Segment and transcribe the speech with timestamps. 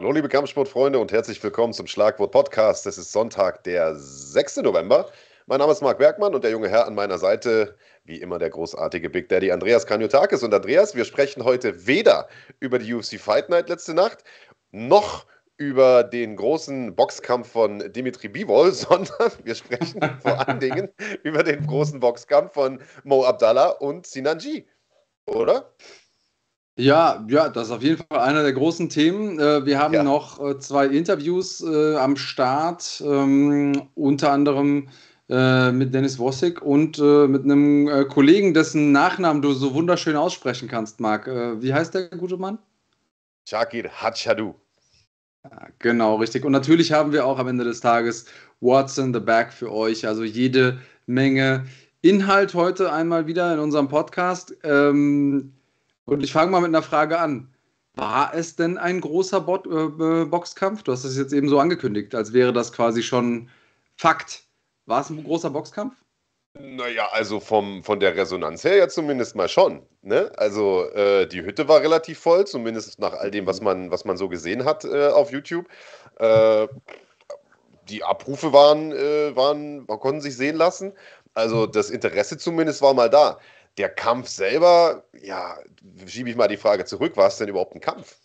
[0.00, 2.86] Hallo liebe Kampfsportfreunde und herzlich willkommen zum Schlagwort Podcast.
[2.86, 4.56] Es ist Sonntag, der 6.
[4.62, 5.10] November.
[5.44, 8.48] Mein Name ist Marc Bergmann und der junge Herr an meiner Seite, wie immer der
[8.48, 10.42] großartige Big Daddy Andreas Kanyotakis.
[10.42, 12.30] Und Andreas, wir sprechen heute weder
[12.60, 14.24] über die UFC Fight Night letzte Nacht,
[14.70, 15.26] noch
[15.58, 20.88] über den großen Boxkampf von Dimitri Bivol, sondern wir sprechen vor allen Dingen
[21.24, 24.64] über den großen Boxkampf von Mo Abdallah und Sinan G.
[25.26, 25.74] Oder?
[26.76, 29.38] Ja, ja, das ist auf jeden Fall einer der großen Themen.
[29.38, 30.02] Äh, wir haben ja.
[30.02, 34.88] noch äh, zwei Interviews äh, am Start, ähm, unter anderem
[35.32, 41.28] mit Dennis Wossig und mit einem Kollegen, dessen Nachnamen du so wunderschön aussprechen kannst, Marc.
[41.28, 42.58] wie heißt der gute Mann?
[43.48, 44.56] Shakir Hatschadu.
[45.44, 46.44] Ja, genau, richtig.
[46.44, 48.26] Und natürlich haben wir auch am Ende des Tages
[48.60, 50.04] What's in the Bag für euch.
[50.04, 51.64] Also jede Menge
[52.02, 54.56] Inhalt heute einmal wieder in unserem Podcast.
[54.64, 55.52] Ähm,
[56.10, 57.48] und ich fange mal mit einer Frage an.
[57.94, 60.82] War es denn ein großer Bo äh, Boxkampf?
[60.82, 63.48] Du hast es jetzt eben so angekündigt, als wäre das quasi schon
[63.96, 64.44] Fakt.
[64.86, 65.94] War es ein großer Boxkampf?
[66.58, 69.82] Naja, also vom, von der Resonanz her ja zumindest mal schon.
[70.02, 70.32] Ne?
[70.36, 74.16] Also äh, die Hütte war relativ voll, zumindest nach all dem, was man, was man
[74.16, 75.66] so gesehen hat äh, auf YouTube.
[76.18, 76.66] Äh,
[77.88, 80.92] die Abrufe waren, äh, waren, konnten sich sehen lassen.
[81.34, 83.38] Also das Interesse zumindest war mal da.
[83.78, 85.58] Der Kampf selber, ja,
[86.06, 88.16] schiebe ich mal die Frage zurück, war es denn überhaupt ein Kampf?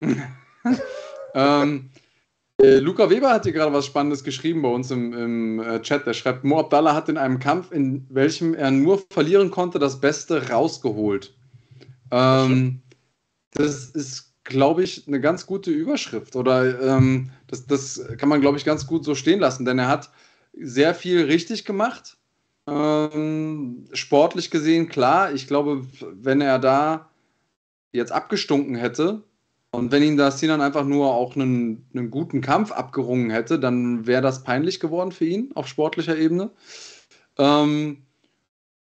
[1.34, 1.90] ähm,
[2.62, 6.06] äh, Luca Weber hat hier gerade was Spannendes geschrieben bei uns im, im äh, Chat.
[6.06, 10.00] Der schreibt, Mo Abdallah hat in einem Kampf, in welchem er nur verlieren konnte, das
[10.00, 11.34] Beste rausgeholt.
[12.10, 12.82] Ähm,
[13.52, 16.36] das ist, glaube ich, eine ganz gute Überschrift.
[16.36, 19.88] Oder ähm, das, das kann man, glaube ich, ganz gut so stehen lassen, denn er
[19.88, 20.10] hat
[20.52, 22.18] sehr viel richtig gemacht
[22.70, 27.10] ähm, sportlich gesehen, klar, ich glaube, wenn er da
[27.92, 29.24] jetzt abgestunken hätte
[29.72, 34.06] und wenn ihn da Sinan einfach nur auch einen, einen guten Kampf abgerungen hätte, dann
[34.06, 36.50] wäre das peinlich geworden für ihn auf sportlicher Ebene.
[37.38, 38.02] Ähm,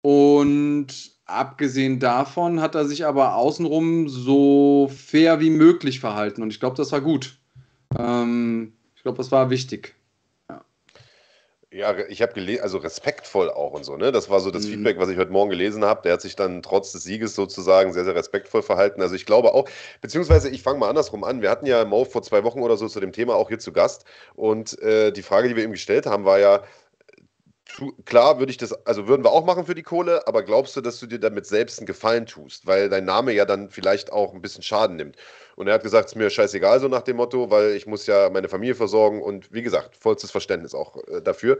[0.02, 0.86] und
[1.26, 6.76] abgesehen davon hat er sich aber außenrum so fair wie möglich verhalten und ich glaube,
[6.76, 7.38] das war gut.
[7.98, 9.96] Ähm, ich glaube, das war wichtig.
[11.74, 14.12] Ja, ich habe gelesen, also respektvoll auch und so, ne?
[14.12, 14.70] Das war so das mhm.
[14.70, 16.02] Feedback, was ich heute Morgen gelesen habe.
[16.02, 19.02] Der hat sich dann trotz des Sieges sozusagen sehr, sehr respektvoll verhalten.
[19.02, 19.68] Also ich glaube auch,
[20.00, 21.42] beziehungsweise ich fange mal andersrum an.
[21.42, 23.72] Wir hatten ja Mo vor zwei Wochen oder so zu dem Thema auch hier zu
[23.72, 24.04] Gast.
[24.36, 26.62] Und äh, die Frage, die wir ihm gestellt haben, war ja,
[28.04, 30.80] klar würde ich das, also würden wir auch machen für die Kohle, aber glaubst du,
[30.80, 34.34] dass du dir damit selbst einen Gefallen tust, weil dein Name ja dann vielleicht auch
[34.34, 35.16] ein bisschen Schaden nimmt?
[35.56, 38.06] Und er hat gesagt, es ist mir scheißegal, so nach dem Motto, weil ich muss
[38.06, 41.58] ja meine Familie versorgen und wie gesagt, vollstes Verständnis auch äh, dafür.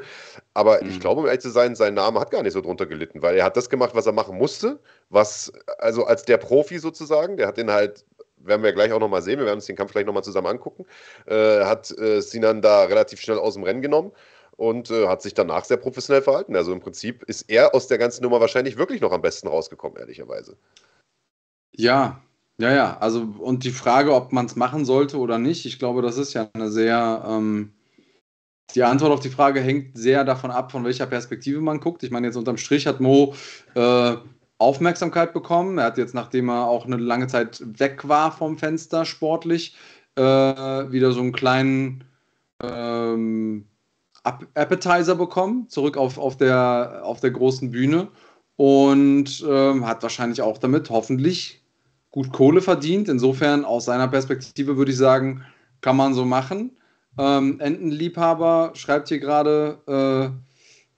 [0.53, 0.91] Aber mhm.
[0.91, 3.37] ich glaube, um ehrlich zu sein, sein Name hat gar nicht so drunter gelitten, weil
[3.37, 7.47] er hat das gemacht, was er machen musste, was, also als der Profi sozusagen, der
[7.47, 8.05] hat den halt
[8.47, 9.39] werden wir gleich auch nochmal sehen.
[9.39, 10.85] Wir werden uns den Kampf gleich nochmal zusammen angucken.
[11.25, 14.13] Äh, hat äh, Sinan da relativ schnell aus dem Rennen genommen
[14.57, 16.57] und äh, hat sich danach sehr professionell verhalten.
[16.57, 19.99] Also im Prinzip ist er aus der ganzen Nummer wahrscheinlich wirklich noch am besten rausgekommen,
[19.99, 20.57] ehrlicherweise.
[21.73, 22.23] Ja,
[22.59, 26.03] ja, ja, also und die Frage, ob man es machen sollte oder nicht, ich glaube,
[26.03, 27.73] das ist ja eine sehr, ähm,
[28.75, 32.03] die Antwort auf die Frage hängt sehr davon ab, von welcher Perspektive man guckt.
[32.05, 33.35] Ich meine, jetzt unterm Strich hat Mo
[33.75, 34.17] äh,
[34.59, 35.79] Aufmerksamkeit bekommen.
[35.79, 39.77] Er hat jetzt, nachdem er auch eine lange Zeit weg war vom Fenster sportlich,
[40.17, 42.05] äh, wieder so einen kleinen
[42.63, 43.67] ähm,
[44.25, 48.09] Appetizer bekommen, zurück auf, auf, der, auf der großen Bühne
[48.57, 51.63] und ähm, hat wahrscheinlich auch damit hoffentlich
[52.11, 53.09] gut Kohle verdient.
[53.09, 55.45] Insofern aus seiner Perspektive würde ich sagen,
[55.81, 56.73] kann man so machen.
[57.19, 60.31] Ähm, Entenliebhaber schreibt hier gerade, äh,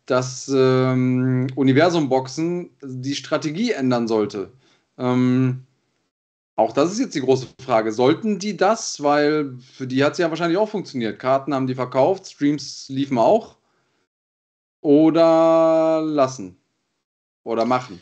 [0.07, 4.53] dass ähm, Universum Boxen die Strategie ändern sollte.
[4.99, 5.66] Ähm,
[6.57, 7.93] auch das ist jetzt die große Frage.
[7.93, 9.03] Sollten die das?
[9.03, 11.19] Weil für die hat es ja wahrscheinlich auch funktioniert.
[11.19, 13.59] Karten haben die verkauft, Streams liefen auch.
[14.81, 16.59] Oder lassen.
[17.45, 18.01] Oder machen.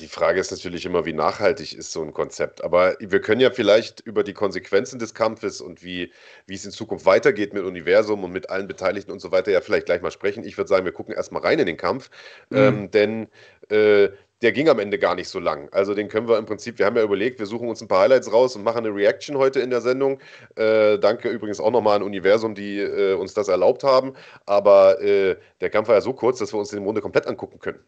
[0.00, 2.64] Die Frage ist natürlich immer, wie nachhaltig ist so ein Konzept.
[2.64, 6.12] Aber wir können ja vielleicht über die Konsequenzen des Kampfes und wie,
[6.46, 9.60] wie es in Zukunft weitergeht mit Universum und mit allen Beteiligten und so weiter ja
[9.60, 10.42] vielleicht gleich mal sprechen.
[10.42, 12.10] Ich würde sagen, wir gucken erstmal rein in den Kampf.
[12.50, 12.56] Mhm.
[12.56, 13.28] Ähm, denn
[13.68, 14.08] äh,
[14.42, 15.68] der ging am Ende gar nicht so lang.
[15.72, 18.02] Also den können wir im Prinzip, wir haben ja überlegt, wir suchen uns ein paar
[18.02, 20.20] Highlights raus und machen eine Reaction heute in der Sendung.
[20.54, 24.14] Äh, danke übrigens auch nochmal an Universum, die äh, uns das erlaubt haben.
[24.46, 27.26] Aber äh, der Kampf war ja so kurz, dass wir uns den im Grunde komplett
[27.26, 27.80] angucken können.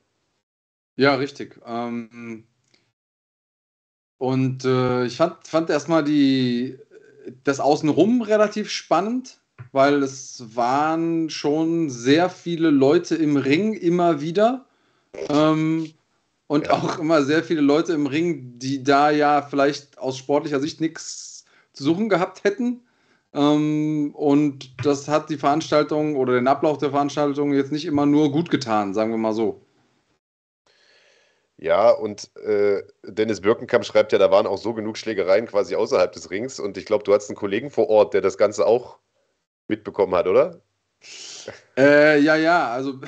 [0.97, 1.61] Ja, richtig.
[1.65, 2.45] Ähm,
[4.19, 6.05] und äh, ich fand, fand erstmal
[7.45, 14.67] das Außenrum relativ spannend, weil es waren schon sehr viele Leute im Ring immer wieder.
[15.29, 15.93] Ähm,
[16.51, 16.73] und ja.
[16.73, 21.45] auch immer sehr viele Leute im Ring, die da ja vielleicht aus sportlicher Sicht nichts
[21.73, 22.83] suchen gehabt hätten.
[23.33, 28.33] Ähm, und das hat die Veranstaltung oder den Ablauf der Veranstaltung jetzt nicht immer nur
[28.33, 29.65] gut getan, sagen wir mal so.
[31.57, 36.11] Ja, und äh, Dennis Birkenkamp schreibt ja, da waren auch so genug Schlägereien quasi außerhalb
[36.11, 36.59] des Rings.
[36.59, 38.99] Und ich glaube, du hattest einen Kollegen vor Ort, der das Ganze auch
[39.69, 40.61] mitbekommen hat, oder?
[41.79, 42.99] Äh, ja, ja, also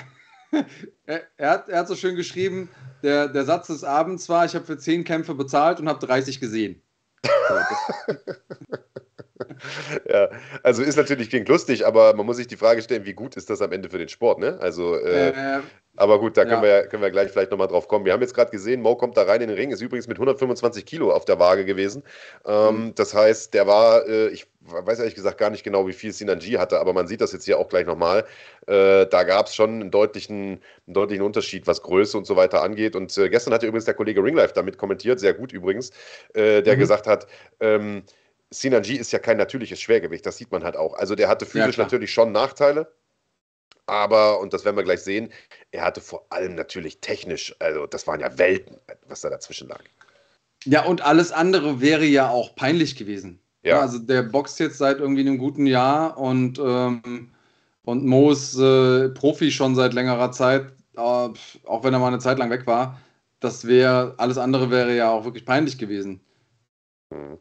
[1.07, 2.69] er, hat, er hat so schön geschrieben,
[3.03, 6.41] der, der Satz des Abends war, ich habe für 10 Kämpfe bezahlt und habe 30
[6.41, 6.83] gesehen.
[10.09, 10.29] ja,
[10.63, 13.51] also ist natürlich klingt lustig, aber man muss sich die Frage stellen, wie gut ist
[13.51, 14.59] das am Ende für den Sport, ne?
[14.61, 15.61] Also, äh, äh,
[15.97, 16.83] aber gut, da können, ja.
[16.83, 18.07] wir, können wir gleich vielleicht nochmal drauf kommen.
[18.07, 20.17] Wir haben jetzt gerade gesehen, Mo kommt da rein in den Ring, ist übrigens mit
[20.17, 22.03] 125 Kilo auf der Waage gewesen.
[22.47, 22.95] Ähm, mhm.
[22.95, 26.53] Das heißt, der war, äh, ich weiß ehrlich gesagt gar nicht genau, wie viel Sinanji
[26.53, 28.25] hatte, aber man sieht das jetzt hier auch gleich nochmal.
[28.67, 32.63] Äh, da gab es schon einen deutlichen, einen deutlichen Unterschied, was Größe und so weiter
[32.63, 32.97] angeht.
[32.97, 35.91] Und äh, gestern hatte übrigens der Kollege Ringlife damit kommentiert, sehr gut übrigens,
[36.33, 36.81] äh, der mhm.
[36.81, 37.27] gesagt hat,
[37.61, 38.03] ähm,
[38.53, 40.95] Sinanji ist ja kein natürliches Schwergewicht, das sieht man halt auch.
[40.95, 42.93] Also der hatte physisch ja, natürlich schon Nachteile,
[43.87, 45.33] aber, und das werden wir gleich sehen,
[45.71, 48.79] er hatte vor allem natürlich technisch, also das waren ja Welten,
[49.09, 49.83] was da dazwischen lag.
[50.65, 53.41] Ja, und alles andere wäre ja auch peinlich gewesen.
[53.63, 53.81] Ja.
[53.81, 57.33] Also der boxt jetzt seit irgendwie einem guten Jahr und, ähm,
[57.85, 60.67] und Mo ist äh, Profi schon seit längerer Zeit,
[60.97, 63.01] äh, auch wenn er mal eine Zeit lang weg war.
[63.41, 66.21] Das wäre, alles andere wäre ja auch wirklich peinlich gewesen.
[67.11, 67.39] Mhm.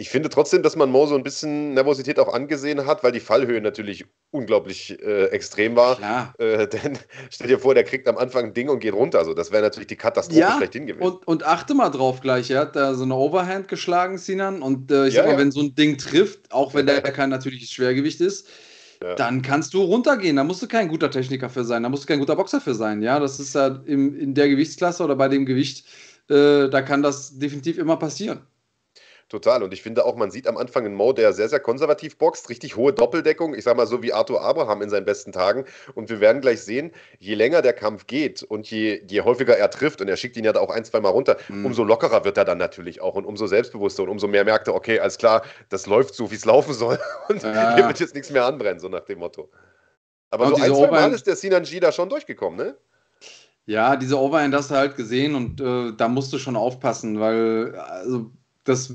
[0.00, 3.20] Ich finde trotzdem, dass man Mo so ein bisschen Nervosität auch angesehen hat, weil die
[3.20, 6.32] Fallhöhe natürlich unglaublich äh, extrem war.
[6.38, 6.98] Äh, denn
[7.28, 9.18] stell dir vor, der kriegt am Anfang ein Ding und geht runter.
[9.18, 11.06] Also das wäre natürlich die Katastrophe ja, schlechthin gewesen.
[11.06, 14.62] Und, und, achte mal drauf gleich, er hat da so eine Overhand geschlagen, Sinan.
[14.62, 15.38] Und äh, ich ja, sag mal, ja.
[15.38, 18.48] wenn so ein Ding trifft, auch wenn der kein natürliches Schwergewicht ist,
[19.02, 19.16] ja.
[19.16, 20.36] dann kannst du runtergehen.
[20.36, 22.74] Da musst du kein guter Techniker für sein, da musst du kein guter Boxer für
[22.74, 23.02] sein.
[23.02, 25.84] Ja, das ist ja im, in der Gewichtsklasse oder bei dem Gewicht,
[26.30, 28.46] äh, da kann das definitiv immer passieren.
[29.30, 29.62] Total.
[29.62, 32.48] Und ich finde auch, man sieht am Anfang einen Mo, der sehr, sehr konservativ boxt,
[32.48, 33.54] richtig hohe Doppeldeckung.
[33.54, 35.66] Ich sag mal so wie Arthur Abraham in seinen besten Tagen.
[35.94, 36.90] Und wir werden gleich sehen,
[37.20, 40.44] je länger der Kampf geht und je, je häufiger er trifft, und er schickt ihn
[40.44, 41.64] ja da auch ein, zwei Mal runter, mhm.
[41.64, 44.74] umso lockerer wird er dann natürlich auch und umso selbstbewusster und umso mehr merkt er,
[44.74, 46.98] okay, alles klar, das läuft so, wie es laufen soll.
[47.28, 47.76] Und ja.
[47.76, 49.48] hier wird jetzt nichts mehr anbrennen, so nach dem Motto.
[50.30, 52.76] Aber und so ein, zwei Mal ist der Sinanji da schon durchgekommen, ne?
[53.66, 57.76] Ja, diese Overhand hast du halt gesehen und äh, da musst du schon aufpassen, weil
[57.76, 58.32] also
[58.64, 58.94] das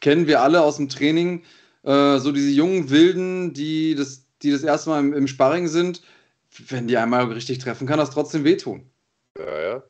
[0.00, 1.42] kennen wir alle aus dem Training.
[1.82, 6.02] Äh, so diese jungen Wilden, die das, die das erste Mal im, im Sparring sind,
[6.68, 8.90] wenn die einmal richtig treffen, kann das trotzdem wehtun.
[9.38, 9.82] Ja, ja.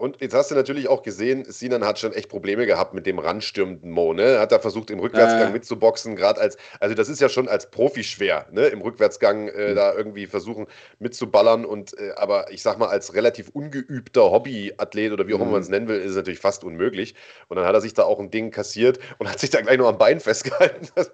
[0.00, 3.18] Und jetzt hast du natürlich auch gesehen, Sinan hat schon echt Probleme gehabt mit dem
[3.18, 4.14] ranstürmenden Mo.
[4.14, 4.38] Ne?
[4.38, 5.52] Hat da versucht, im Rückwärtsgang äh.
[5.52, 8.68] mitzuboxen, gerade als, also das ist ja schon als Profi schwer, ne?
[8.68, 9.76] im Rückwärtsgang äh, mhm.
[9.76, 10.68] da irgendwie versuchen
[11.00, 11.66] mitzuballern.
[11.66, 15.52] Und äh, aber ich sag mal, als relativ ungeübter Hobbyathlet oder wie auch immer mhm.
[15.52, 17.14] man es nennen will, ist es natürlich fast unmöglich.
[17.48, 19.76] Und dann hat er sich da auch ein Ding kassiert und hat sich da gleich
[19.76, 20.88] noch am Bein festgehalten.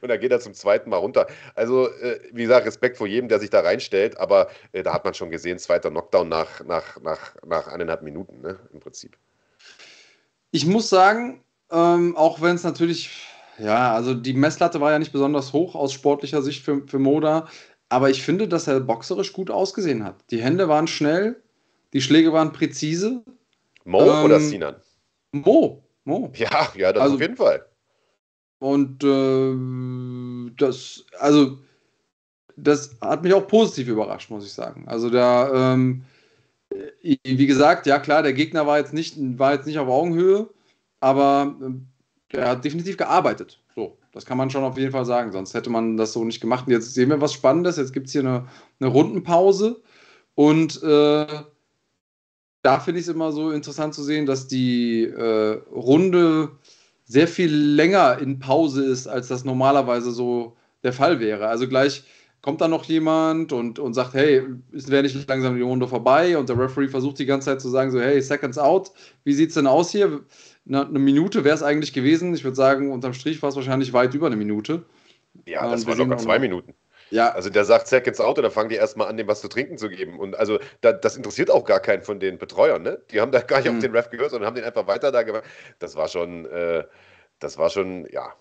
[0.00, 1.28] und dann geht er zum zweiten Mal runter.
[1.54, 5.04] Also, äh, wie gesagt, Respekt vor jedem, der sich da reinstellt, aber äh, da hat
[5.04, 8.23] man schon gesehen, zweiter Knockdown nach, nach, nach, nach eineinhalb Minuten.
[8.26, 9.16] Minuten, ne, im Prinzip.
[10.50, 13.10] Ich muss sagen, ähm, auch wenn es natürlich,
[13.58, 17.48] ja, also die Messlatte war ja nicht besonders hoch aus sportlicher Sicht für, für Moda,
[17.88, 20.16] aber ich finde, dass er boxerisch gut ausgesehen hat.
[20.30, 21.42] Die Hände waren schnell,
[21.92, 23.22] die Schläge waren präzise.
[23.84, 24.76] Mo ähm, oder Sinan?
[25.32, 26.32] Mo, Mo.
[26.34, 27.64] Ja, ja, das also, auf jeden Fall.
[28.58, 31.58] Und äh, das, also,
[32.56, 34.84] das hat mich auch positiv überrascht, muss ich sagen.
[34.86, 36.13] Also da, ähm, äh,
[37.02, 40.48] wie gesagt, ja klar, der Gegner war jetzt nicht, war jetzt nicht auf Augenhöhe,
[41.00, 41.56] aber
[42.32, 43.60] äh, er hat definitiv gearbeitet.
[43.74, 46.40] So, das kann man schon auf jeden Fall sagen, sonst hätte man das so nicht
[46.40, 46.66] gemacht.
[46.66, 47.76] Und jetzt sehen wir was Spannendes.
[47.76, 48.48] Jetzt gibt es hier eine,
[48.80, 49.82] eine Rundenpause
[50.34, 51.26] und äh,
[52.62, 56.52] da finde ich es immer so interessant zu sehen, dass die äh, Runde
[57.04, 61.46] sehr viel länger in Pause ist, als das normalerweise so der Fall wäre.
[61.46, 62.04] Also gleich
[62.44, 66.36] kommt dann noch jemand und, und sagt, hey, wäre nicht langsam die Runde vorbei?
[66.36, 68.90] Und der Referee versucht die ganze Zeit zu sagen, so, hey, Seconds out,
[69.24, 70.20] wie sieht es denn aus hier?
[70.68, 72.34] Eine, eine Minute wäre es eigentlich gewesen.
[72.34, 74.84] Ich würde sagen, unterm Strich war es wahrscheinlich weit über eine Minute.
[75.46, 76.74] Ja, das waren locker zwei Minuten.
[77.08, 77.30] Ja.
[77.30, 79.78] Also der sagt Seconds out und dann fangen die erstmal an, dem was zu trinken
[79.78, 80.18] zu geben.
[80.18, 83.00] Und also da, das interessiert auch gar keinen von den Betreuern, ne?
[83.10, 83.78] Die haben da gar nicht mhm.
[83.78, 85.44] auf den Ref gehört, sondern haben den einfach weiter da gemacht.
[85.78, 86.84] Das war schon, äh,
[87.38, 88.34] das war schon, ja,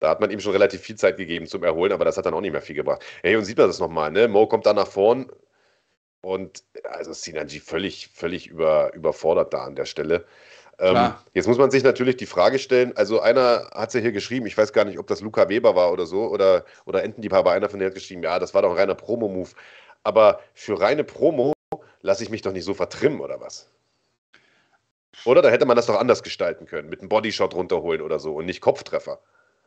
[0.00, 2.34] da hat man ihm schon relativ viel Zeit gegeben zum Erholen, aber das hat dann
[2.34, 3.02] auch nicht mehr viel gebracht.
[3.22, 4.28] Hey, und sieht man das nochmal, ne?
[4.28, 5.30] Mo kommt da nach vorn
[6.20, 10.26] und also Sinanji völlig, völlig über, überfordert da an der Stelle.
[10.78, 14.12] Ähm, jetzt muss man sich natürlich die Frage stellen, also einer hat es ja hier
[14.12, 17.32] geschrieben, ich weiß gar nicht, ob das Luca Weber war oder so, oder, oder Entendieb,
[17.32, 19.50] aber einer von denen hat geschrieben, ja, das war doch ein reiner Promo-Move.
[20.02, 21.54] Aber für reine Promo
[22.02, 23.70] lasse ich mich doch nicht so vertrimmen, oder was?
[25.24, 25.40] Oder?
[25.40, 28.44] Da hätte man das doch anders gestalten können, mit einem Bodyshot runterholen oder so und
[28.44, 29.18] nicht Kopftreffer.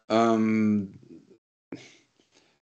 [0.10, 1.00] Ähm,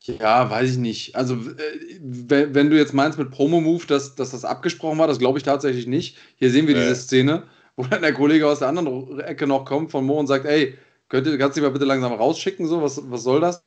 [0.06, 1.16] ja, weiß ich nicht.
[1.16, 5.20] Also, äh, wenn, wenn, du jetzt meinst mit Promo-Move, dass, dass das abgesprochen war, das
[5.20, 6.18] glaube ich tatsächlich nicht.
[6.36, 6.82] Hier sehen wir nee.
[6.82, 7.44] diese Szene,
[7.76, 10.78] wo dann der Kollege aus der anderen Ecke noch kommt von Mo und sagt: Ey,
[11.08, 12.68] könnt, kannst du dich mal bitte langsam rausschicken?
[12.68, 13.64] So, was, was soll das?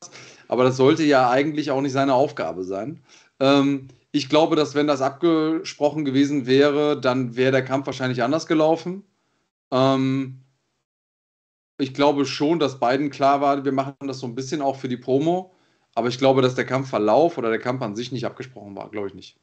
[0.48, 3.00] Aber das sollte ja eigentlich auch nicht seine Aufgabe sein.
[3.40, 8.46] Ähm, ich glaube, dass wenn das abgesprochen gewesen wäre, dann wäre der Kampf wahrscheinlich anders
[8.46, 9.04] gelaufen.
[9.70, 10.42] Ähm,
[11.78, 14.88] ich glaube schon, dass beiden klar war, wir machen das so ein bisschen auch für
[14.88, 15.52] die Promo.
[15.94, 18.90] Aber ich glaube, dass der Kampfverlauf oder der Kampf an sich nicht abgesprochen war.
[18.90, 19.38] Glaube ich nicht.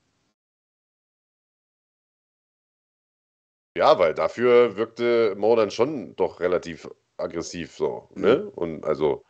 [3.75, 6.87] Ja, weil dafür wirkte Mo dann schon doch relativ
[7.17, 8.09] aggressiv so.
[8.13, 8.43] Ne?
[8.43, 8.49] Mhm.
[8.49, 9.23] Und also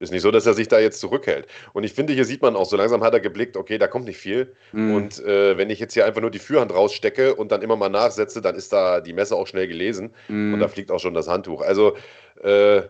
[0.00, 1.46] ist nicht so, dass er sich da jetzt zurückhält.
[1.72, 4.04] Und ich finde, hier sieht man auch, so langsam hat er geblickt, okay, da kommt
[4.04, 4.54] nicht viel.
[4.72, 4.94] Mhm.
[4.94, 7.88] Und äh, wenn ich jetzt hier einfach nur die Führhand rausstecke und dann immer mal
[7.88, 10.54] nachsetze, dann ist da die Messe auch schnell gelesen mhm.
[10.54, 11.62] und da fliegt auch schon das Handtuch.
[11.62, 11.96] Also,
[12.42, 12.82] äh,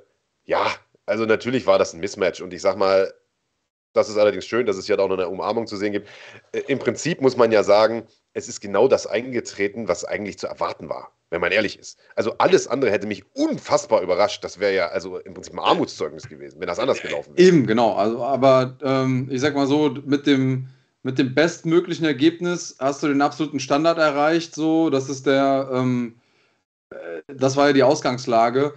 [0.45, 0.67] ja,
[1.07, 2.43] also natürlich war das ein Mismatch.
[2.43, 3.13] Und ich sag mal,
[3.95, 6.09] das ist allerdings schön, dass es hier auch noch eine Umarmung zu sehen gibt.
[6.53, 8.07] Äh, Im Prinzip muss man ja sagen,
[8.39, 11.99] es ist genau das eingetreten, was eigentlich zu erwarten war wenn man ehrlich ist.
[12.17, 14.43] Also alles andere hätte mich unfassbar überrascht.
[14.45, 17.49] Das wäre ja also im Prinzip ein Armutszeugnis gewesen, wenn das anders gelaufen wäre.
[17.49, 17.95] Eben, genau.
[17.95, 20.69] Also, aber ähm, ich sag mal so, mit dem,
[21.03, 24.55] mit dem bestmöglichen Ergebnis hast du den absoluten Standard erreicht.
[24.55, 26.15] So, das ist der, ähm,
[26.91, 28.75] äh, das war ja die Ausgangslage.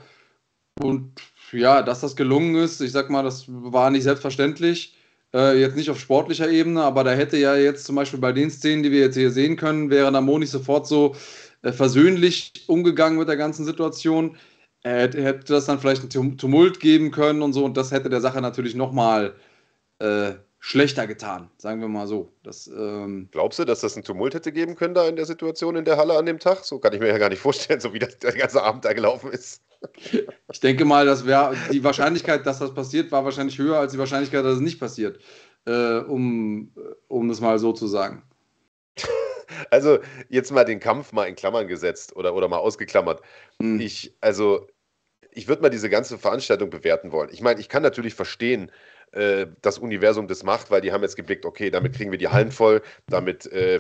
[0.82, 1.14] Und
[1.54, 4.96] ja, dass das gelungen ist, ich sag mal, das war nicht selbstverständlich.
[5.34, 8.52] Äh, jetzt nicht auf sportlicher Ebene, aber da hätte ja jetzt zum Beispiel bei den
[8.52, 11.16] Szenen, die wir jetzt hier sehen können, wäre Namo nicht sofort so
[11.62, 14.38] äh, versöhnlich umgegangen mit der ganzen Situation.
[14.84, 18.10] Er hätte, hätte das dann vielleicht einen Tumult geben können und so, und das hätte
[18.10, 19.36] der Sache natürlich nochmal
[20.00, 22.32] äh, schlechter getan, sagen wir mal so.
[22.44, 25.76] Das, ähm Glaubst du, dass das einen Tumult hätte geben können da in der Situation
[25.76, 26.64] in der Halle an dem Tag?
[26.64, 28.94] So kann ich mir ja gar nicht vorstellen, so wie das, der ganze Abend da
[28.94, 29.64] gelaufen ist.
[30.54, 33.98] Ich denke mal, das wäre die Wahrscheinlichkeit, dass das passiert, war wahrscheinlich höher als die
[33.98, 35.20] Wahrscheinlichkeit, dass es nicht passiert.
[35.66, 36.72] Äh, um,
[37.08, 38.24] um das mal so zu sagen.
[39.70, 40.00] Also
[40.30, 43.22] jetzt mal den Kampf mal in Klammern gesetzt oder, oder mal ausgeklammert.
[43.60, 43.80] Mhm.
[43.80, 44.68] Ich, also,
[45.30, 47.30] ich würde mal diese ganze Veranstaltung bewerten wollen.
[47.32, 48.72] Ich meine, ich kann natürlich verstehen,
[49.12, 52.30] äh, das Universum das macht, weil die haben jetzt geblickt, okay, damit kriegen wir die
[52.30, 53.80] Hallen voll, damit äh,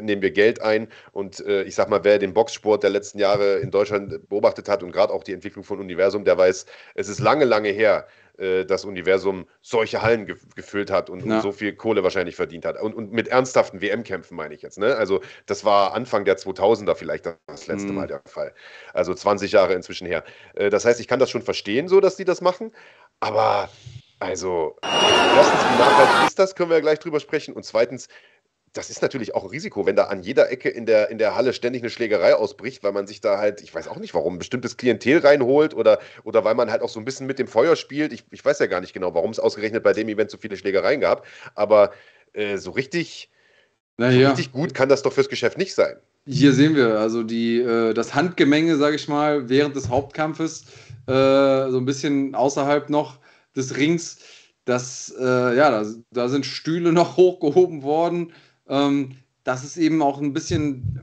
[0.00, 3.58] nehmen wir Geld ein und äh, ich sag mal, wer den Boxsport der letzten Jahre
[3.58, 7.20] in Deutschland beobachtet hat und gerade auch die Entwicklung von Universum, der weiß, es ist
[7.20, 8.06] lange, lange her,
[8.38, 12.64] äh, das Universum solche Hallen ge gefüllt hat und, und, so viel Kohle wahrscheinlich verdient
[12.64, 12.80] hat.
[12.80, 14.78] Und, und mit ernsthaften WM-Kämpfen meine ich jetzt.
[14.78, 14.94] Ne?
[14.94, 17.96] Also das war Anfang der 2000er vielleicht das letzte mhm.
[17.96, 18.54] Mal der Fall.
[18.94, 20.22] Also 20 Jahre inzwischen her.
[20.54, 22.70] Äh, das heißt, ich kann das schon verstehen, so dass die das machen.
[23.18, 23.68] Aber
[24.20, 27.54] also, erstens, wie nachhaltig ist das, können wir ja gleich drüber sprechen.
[27.54, 28.08] Und zweitens,
[28.72, 31.34] das ist natürlich auch ein Risiko, wenn da an jeder Ecke in der, in der
[31.34, 34.34] Halle ständig eine Schlägerei ausbricht, weil man sich da halt, ich weiß auch nicht warum,
[34.34, 37.48] ein bestimmtes Klientel reinholt oder, oder weil man halt auch so ein bisschen mit dem
[37.48, 38.12] Feuer spielt.
[38.12, 40.56] Ich, ich weiß ja gar nicht genau, warum es ausgerechnet bei dem Event so viele
[40.56, 41.92] Schlägereien gab, aber
[42.34, 43.30] äh, so richtig,
[43.96, 45.96] Na so richtig gut kann das doch fürs Geschäft nicht sein.
[46.26, 50.64] Hier sehen wir also die, äh, das Handgemenge, sage ich mal, während des Hauptkampfes,
[51.06, 53.18] äh, so ein bisschen außerhalb noch
[53.56, 54.18] des Rings.
[54.64, 58.32] Das, äh, ja, da, da sind Stühle noch hochgehoben worden
[58.68, 61.00] ähm, das ist eben auch ein bisschen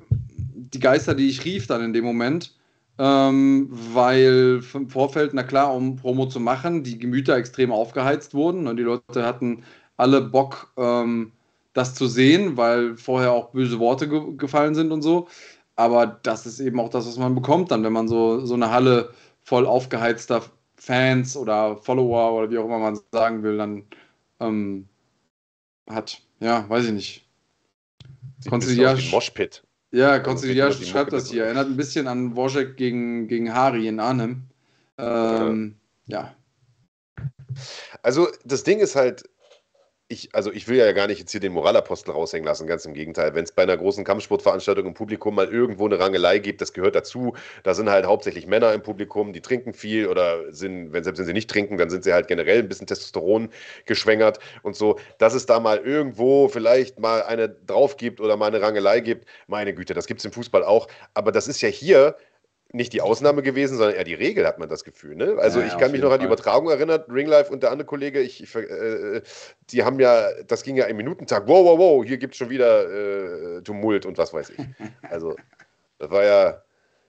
[0.53, 2.55] die Geister, die ich rief dann in dem Moment.
[2.97, 8.67] Ähm, weil im Vorfeld, na klar, um Promo zu machen, die Gemüter extrem aufgeheizt wurden
[8.67, 9.63] und die Leute hatten
[9.97, 11.33] alle Bock, ähm,
[11.73, 15.27] das zu sehen, weil vorher auch böse Worte ge gefallen sind und so.
[15.75, 18.71] Aber das ist eben auch das, was man bekommt dann, wenn man so, so eine
[18.71, 19.11] Halle
[19.43, 20.43] voll aufgeheizter
[20.85, 23.83] Fans oder Follower oder wie auch immer man sagen will, dann
[24.39, 24.87] ähm,
[25.89, 26.21] hat.
[26.39, 27.29] Ja, weiß ich nicht.
[28.47, 28.95] Konziliar.
[29.09, 29.63] Moshpit.
[29.91, 31.45] Ja, Konziliar schreibt das hier.
[31.45, 34.43] Erinnert ein bisschen an Wojek gegen, gegen Hari in Arnhem.
[34.99, 35.75] Ähm,
[36.05, 36.35] ja.
[37.17, 37.31] ja.
[38.03, 39.27] Also, das Ding ist halt,
[40.07, 42.93] ich, also ich will ja gar nicht jetzt hier den Moralapostel raushängen lassen, ganz im
[42.93, 43.33] Gegenteil.
[43.33, 46.95] Wenn es bei einer großen Kampfsportveranstaltung im Publikum mal irgendwo eine Rangelei gibt, das gehört
[46.95, 47.33] dazu.
[47.63, 51.25] Da sind halt hauptsächlich Männer im Publikum, die trinken viel oder sind, wenn selbst wenn
[51.25, 53.49] sie nicht trinken, dann sind sie halt generell ein bisschen Testosteron
[53.87, 54.99] geschwängert und so.
[55.17, 59.27] Dass es da mal irgendwo vielleicht mal eine drauf gibt oder mal eine Rangelei gibt,
[59.47, 60.87] meine Güte, das gibt es im Fußball auch.
[61.15, 62.15] Aber das ist ja hier
[62.75, 65.15] nicht die Ausnahme gewesen, sondern eher die Regel, hat man das Gefühl.
[65.15, 65.37] Ne?
[65.39, 68.19] Also ja, ich kann mich noch an die Übertragung erinnern, Ringlife und der andere Kollege,
[68.19, 69.21] ich, ich äh,
[69.69, 72.49] die haben ja, das ging ja im Minutentag, wow, wow, wow, hier gibt es schon
[72.49, 74.65] wieder äh, Tumult und was weiß ich.
[75.09, 75.35] Also
[75.99, 76.61] das war ja,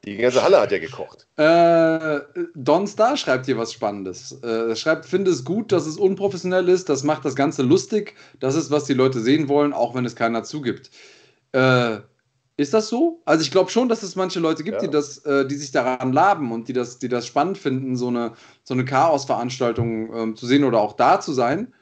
[0.05, 1.27] die ganze Halle hat ja gekocht.
[1.37, 2.21] Äh,
[2.55, 4.39] Don Star schreibt hier was Spannendes.
[4.43, 8.15] Er äh, schreibt, finde es gut, dass es unprofessionell ist, das macht das Ganze lustig,
[8.39, 10.91] das ist, was die Leute sehen wollen, auch wenn es keiner zugibt.
[11.51, 11.99] Äh,
[12.59, 13.21] Ist das so?
[13.27, 14.89] Also ich glaube schon, dass es manche Leute gibt, ja.
[14.89, 18.09] die, das, äh, die sich daran laben und die das, die das spannend finden, so
[18.09, 18.33] eine,
[18.65, 21.75] so eine Chaos-Veranstaltung ähm, zu sehen oder auch da zu sein.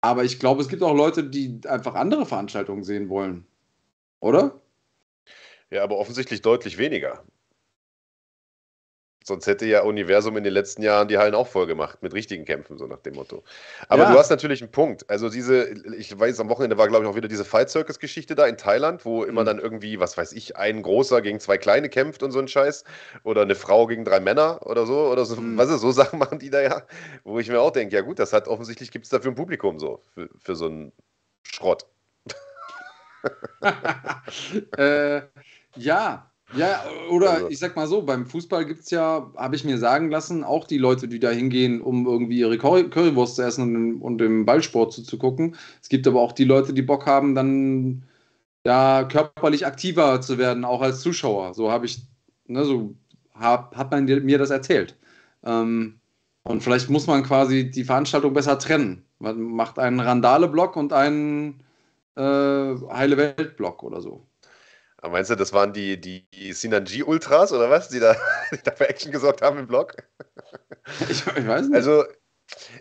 [0.00, 3.46] Aber ich glaube, es gibt auch Leute, die einfach andere Veranstaltungen sehen wollen.
[4.20, 4.60] Oder?
[5.70, 7.22] Ja, aber offensichtlich deutlich weniger.
[9.24, 12.44] Sonst hätte ja Universum in den letzten Jahren die Hallen auch voll gemacht, mit richtigen
[12.44, 13.42] Kämpfen, so nach dem Motto.
[13.88, 14.12] Aber ja.
[14.12, 15.08] du hast natürlich einen Punkt.
[15.08, 18.46] Also diese, ich weiß, am Wochenende war, glaube ich, auch wieder diese Fight Circus-Geschichte da
[18.46, 19.46] in Thailand, wo immer mhm.
[19.46, 22.84] dann irgendwie, was weiß ich, ein großer gegen zwei kleine kämpft und so ein Scheiß.
[23.24, 25.06] Oder eine Frau gegen drei Männer oder so.
[25.06, 25.56] Oder so, mhm.
[25.56, 26.82] was ist, so Sachen machen die da ja,
[27.24, 29.78] wo ich mir auch denke, ja gut, das hat offensichtlich gibt es dafür ein Publikum
[29.78, 30.92] so, für, für so einen
[31.42, 31.86] Schrott.
[34.76, 35.22] äh,
[35.76, 37.48] ja, ja, oder also.
[37.48, 40.66] ich sag mal so, beim Fußball gibt es ja, habe ich mir sagen lassen, auch
[40.66, 44.92] die Leute, die da hingehen, um irgendwie ihre Currywurst zu essen und, und dem Ballsport
[44.92, 45.56] zuzugucken.
[45.80, 48.04] Es gibt aber auch die Leute, die Bock haben, dann
[48.64, 51.54] ja körperlich aktiver zu werden, auch als Zuschauer.
[51.54, 52.02] So habe ich,
[52.46, 52.94] ne, so
[53.34, 54.96] hab, hat man mir das erzählt.
[55.44, 56.00] Ähm,
[56.44, 59.04] und vielleicht muss man quasi die Veranstaltung besser trennen.
[59.18, 61.62] Man macht einen Randale-Block und einen
[62.16, 64.26] äh, Heile Welt-Block oder so.
[65.02, 68.16] Aber meinst du, das waren die, die Sinanji-Ultras oder was, die da,
[68.52, 69.96] die da für Action gesorgt haben im Blog?
[71.08, 71.74] Ich, ich weiß nicht.
[71.74, 72.04] Also,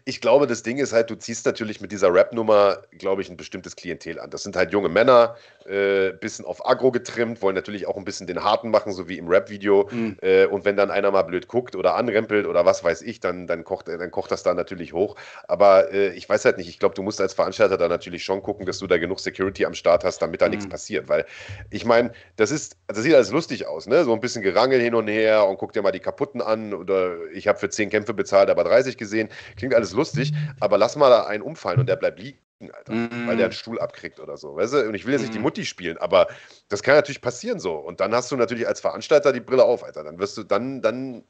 [0.05, 3.37] ich glaube, das Ding ist halt, du ziehst natürlich mit dieser Rap-Nummer, glaube ich, ein
[3.37, 4.29] bestimmtes Klientel an.
[4.29, 5.35] Das sind halt junge Männer,
[5.65, 9.17] äh, bisschen auf Agro getrimmt, wollen natürlich auch ein bisschen den Harten machen, so wie
[9.17, 9.89] im Rap-Video.
[9.91, 10.17] Mhm.
[10.21, 13.47] Äh, und wenn dann einer mal blöd guckt oder anrempelt oder was weiß ich, dann,
[13.47, 15.15] dann, kocht, dann kocht das da natürlich hoch.
[15.47, 18.41] Aber äh, ich weiß halt nicht, ich glaube, du musst als Veranstalter da natürlich schon
[18.41, 20.51] gucken, dass du da genug Security am Start hast, damit da mhm.
[20.51, 21.09] nichts passiert.
[21.09, 21.25] Weil
[21.69, 24.03] ich meine, das ist, das sieht alles lustig aus, ne?
[24.03, 26.73] So ein bisschen Gerangel hin und her und guck dir mal die kaputten an.
[26.73, 29.29] Oder ich habe für 10 Kämpfe bezahlt, aber 30 gesehen.
[29.61, 32.39] Klingt alles lustig, aber lass mal da einen umfallen und der bleibt liegen.
[32.73, 33.27] Alter, mm.
[33.27, 34.55] weil der einen Stuhl abkriegt oder so.
[34.55, 34.87] Weißt du?
[34.87, 35.43] Und ich will jetzt nicht die mhm.
[35.43, 36.29] Mutti spielen, aber
[36.67, 37.75] das kann natürlich passieren so.
[37.75, 40.03] Und dann hast du natürlich als Veranstalter die Brille auf, Alter.
[40.03, 41.24] Dann wirst du, dann, dann,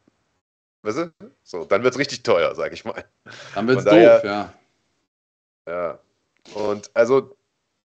[0.84, 1.14] weißt du?
[1.44, 3.04] So, dann wird es richtig teuer, sag ich mal.
[3.54, 4.54] Dann wird es doof, ja.
[5.68, 6.00] Ja.
[6.54, 7.36] Und also,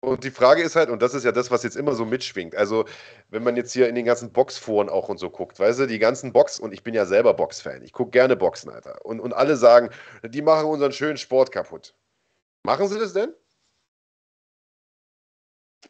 [0.07, 2.55] und die Frage ist halt, und das ist ja das, was jetzt immer so mitschwingt.
[2.55, 2.85] Also,
[3.29, 5.99] wenn man jetzt hier in den ganzen Boxforen auch und so guckt, weißt du, die
[5.99, 9.05] ganzen Box, und ich bin ja selber Boxfan, ich gucke gerne Boxen, Alter.
[9.05, 9.91] Und, und alle sagen,
[10.23, 11.93] die machen unseren schönen Sport kaputt.
[12.63, 13.33] Machen sie das denn?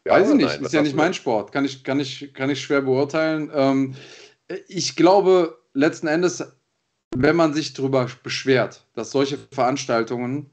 [0.07, 0.65] Ja, Weiß ich nicht, nein?
[0.65, 1.53] ist ja nicht mein Sport.
[1.53, 3.51] Kann ich, kann ich, kann ich schwer beurteilen.
[3.53, 3.97] Ähm,
[4.67, 6.43] ich glaube, letzten Endes,
[7.15, 10.49] wenn man sich darüber beschwert, dass solche Veranstaltungen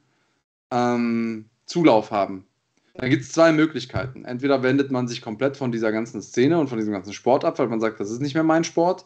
[0.70, 2.46] ähm, Zulauf haben,
[2.94, 4.24] dann gibt es zwei Möglichkeiten.
[4.26, 7.58] Entweder wendet man sich komplett von dieser ganzen Szene und von diesem ganzen Sport ab,
[7.58, 9.06] weil man sagt, das ist nicht mehr mein Sport.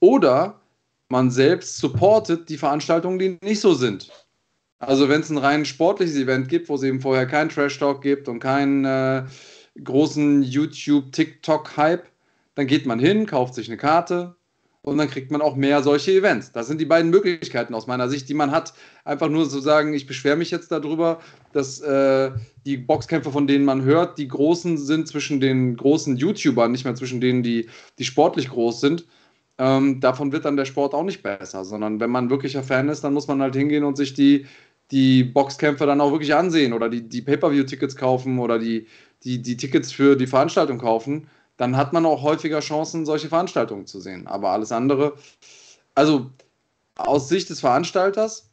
[0.00, 0.60] Oder
[1.08, 4.10] man selbst supportet die Veranstaltungen, die nicht so sind.
[4.78, 8.28] Also wenn es ein rein sportliches Event gibt, wo es eben vorher keinen Trash-Talk gibt
[8.28, 9.24] und keinen äh,
[9.82, 12.06] großen YouTube-TikTok-Hype,
[12.54, 14.36] dann geht man hin, kauft sich eine Karte
[14.86, 16.52] und dann kriegt man auch mehr solche Events.
[16.52, 18.72] Das sind die beiden Möglichkeiten aus meiner Sicht, die man hat.
[19.04, 21.18] Einfach nur zu sagen, ich beschwere mich jetzt darüber,
[21.52, 22.30] dass äh,
[22.64, 26.94] die Boxkämpfe, von denen man hört, die großen sind zwischen den großen YouTubern, nicht mehr
[26.94, 27.68] zwischen denen, die,
[27.98, 29.06] die sportlich groß sind.
[29.58, 33.02] Ähm, davon wird dann der Sport auch nicht besser, sondern wenn man wirklicher Fan ist,
[33.02, 34.46] dann muss man halt hingehen und sich die,
[34.92, 38.86] die Boxkämpfe dann auch wirklich ansehen oder die, die Pay-Per-View-Tickets kaufen oder die,
[39.24, 43.86] die, die Tickets für die Veranstaltung kaufen, dann hat man auch häufiger Chancen, solche Veranstaltungen
[43.86, 44.26] zu sehen.
[44.26, 45.16] Aber alles andere,
[45.94, 46.30] also
[46.96, 48.50] aus Sicht des Veranstalters,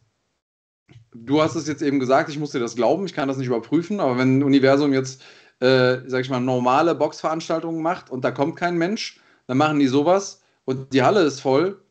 [1.14, 3.48] du hast es jetzt eben gesagt, ich muss dir das glauben, ich kann das nicht
[3.48, 5.22] überprüfen, aber wenn ein Universum jetzt,
[5.60, 9.88] äh, sag ich mal, normale Boxveranstaltungen macht und da kommt kein Mensch, dann machen die
[9.88, 11.82] sowas und die Halle ist voll.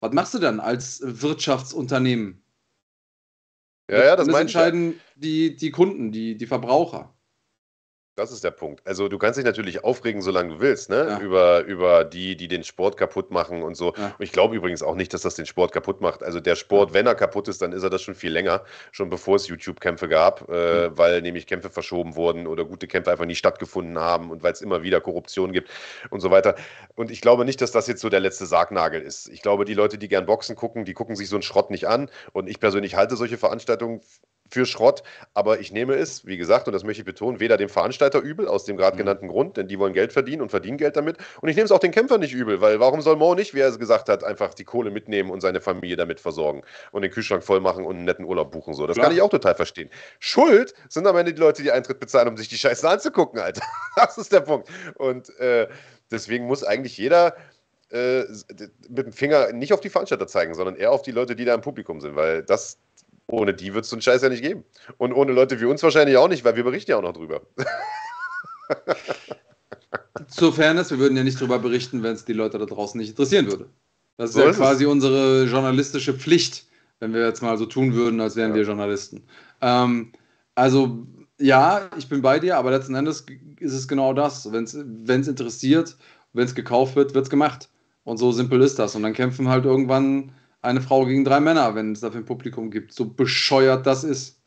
[0.00, 2.42] Was machst du dann als Wirtschaftsunternehmen?
[3.90, 4.98] Ja, ja, das, das entscheiden ja.
[5.16, 7.15] die, die Kunden, die, die Verbraucher.
[8.16, 8.80] Das ist der Punkt.
[8.86, 11.06] Also du kannst dich natürlich aufregen, solange du willst, ne?
[11.06, 11.20] Ja.
[11.20, 13.92] Über, über die, die den Sport kaputt machen und so.
[13.94, 14.14] Ja.
[14.18, 16.22] Und ich glaube übrigens auch nicht, dass das den Sport kaputt macht.
[16.22, 19.10] Also der Sport, wenn er kaputt ist, dann ist er das schon viel länger, schon
[19.10, 20.96] bevor es YouTube-Kämpfe gab, äh, mhm.
[20.96, 24.62] weil nämlich Kämpfe verschoben wurden oder gute Kämpfe einfach nie stattgefunden haben und weil es
[24.62, 25.68] immer wieder Korruption gibt
[26.08, 26.54] und so weiter.
[26.94, 29.28] Und ich glaube nicht, dass das jetzt so der letzte Sargnagel ist.
[29.28, 31.86] Ich glaube, die Leute, die gern Boxen gucken, die gucken sich so einen Schrott nicht
[31.86, 32.10] an.
[32.32, 34.00] Und ich persönlich halte solche Veranstaltungen
[34.50, 35.02] für Schrott.
[35.34, 38.48] Aber ich nehme es, wie gesagt, und das möchte ich betonen, weder dem Veranstalter übel,
[38.48, 38.98] aus dem gerade mhm.
[38.98, 41.16] genannten Grund, denn die wollen Geld verdienen und verdienen Geld damit.
[41.40, 43.60] Und ich nehme es auch den Kämpfer nicht übel, weil warum soll Mo nicht, wie
[43.60, 47.10] er es gesagt hat, einfach die Kohle mitnehmen und seine Familie damit versorgen und den
[47.10, 48.74] Kühlschrank voll machen und einen netten Urlaub buchen?
[48.74, 49.08] So, das Klar.
[49.08, 49.90] kann ich auch total verstehen.
[50.18, 53.62] Schuld sind am Ende die Leute, die Eintritt bezahlen, um sich die Scheiße anzugucken, Alter.
[53.96, 54.68] Das ist der Punkt.
[54.96, 55.68] Und äh,
[56.10, 57.34] deswegen muss eigentlich jeder
[57.90, 58.24] äh,
[58.88, 61.54] mit dem Finger nicht auf die Veranstalter zeigen, sondern eher auf die Leute, die da
[61.54, 62.78] im Publikum sind, weil das,
[63.28, 64.64] ohne die wird es so einen Scheiß ja nicht geben.
[64.98, 67.42] Und ohne Leute wie uns wahrscheinlich auch nicht, weil wir berichten ja auch noch drüber.
[70.28, 73.10] zur Fairness, wir würden ja nicht darüber berichten, wenn es die Leute da draußen nicht
[73.10, 73.68] interessieren würde.
[74.16, 74.90] Das ist so ja ist quasi es.
[74.90, 76.66] unsere journalistische Pflicht,
[77.00, 78.56] wenn wir jetzt mal so tun würden, als wären ja.
[78.56, 79.24] wir Journalisten.
[79.60, 80.12] Ähm,
[80.54, 81.06] also
[81.38, 83.26] ja, ich bin bei dir, aber letzten Endes
[83.60, 84.50] ist es genau das.
[84.52, 85.96] Wenn es interessiert,
[86.32, 87.68] wenn es gekauft wird, wird es gemacht.
[88.04, 88.94] Und so simpel ist das.
[88.94, 90.32] Und dann kämpfen halt irgendwann
[90.66, 92.92] eine Frau gegen drei Männer, wenn es dafür ein Publikum gibt.
[92.92, 94.40] So bescheuert das ist.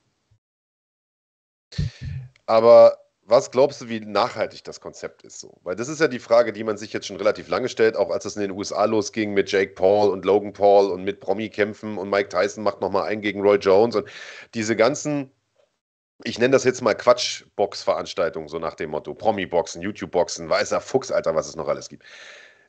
[2.45, 5.59] Aber was glaubst du, wie nachhaltig das Konzept ist so?
[5.63, 8.09] Weil das ist ja die Frage, die man sich jetzt schon relativ lange stellt, auch
[8.09, 11.97] als es in den USA losging mit Jake Paul und Logan Paul und mit Promi-Kämpfen
[11.97, 14.09] und Mike Tyson macht nochmal einen gegen Roy Jones und
[14.55, 15.31] diese ganzen
[16.25, 21.33] ich nenne das jetzt mal Quatsch-Box-Veranstaltungen, so nach dem Motto: Promi-Boxen, YouTube-Boxen, weißer Fuchs, Alter,
[21.35, 22.03] was es noch alles gibt.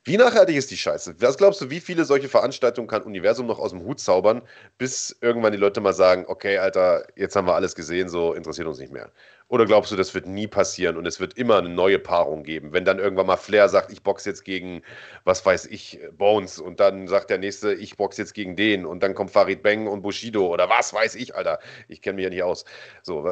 [0.04, 1.16] Wie nachhaltig ist die Scheiße?
[1.20, 4.40] Was glaubst du, wie viele solche Veranstaltungen kann Universum noch aus dem Hut zaubern,
[4.78, 8.66] bis irgendwann die Leute mal sagen, okay, Alter, jetzt haben wir alles gesehen, so interessiert
[8.66, 9.12] uns nicht mehr?
[9.48, 12.72] Oder glaubst du, das wird nie passieren und es wird immer eine neue Paarung geben?
[12.72, 14.80] Wenn dann irgendwann mal Flair sagt, ich boxe jetzt gegen,
[15.24, 19.02] was weiß ich, Bones und dann sagt der nächste, ich boxe jetzt gegen den und
[19.02, 21.58] dann kommt Farid Beng und Bushido oder was weiß ich, Alter.
[21.88, 22.64] Ich kenne mich ja nicht aus.
[23.02, 23.30] So,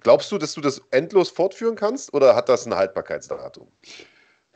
[0.00, 3.68] glaubst du, dass du das endlos fortführen kannst oder hat das ein Haltbarkeitsdatum?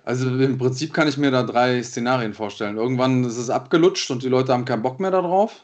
[0.05, 2.77] Also im Prinzip kann ich mir da drei Szenarien vorstellen.
[2.77, 5.63] Irgendwann ist es abgelutscht und die Leute haben keinen Bock mehr darauf.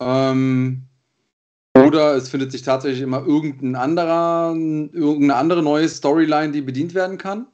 [0.00, 0.84] Ähm,
[1.76, 7.18] oder es findet sich tatsächlich immer irgendein anderer, irgendeine andere neue Storyline, die bedient werden
[7.18, 7.46] kann.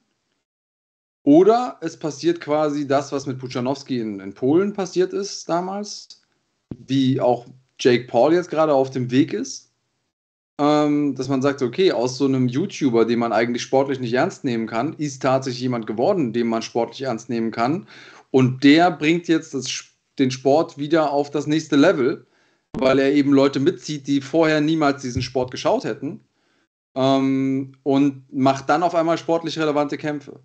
[1.25, 6.23] Oder es passiert quasi das, was mit Puchanowski in, in Polen passiert ist damals,
[6.77, 7.47] wie auch
[7.81, 9.74] Jake Paul jetzt gerade auf dem Weg ist
[10.59, 14.45] ähm, dass man sagt, okay, aus so einem YouTuber, den man eigentlich sportlich nicht ernst
[14.45, 17.89] nehmen kann, ist tatsächlich jemand geworden, den man sportlich ernst nehmen kann.
[18.31, 19.85] Und der bringt jetzt das,
[20.19, 22.27] den Sport wieder auf das nächste Level,
[22.77, 26.21] weil er eben Leute mitzieht, die vorher niemals diesen Sport geschaut hätten.
[26.95, 30.41] Ähm, und macht dann auf einmal sportlich relevante Kämpfe.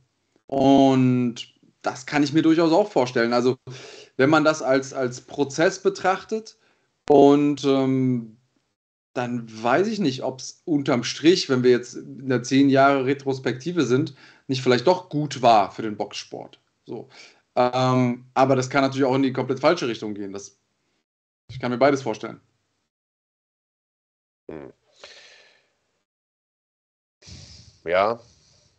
[0.48, 3.34] Und das kann ich mir durchaus auch vorstellen.
[3.34, 3.58] Also,
[4.18, 6.58] wenn man das als, als Prozess betrachtet
[7.08, 8.39] und ähm,
[9.20, 13.06] dann weiß ich nicht, ob es unterm Strich, wenn wir jetzt in der zehn Jahre
[13.06, 14.16] Retrospektive sind,
[14.48, 16.58] nicht vielleicht doch gut war für den Boxsport.
[16.86, 17.10] So.
[17.54, 20.32] Ähm, aber das kann natürlich auch in die komplett falsche Richtung gehen.
[20.32, 20.58] Das,
[21.50, 22.40] ich kann mir beides vorstellen.
[24.50, 24.72] Hm.
[27.84, 28.22] Ja,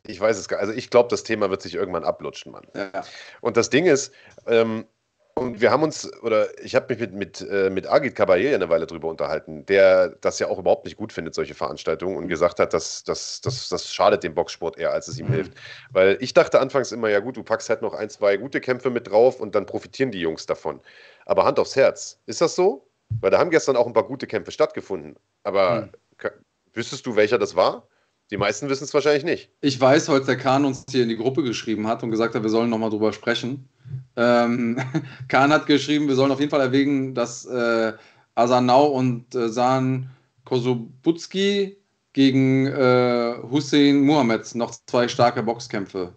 [0.06, 0.68] ich weiß es gar nicht.
[0.68, 2.66] Also ich glaube, das Thema wird sich irgendwann ablutschen, Mann.
[2.74, 3.04] Ja.
[3.42, 4.10] Und das Ding ist,
[4.46, 4.86] ähm,
[5.34, 8.68] und wir haben uns, oder ich habe mich mit, mit, äh, mit Agit Kabaye eine
[8.68, 12.60] Weile drüber unterhalten, der das ja auch überhaupt nicht gut findet, solche Veranstaltungen, und gesagt
[12.60, 15.32] hat, dass, dass, dass das schadet dem Boxsport eher, als es ihm mhm.
[15.32, 15.52] hilft.
[15.90, 18.90] Weil ich dachte anfangs immer, ja gut, du packst halt noch ein, zwei gute Kämpfe
[18.90, 20.80] mit drauf und dann profitieren die Jungs davon.
[21.26, 22.86] Aber Hand aufs Herz, ist das so?
[23.20, 25.16] Weil da haben gestern auch ein paar gute Kämpfe stattgefunden.
[25.42, 25.88] Aber
[26.22, 26.28] mhm.
[26.72, 27.88] wüsstest du, welcher das war?
[28.30, 29.50] Die meisten wissen es wahrscheinlich nicht.
[29.60, 32.42] Ich weiß, heute der Kahn uns hier in die Gruppe geschrieben hat und gesagt hat,
[32.42, 33.68] wir sollen nochmal drüber sprechen.
[34.16, 34.78] Ähm,
[35.28, 37.92] Kahn hat geschrieben, wir sollen auf jeden Fall erwägen, dass äh,
[38.34, 40.10] Asanau und äh, San
[40.44, 41.76] Kosobutski
[42.12, 46.12] gegen äh, Hussein Muhammad noch zwei starke Boxkämpfe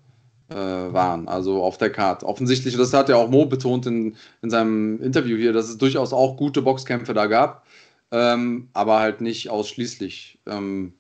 [0.50, 2.26] äh, waren, also auf der Karte.
[2.26, 6.14] Offensichtlich, das hat ja auch Mo betont in, in seinem Interview hier, dass es durchaus
[6.14, 7.66] auch gute Boxkämpfe da gab,
[8.12, 10.40] ähm, aber halt nicht ausschließlich.
[10.46, 10.94] Ähm,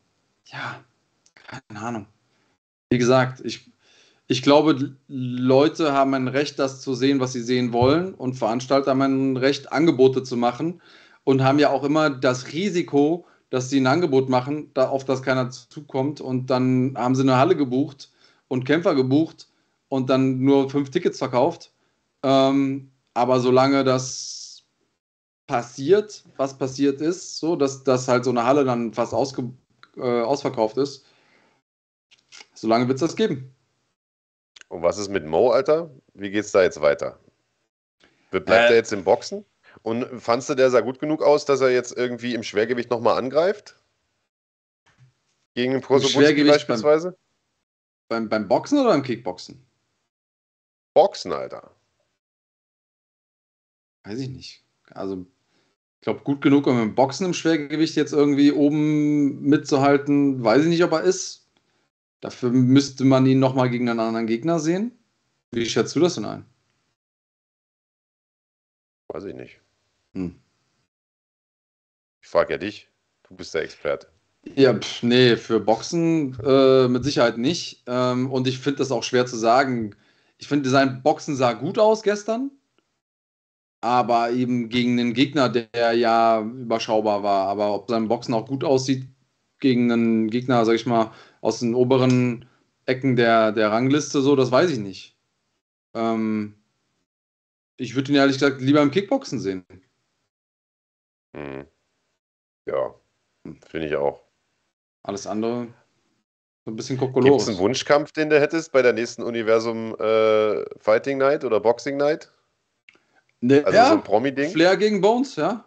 [0.45, 0.79] ja,
[1.47, 2.06] keine Ahnung.
[2.89, 3.71] Wie gesagt, ich,
[4.27, 8.91] ich glaube, Leute haben ein Recht, das zu sehen, was sie sehen wollen, und Veranstalter
[8.91, 10.81] haben ein Recht, Angebote zu machen
[11.23, 15.21] und haben ja auch immer das Risiko, dass sie ein Angebot machen, da, auf das
[15.21, 18.12] keiner zukommt, und dann haben sie eine Halle gebucht
[18.47, 19.49] und Kämpfer gebucht
[19.89, 21.71] und dann nur fünf Tickets verkauft.
[22.23, 24.63] Ähm, aber solange das
[25.45, 29.51] passiert, was passiert ist, so dass, dass halt so eine Halle dann fast ausge,
[29.97, 31.05] äh, ausverkauft ist,
[32.53, 33.53] solange wird es das geben.
[34.73, 35.91] Und was ist mit Mo, Alter?
[36.15, 37.19] Wie geht's da jetzt weiter?
[38.31, 39.45] Bleibt äh, er jetzt im Boxen?
[39.83, 43.19] Und fandst du, der sah gut genug aus, dass er jetzt irgendwie im Schwergewicht nochmal
[43.19, 43.75] angreift?
[45.53, 47.15] Gegen den Prosobutski beispielsweise?
[48.07, 49.63] Beim, beim Boxen oder beim Kickboxen?
[50.95, 51.69] Boxen, Alter.
[54.05, 54.63] Weiß ich nicht.
[54.89, 55.27] Also,
[55.99, 60.69] ich glaube, gut genug, um im Boxen im Schwergewicht jetzt irgendwie oben mitzuhalten, weiß ich
[60.69, 61.42] nicht, ob er ist.
[62.23, 64.97] Dafür müsste man ihn nochmal gegen einen anderen Gegner sehen.
[65.51, 66.45] Wie schätzt du das denn ein?
[69.09, 69.59] Weiß ich nicht.
[70.13, 70.39] Hm.
[72.21, 72.88] Ich frage ja dich.
[73.27, 74.07] Du bist der Experte.
[74.55, 77.83] Ja, pff, nee, für Boxen äh, mit Sicherheit nicht.
[77.88, 79.93] Ähm, und ich finde das auch schwer zu sagen.
[80.38, 82.51] Ich finde, sein Boxen sah gut aus gestern,
[83.81, 87.49] aber eben gegen einen Gegner, der ja überschaubar war.
[87.49, 89.09] Aber ob sein Boxen auch gut aussieht
[89.59, 91.12] gegen einen Gegner, sag ich mal,
[91.43, 92.49] aus den oberen
[92.86, 95.17] Ecken der, der Rangliste, so, das weiß ich nicht.
[95.93, 96.56] Ähm,
[97.77, 99.65] ich würde ihn ehrlich gesagt lieber im Kickboxen sehen.
[101.36, 101.67] Hm.
[102.65, 102.95] Ja,
[103.67, 104.23] finde ich auch.
[105.03, 105.67] Alles andere
[106.65, 110.63] so ein bisschen Gibt es einen Wunschkampf, den du hättest bei der nächsten Universum äh,
[110.79, 112.32] Fighting Night oder Boxing Night?
[113.41, 114.51] Ne, also ja, so ein Promi-Ding?
[114.51, 115.65] Flair gegen Bones, ja.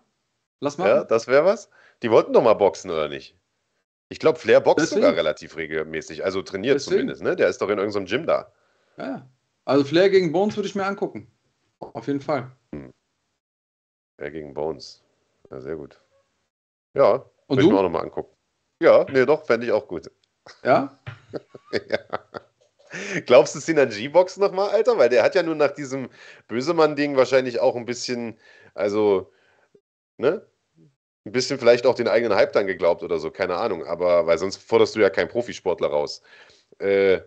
[0.61, 0.89] Lass mal.
[0.89, 1.69] Ja, das wäre was.
[2.03, 3.37] Die wollten doch mal boxen, oder nicht?
[4.09, 5.03] Ich glaube, Flair boxt Deswegen.
[5.03, 7.01] sogar relativ regelmäßig, also trainiert Deswegen.
[7.01, 7.37] zumindest, ne?
[7.37, 8.53] Der ist doch in irgendeinem Gym da.
[8.97, 9.29] Ja,
[9.65, 11.31] also Flair gegen Bones würde ich mir angucken.
[11.81, 12.53] Auf jeden Fall.
[12.73, 12.93] Hm.
[14.17, 15.03] Flair gegen Bones.
[15.51, 16.01] Ja, sehr gut.
[16.95, 18.35] Ja, würde ich mir auch nochmal angucken.
[18.81, 20.11] Ja, nee, doch, fände ich auch gut.
[20.63, 20.99] Ja?
[21.73, 21.99] ja.
[23.27, 24.97] Glaubst du Synergy-Box nochmal, Alter?
[24.97, 26.09] Weil der hat ja nur nach diesem
[26.49, 28.39] Bösemann-Ding wahrscheinlich auch ein bisschen,
[28.75, 29.33] also,
[30.17, 30.47] ne?
[31.27, 33.85] Ein bisschen vielleicht auch den eigenen Hype dann geglaubt oder so, keine Ahnung.
[33.85, 36.23] Aber, weil sonst forderst du ja keinen Profisportler raus.
[36.79, 37.19] Äh,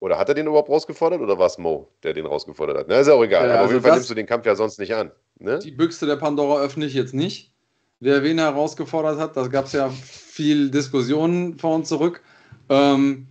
[0.00, 2.86] oder hat er den überhaupt rausgefordert oder war es Mo, der den rausgefordert hat?
[2.88, 3.46] Na, ist ja auch egal.
[3.46, 5.12] Ja, aber also auf jeden Fall nimmst du den Kampf ja sonst nicht an.
[5.38, 5.60] Ne?
[5.60, 7.52] Die Büchse der Pandora öffne ich jetzt nicht.
[8.00, 12.22] Wer wen herausgefordert hat, da gab es ja viel Diskussionen vor und zurück.
[12.68, 13.28] Ähm,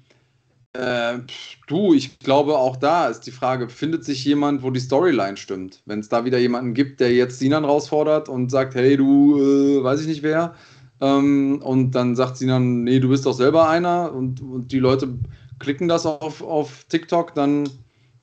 [0.73, 1.19] äh,
[1.67, 5.81] du, ich glaube, auch da ist die Frage, findet sich jemand, wo die Storyline stimmt?
[5.85, 9.83] Wenn es da wieder jemanden gibt, der jetzt Sinan herausfordert und sagt, hey, du, äh,
[9.83, 10.55] weiß ich nicht wer,
[10.99, 15.19] ähm, und dann sagt Sinan, nee, du bist doch selber einer und, und die Leute
[15.59, 17.69] klicken das auf, auf TikTok, dann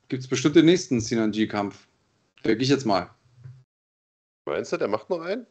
[0.09, 1.87] gibt es bestimmt den nächsten Sinan G-Kampf.
[2.43, 3.09] Denke ich jetzt mal.
[4.45, 5.45] Meinst du, der macht noch einen?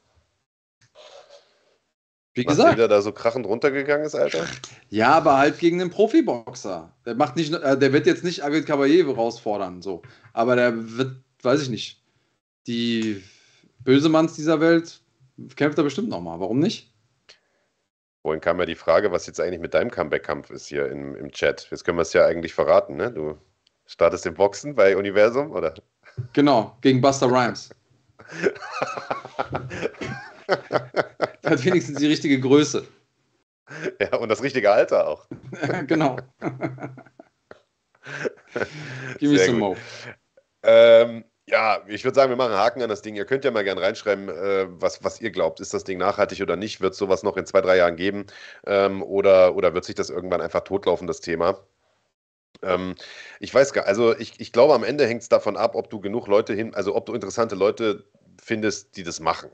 [2.41, 2.79] Wie gesagt.
[2.79, 4.47] Der da so krachend runtergegangen ist, Alter.
[4.89, 6.91] Ja, aber halt gegen einen Profiboxer.
[7.05, 10.01] Der macht nicht, äh, der wird jetzt nicht Agit Caballé herausfordern, so.
[10.33, 12.03] Aber der wird, weiß ich nicht.
[12.67, 13.23] Die
[13.81, 15.01] Bösemanns dieser Welt
[15.55, 16.41] kämpft er bestimmt nochmal.
[16.41, 16.91] Warum nicht?
[18.23, 21.31] Vorhin kam ja die Frage, was jetzt eigentlich mit deinem Comeback-Kampf ist hier im, im
[21.33, 21.69] Chat.
[21.71, 23.13] Jetzt können wir es ja eigentlich verraten, ne?
[23.13, 23.37] Du
[23.85, 25.75] startest im Boxen bei Universum, oder?
[26.33, 27.69] Genau, gegen Buster Rhymes.
[31.51, 32.87] Hat wenigstens die richtige Größe.
[34.01, 35.27] Ja, und das richtige Alter auch.
[35.87, 36.17] genau.
[39.19, 39.77] Give me some more.
[40.63, 43.17] Ähm, ja, ich würde sagen, wir machen einen Haken an das Ding.
[43.17, 45.61] Ihr könnt ja mal gerne reinschreiben, äh, was, was ihr glaubt.
[45.61, 46.81] Ist das Ding nachhaltig oder nicht?
[46.81, 48.27] Wird es sowas noch in zwei, drei Jahren geben?
[48.67, 51.59] Ähm, oder, oder wird sich das irgendwann einfach totlaufen, das Thema?
[52.63, 52.95] Ähm,
[53.41, 56.01] ich weiß gar also ich, ich glaube, am Ende hängt es davon ab, ob du
[56.01, 58.05] genug Leute hin, also ob du interessante Leute
[58.43, 59.51] findest, die das machen.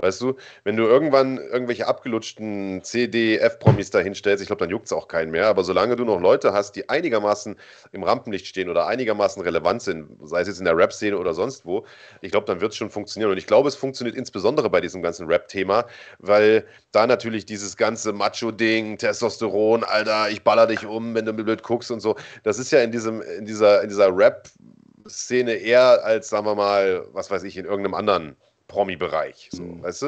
[0.00, 4.86] Weißt du, wenn du irgendwann irgendwelche abgelutschten CD, F-Promis da hinstellst, ich glaube, dann juckt
[4.86, 5.48] es auch keinen mehr.
[5.48, 7.56] Aber solange du noch Leute hast, die einigermaßen
[7.90, 11.66] im Rampenlicht stehen oder einigermaßen relevant sind, sei es jetzt in der Rap-Szene oder sonst
[11.66, 11.84] wo,
[12.20, 13.32] ich glaube, dann wird es schon funktionieren.
[13.32, 15.86] Und ich glaube, es funktioniert insbesondere bei diesem ganzen Rap-Thema,
[16.20, 21.42] weil da natürlich dieses ganze Macho-Ding, Testosteron, Alter, ich baller dich um, wenn du mir
[21.42, 26.04] blöd guckst und so, das ist ja in, diesem, in dieser, in dieser Rap-Szene eher
[26.04, 28.36] als, sagen wir mal, was weiß ich, in irgendeinem anderen
[28.68, 29.48] Promi-Bereich.
[29.50, 29.82] So, mhm.
[29.82, 30.06] weißt du?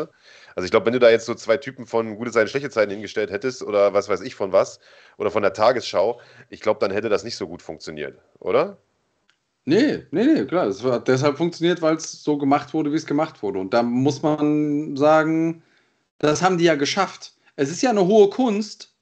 [0.55, 2.93] Also ich glaube, wenn du da jetzt so zwei Typen von gute Zeiten, schlechte Zeiten
[2.93, 4.79] hingestellt hättest oder was weiß ich von was
[5.17, 6.21] oder von der Tagesschau,
[6.51, 8.77] ich glaube, dann hätte das nicht so gut funktioniert, oder?
[9.65, 10.67] Nee, nee, nee, klar.
[10.67, 13.59] Es hat deshalb funktioniert, weil es so gemacht wurde, wie es gemacht wurde.
[13.59, 15.63] Und da muss man sagen,
[16.19, 17.35] das haben die ja geschafft.
[17.57, 18.95] Es ist ja eine hohe Kunst,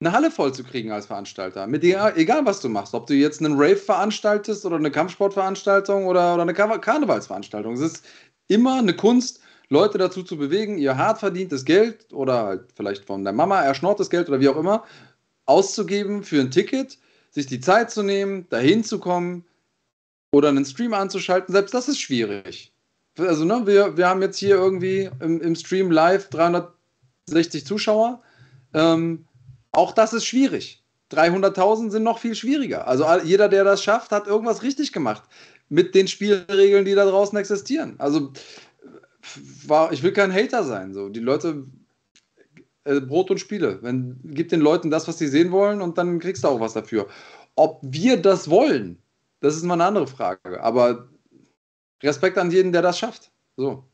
[0.00, 1.66] eine Halle voll zu kriegen als Veranstalter.
[1.66, 2.94] Mit egal, egal was du machst.
[2.94, 7.74] Ob du jetzt einen Rave veranstaltest oder eine Kampfsportveranstaltung oder, oder eine Karnevalsveranstaltung.
[7.74, 8.04] Es ist
[8.48, 13.22] immer eine Kunst, Leute dazu zu bewegen, ihr hart verdientes Geld oder halt vielleicht von
[13.22, 14.84] der Mama erschnortes Geld oder wie auch immer
[15.44, 16.98] auszugeben für ein Ticket,
[17.30, 19.44] sich die Zeit zu nehmen, dahin zu kommen
[20.32, 21.52] oder einen Stream anzuschalten.
[21.52, 22.72] Selbst das ist schwierig.
[23.18, 28.22] Also, ne, wir, wir haben jetzt hier irgendwie im, im Stream live 360 Zuschauer.
[28.74, 29.26] Ähm,
[29.72, 30.82] auch das ist schwierig.
[31.12, 32.86] 300.000 sind noch viel schwieriger.
[32.86, 35.22] Also jeder, der das schafft, hat irgendwas richtig gemacht
[35.68, 37.94] mit den Spielregeln, die da draußen existieren.
[37.98, 38.32] Also
[39.66, 40.94] war, ich will kein Hater sein.
[40.94, 41.08] So.
[41.08, 41.64] Die Leute,
[42.84, 43.78] äh, Brot und Spiele.
[43.82, 46.72] Wenn, gib den Leuten das, was sie sehen wollen und dann kriegst du auch was
[46.72, 47.08] dafür.
[47.54, 48.98] Ob wir das wollen,
[49.40, 50.62] das ist mal eine andere Frage.
[50.62, 51.08] Aber
[52.02, 53.30] Respekt an jeden, der das schafft.
[53.56, 53.84] So.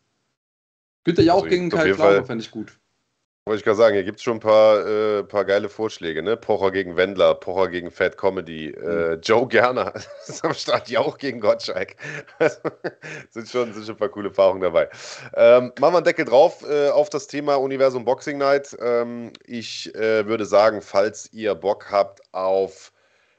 [1.04, 2.78] Günther ja auch also gegen Kai Pflaume fände ich gut.
[3.46, 6.34] Wollte ich gerade sagen, hier gibt es schon ein paar, äh, paar geile Vorschläge, ne?
[6.34, 9.20] Pocher gegen Wendler, Pocher gegen Fat Comedy, äh, mhm.
[9.20, 9.92] Joe Gerner
[10.26, 11.94] ist am Start, Jauch gegen Gottschalk.
[13.30, 14.88] Sind, schon, sind schon ein paar coole Paarungen dabei.
[15.34, 18.74] Ähm, machen wir einen Deckel drauf äh, auf das Thema Universum Boxing Night.
[18.80, 22.93] Ähm, ich äh, würde sagen, falls ihr Bock habt auf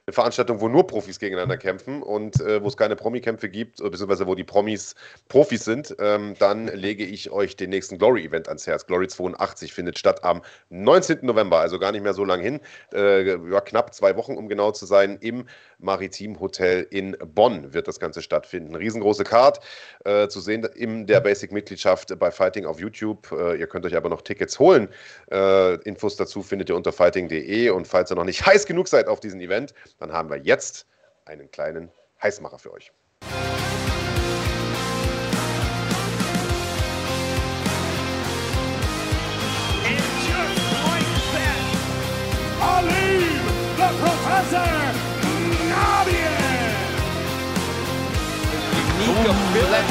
[0.08, 4.28] eine Veranstaltung, wo nur Profis gegeneinander kämpfen und äh, wo es keine Promi-Kämpfe gibt, beziehungsweise
[4.28, 4.94] wo die Promis
[5.30, 8.86] Profis sind, ähm, dann lege ich euch den nächsten Glory-Event ans Herz.
[8.86, 11.20] Glory 82 findet statt am 19.
[11.24, 12.60] November, also gar nicht mehr so lang hin,
[12.94, 15.48] äh, ja, knapp zwei Wochen, um genau zu sein, im
[15.86, 18.76] Maritim Hotel in Bonn wird das Ganze stattfinden.
[18.76, 19.60] Riesengroße Card
[20.04, 23.32] äh, zu sehen in der Basic-Mitgliedschaft bei Fighting auf YouTube.
[23.32, 24.90] Äh, ihr könnt euch aber noch Tickets holen.
[25.32, 29.08] Äh, Infos dazu findet ihr unter fighting.de und falls ihr noch nicht heiß genug seid
[29.08, 30.88] auf diesen Event, dann haben wir jetzt
[31.26, 32.92] einen kleinen Heißmacher für euch.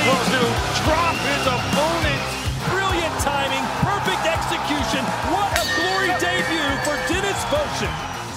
[0.05, 0.45] Ability to
[0.85, 2.21] drop his opponent.
[2.69, 5.03] Brilliant timing, perfect execution.
[5.33, 7.89] What a glory debut for Dennis Votion.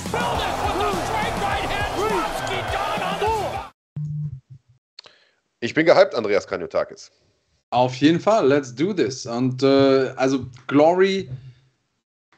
[0.07, 1.91] Spilled it with a straight right hand.
[1.99, 3.27] Trotsky done on the
[5.59, 7.11] Ich bin gehypt, Andreas Kanyotakis.
[7.71, 9.25] Auf jeden Fall, let's do this.
[9.25, 11.29] Und äh, also Glory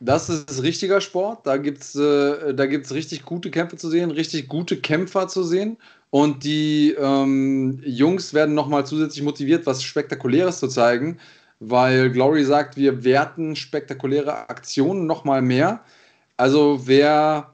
[0.01, 1.45] das ist richtiger Sport.
[1.45, 5.77] Da gibt es äh, richtig gute Kämpfe zu sehen, richtig gute Kämpfer zu sehen.
[6.11, 11.19] Und die ähm, Jungs werden nochmal zusätzlich motiviert, was Spektakuläres zu zeigen,
[11.59, 15.83] weil Glory sagt, wir werten spektakuläre Aktionen nochmal mehr.
[16.37, 17.53] Also wer,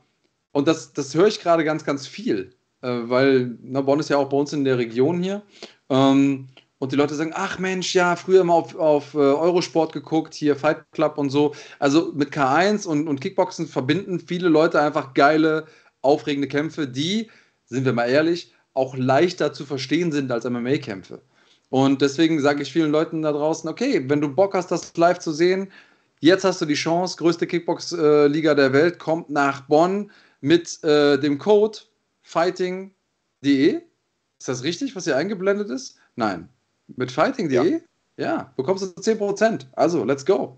[0.54, 4.18] und das, das höre ich gerade ganz, ganz viel, äh, weil na, Bonn ist ja
[4.18, 5.41] auch bei uns in der Region hier.
[5.89, 10.34] Ähm, und die Leute sagen, ach Mensch, ja, früher mal auf, auf äh, Eurosport geguckt,
[10.34, 11.56] hier Fight Club und so.
[11.80, 15.65] Also mit K1 und, und Kickboxen verbinden viele Leute einfach geile,
[16.02, 17.30] aufregende Kämpfe, die,
[17.65, 21.21] sind wir mal ehrlich, auch leichter zu verstehen sind als MMA-Kämpfe.
[21.69, 25.19] Und deswegen sage ich vielen Leuten da draußen, okay, wenn du Bock hast, das live
[25.19, 25.71] zu sehen,
[26.19, 31.38] jetzt hast du die Chance, größte Kickbox-Liga der Welt kommt nach Bonn mit äh, dem
[31.38, 31.80] Code
[32.21, 33.82] fighting.de.
[34.39, 35.97] Ist das richtig, was hier eingeblendet ist?
[36.15, 36.49] Nein.
[36.88, 37.73] Mit fighting.de?
[37.73, 37.80] Ja.
[38.17, 39.65] ja, bekommst du 10%.
[39.73, 40.58] Also, let's go.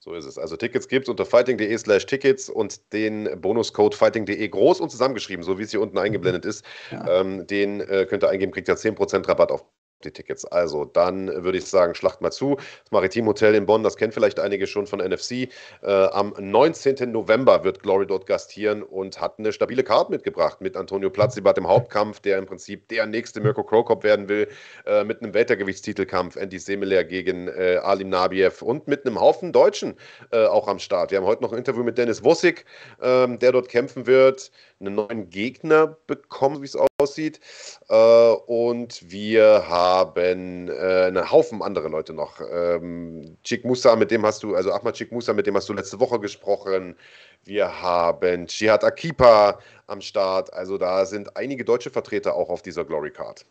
[0.00, 0.38] So ist es.
[0.38, 5.42] Also Tickets gibt es unter fighting.de slash Tickets und den Bonuscode fighting.de groß und zusammengeschrieben,
[5.42, 6.64] so wie es hier unten eingeblendet ist.
[6.90, 7.20] Ja.
[7.20, 9.64] Ähm, den äh, könnt ihr eingeben, kriegt ihr 10% Rabatt auf
[10.04, 10.44] die Tickets.
[10.44, 12.56] Also, dann würde ich sagen, schlacht mal zu.
[12.56, 15.48] Das Maritim Hotel in Bonn, das kennen vielleicht einige schon von NFC.
[15.82, 17.10] Äh, am 19.
[17.10, 21.66] November wird Glory dort gastieren und hat eine stabile Karte mitgebracht mit Antonio Platzibat im
[21.66, 24.48] Hauptkampf, der im Prinzip der nächste Mirko Krokop werden will,
[24.86, 29.94] äh, mit einem Weltergewichtstitelkampf, Andy Semeler gegen äh, Alim Nabiev und mit einem Haufen Deutschen
[30.32, 31.10] äh, auch am Start.
[31.10, 32.64] Wir haben heute noch ein Interview mit Dennis Wossig,
[33.02, 36.87] ähm, der dort kämpfen wird einen neuen Gegner bekommen, wie es aussieht.
[37.00, 42.40] Äh, und wir haben äh, einen Haufen andere Leute noch.
[42.50, 45.74] Ähm, Chik Musa, mit dem hast du, also Ahmad Chik Musa, mit dem hast du
[45.74, 46.96] letzte Woche gesprochen.
[47.44, 50.52] Wir haben Jihad Akipa am Start.
[50.52, 53.46] Also da sind einige deutsche Vertreter auch auf dieser Glory Card.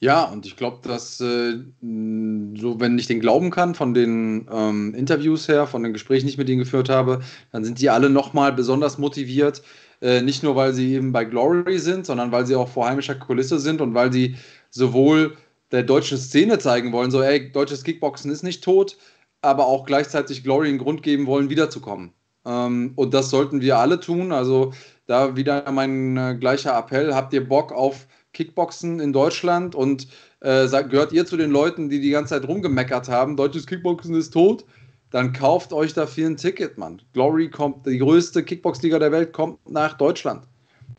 [0.00, 4.92] Ja, und ich glaube, dass äh, so, wenn ich den glauben kann, von den ähm,
[4.94, 7.20] Interviews her, von den Gesprächen, die ich mit ihnen geführt habe,
[7.52, 9.62] dann sind die alle nochmal besonders motiviert.
[10.02, 13.14] Äh, nicht nur, weil sie eben bei Glory sind, sondern weil sie auch vor heimischer
[13.14, 14.36] Kulisse sind und weil sie
[14.70, 15.36] sowohl
[15.72, 18.96] der deutschen Szene zeigen wollen, so, ey, deutsches Kickboxen ist nicht tot,
[19.42, 22.12] aber auch gleichzeitig Glory einen Grund geben wollen, wiederzukommen.
[22.44, 24.32] Ähm, und das sollten wir alle tun.
[24.32, 24.72] Also
[25.06, 30.08] da wieder mein äh, gleicher Appell, habt ihr Bock auf Kickboxen in Deutschland und
[30.40, 34.30] äh, gehört ihr zu den Leuten, die die ganze Zeit rumgemeckert haben, deutsches Kickboxen ist
[34.30, 34.64] tot,
[35.16, 37.00] dann kauft euch dafür ein Ticket, Mann.
[37.14, 40.44] Glory kommt, die größte Kickbox-Liga der Welt kommt nach Deutschland.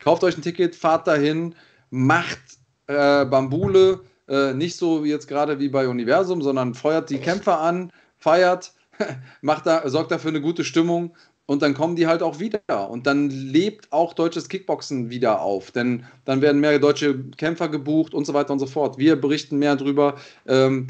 [0.04, 1.54] Kauft euch ein Ticket, fahrt dahin,
[1.92, 2.40] macht
[2.88, 7.60] äh, Bambule, äh, nicht so wie jetzt gerade wie bei Universum, sondern feuert die Kämpfer
[7.60, 8.74] an, feiert,
[9.42, 12.90] macht da, sorgt dafür eine gute Stimmung und dann kommen die halt auch wieder.
[12.90, 15.70] Und dann lebt auch deutsches Kickboxen wieder auf.
[15.70, 18.98] Denn dann werden mehr deutsche Kämpfer gebucht und so weiter und so fort.
[18.98, 20.16] Wir berichten mehr darüber.
[20.48, 20.88] Ähm,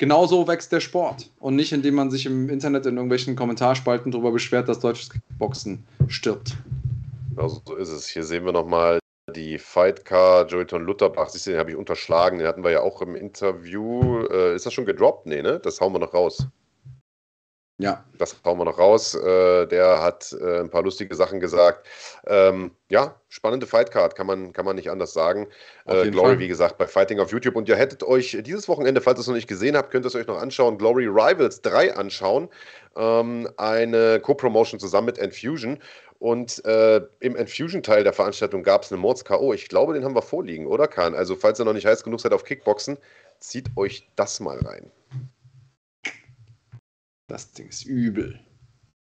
[0.00, 1.30] genauso wächst der Sport.
[1.38, 5.84] Und nicht, indem man sich im Internet in irgendwelchen Kommentarspalten darüber beschwert, dass deutsches Kickboxen
[6.08, 6.56] stirbt.
[7.28, 8.08] Genau so ist es.
[8.08, 8.98] Hier sehen wir nochmal
[9.36, 11.28] die Fightcar Joyton Lutterbach.
[11.28, 12.38] Siehst du, den habe ich unterschlagen.
[12.38, 14.24] Den hatten wir ja auch im Interview.
[14.24, 15.26] Äh, ist das schon gedroppt?
[15.26, 15.60] Nee, ne?
[15.60, 16.48] Das hauen wir noch raus.
[17.80, 18.04] Ja.
[18.18, 19.14] Das hauen wir noch raus.
[19.14, 21.86] Äh, der hat äh, ein paar lustige Sachen gesagt.
[22.26, 25.46] Ähm, ja, spannende Fightcard, kann man, kann man nicht anders sagen.
[25.86, 26.38] Äh, Glory, Fall.
[26.40, 27.56] wie gesagt, bei Fighting auf YouTube.
[27.56, 30.08] Und ihr hättet euch dieses Wochenende, falls ihr es noch nicht gesehen habt, könnt ihr
[30.08, 30.76] es euch noch anschauen.
[30.76, 32.48] Glory Rivals 3 anschauen.
[32.96, 35.78] Ähm, eine Co-Promotion zusammen mit Enfusion.
[36.18, 39.54] Und äh, im Enfusion-Teil der Veranstaltung gab es eine Mords-K.O.
[39.54, 41.14] Ich glaube, den haben wir vorliegen, oder Kahn?
[41.14, 42.98] Also, falls ihr noch nicht heiß genug seid auf Kickboxen,
[43.38, 44.90] zieht euch das mal rein.
[47.30, 48.40] Das Ding ist übel.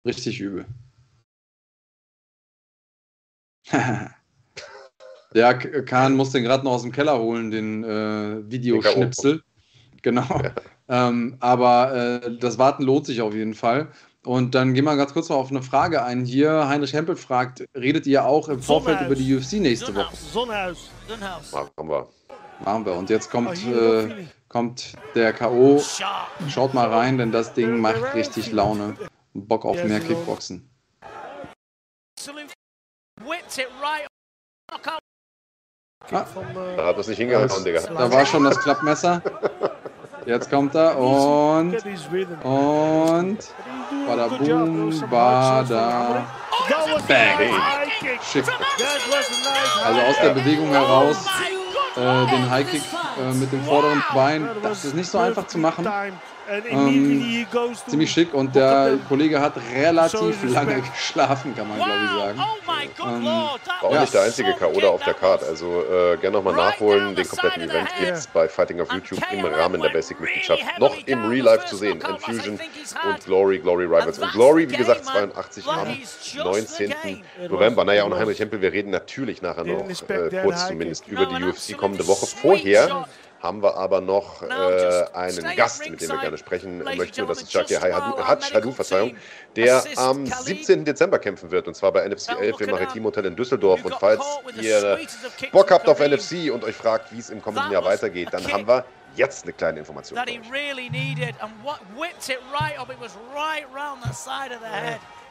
[0.05, 0.65] Richtig übel.
[5.33, 9.41] ja, Kahn muss den gerade noch aus dem Keller holen, den äh, Videoschnipsel.
[10.03, 10.27] Genau.
[10.29, 10.53] Ja.
[10.87, 13.91] Ähm, aber äh, das Warten lohnt sich auf jeden Fall.
[14.23, 16.23] Und dann gehen wir ganz kurz noch auf eine Frage ein.
[16.23, 19.19] Hier, Heinrich Hempel fragt, redet ihr auch im Vorfeld Sonnenhaus.
[19.19, 20.15] über die UFC nächste Woche?
[20.15, 20.91] Sonnenhaus.
[21.07, 21.51] Sonnenhaus.
[21.53, 22.07] Machen wir.
[22.63, 22.93] Machen wir.
[22.93, 25.81] Und jetzt kommt, äh, kommt der K.O.
[26.49, 28.97] Schaut mal rein, denn das Ding macht richtig Laune.
[29.33, 30.69] Bock auf mehr Kickboxen.
[36.11, 36.25] Ah.
[36.75, 37.81] Da hat das nicht hingehauen, Digga.
[37.81, 39.21] Da war schon das Klappmesser.
[40.25, 41.77] Jetzt kommt er und.
[42.43, 43.53] Und.
[44.05, 46.27] Bada boom, bada.
[47.07, 48.19] Bang.
[48.21, 48.45] Schick.
[49.85, 51.25] Also aus der Bewegung heraus
[51.95, 52.83] äh, den Highkick
[53.19, 54.47] äh, mit dem vorderen Bein.
[54.63, 55.87] Das ist nicht so einfach zu machen.
[56.51, 57.45] Ähm,
[57.87, 62.39] ziemlich schick und der Kollege hat relativ lange geschlafen, kann man glaube ich sagen.
[62.39, 62.61] Oh
[63.03, 64.01] ähm, war auch ja.
[64.01, 64.79] nicht der einzige K.O.
[64.79, 65.43] da auf der Card.
[65.43, 67.15] Also äh, gerne nochmal nachholen.
[67.15, 71.25] Den kompletten Event gibt es bei Fighting auf YouTube im Rahmen der Basic-Mitgliedschaft noch im
[71.25, 72.01] Real Life zu sehen.
[72.01, 72.59] Infusion
[73.05, 74.19] und Glory, Glory Rivals.
[74.19, 75.97] Und Glory, wie gesagt, 82 am
[76.43, 76.93] 19.
[77.49, 77.85] November.
[77.85, 81.77] Naja, und Heinrich Hempel, wir reden natürlich nachher noch äh, kurz zumindest über die UFC
[81.77, 82.25] kommende Woche.
[82.25, 83.07] Vorher
[83.41, 87.27] haben wir aber noch äh, einen Gast, mit dem wir gerne sprechen möchten.
[87.27, 89.15] Das ist Jackie Hadou, Verzeihung,
[89.55, 90.85] der am 17.
[90.85, 91.67] Dezember kämpfen wird.
[91.67, 93.83] Und zwar bei NFC 11 im Maritim Hotel in Düsseldorf.
[93.83, 94.23] Und falls
[94.59, 94.99] ihr
[95.51, 98.67] Bock habt auf NFC und euch fragt, wie es im kommenden Jahr weitergeht, dann haben
[98.67, 98.85] wir
[99.15, 100.17] jetzt eine kleine Information.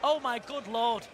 [0.03, 1.07] Oh my good lord.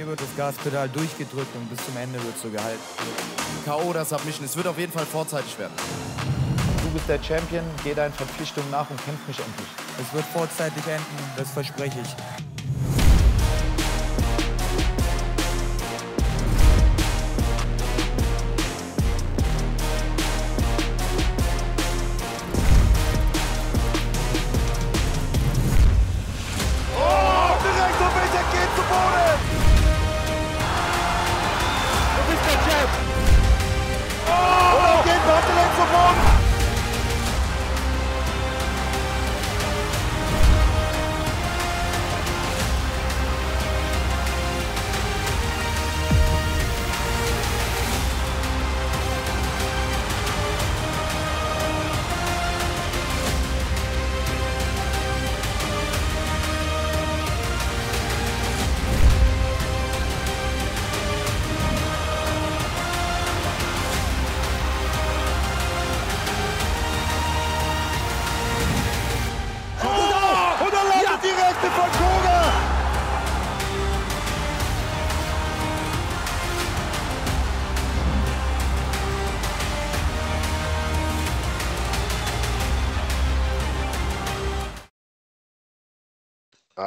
[0.00, 2.80] Mir wird das Gaspedal durchgedrückt und bis zum Ende wird so gehalten.
[3.66, 3.92] K.O.
[3.92, 4.46] das Submission.
[4.46, 5.74] Es wird auf jeden Fall vorzeitig werden.
[6.82, 9.68] Du bist der Champion, geh deinen Verpflichtungen nach und kämpf mich endlich.
[10.00, 11.04] Es wird vorzeitig enden,
[11.36, 12.49] das verspreche ich.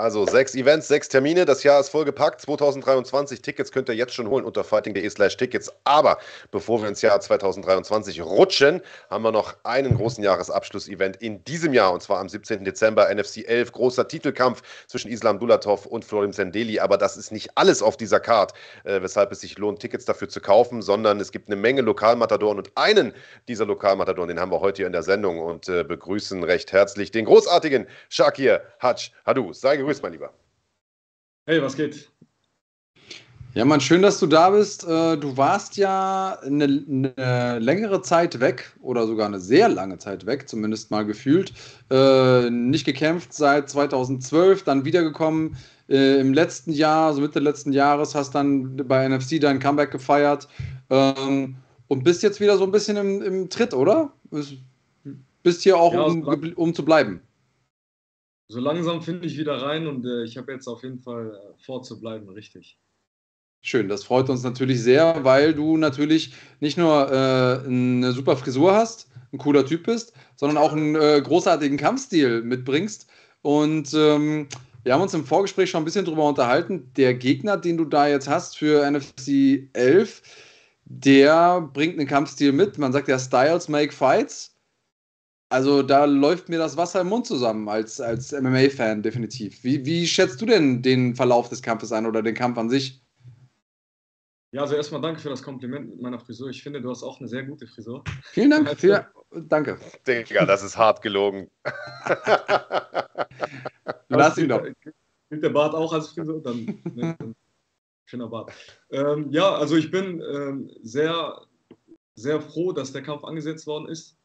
[0.04, 1.46] Also sechs Events, sechs Termine.
[1.46, 2.42] Das Jahr ist vollgepackt.
[2.42, 5.72] 2023 Tickets könnt ihr jetzt schon holen unter fighting.de/slash Tickets.
[5.86, 6.18] Aber
[6.52, 11.94] bevor wir ins Jahr 2023 rutschen, haben wir noch einen großen Jahresabschluss-Event in diesem Jahr
[11.94, 12.66] und zwar am 17.
[12.66, 13.72] Dezember NFC 11.
[13.72, 16.82] Großer Titelkampf zwischen Islam Dulatov und Florim Sendeli.
[16.82, 18.52] Aber das ist nicht alles auf dieser Card,
[18.84, 22.58] äh, weshalb es sich lohnt, Tickets dafür zu kaufen, sondern es gibt eine Menge Lokalmatadoren
[22.58, 23.14] und einen
[23.48, 27.12] dieser Lokalmatadoren, den haben wir heute hier in der Sendung und äh, begrüßen recht herzlich
[27.12, 29.54] den großartigen Shakir Haj Hadu.
[29.54, 29.93] Sei gegrüßt.
[29.94, 30.34] Grüß, mein Lieber.
[31.46, 32.10] Hey, was geht?
[33.54, 34.84] Ja, Mann, schön, dass du da bist.
[34.84, 40.26] Äh, du warst ja eine, eine, längere Zeit weg oder sogar eine sehr lange Zeit
[40.26, 41.54] weg, zumindest mal gefühlt.
[41.92, 48.16] Äh, nicht gekämpft seit 2012, dann wiedergekommen äh, im letzten Jahr, also Mitte letzten Jahres,
[48.16, 50.48] hast dann bei NFC dein Comeback gefeiert
[50.90, 54.12] ähm, und bist jetzt wieder so ein bisschen im, im Tritt, oder?
[55.44, 56.24] Bist hier auch, ja, um,
[56.56, 57.22] um zu bleiben
[58.48, 61.64] so langsam finde ich wieder rein und äh, ich habe jetzt auf jeden Fall äh,
[61.64, 62.78] vorzubleiben, richtig.
[63.66, 68.74] Schön, das freut uns natürlich sehr, weil du natürlich nicht nur äh, eine super Frisur
[68.74, 73.08] hast, ein cooler Typ bist, sondern auch einen äh, großartigen Kampfstil mitbringst.
[73.42, 74.50] Und ähm,
[74.84, 76.92] wir haben uns im Vorgespräch schon ein bisschen drüber unterhalten.
[76.98, 80.22] Der Gegner, den du da jetzt hast für NFC 11,
[80.84, 82.78] der bringt einen Kampfstil mit.
[82.78, 84.53] Man sagt ja, Styles make fights.
[85.54, 89.64] Also da läuft mir das Wasser im Mund zusammen als, als MMA-Fan, definitiv.
[89.64, 93.04] Wie, wie schätzt du denn den Verlauf des Kampfes ein oder den Kampf an sich?
[94.52, 96.50] Ja, also erstmal danke für das Kompliment mit meiner Frisur.
[96.50, 98.04] Ich finde, du hast auch eine sehr gute Frisur.
[98.24, 98.68] Vielen Dank.
[98.68, 99.06] Also, viel,
[99.48, 99.78] danke.
[100.08, 101.52] Digga, das ist hart gelogen.
[104.10, 104.64] Lass ihn doch.
[105.30, 106.42] Gilt der Bart auch als Frisur?
[106.42, 107.36] Dann, ne, dann
[108.06, 108.52] schöner Bart.
[108.90, 111.46] Ähm, ja, also ich bin ähm, sehr,
[112.16, 114.18] sehr froh, dass der Kampf angesetzt worden ist.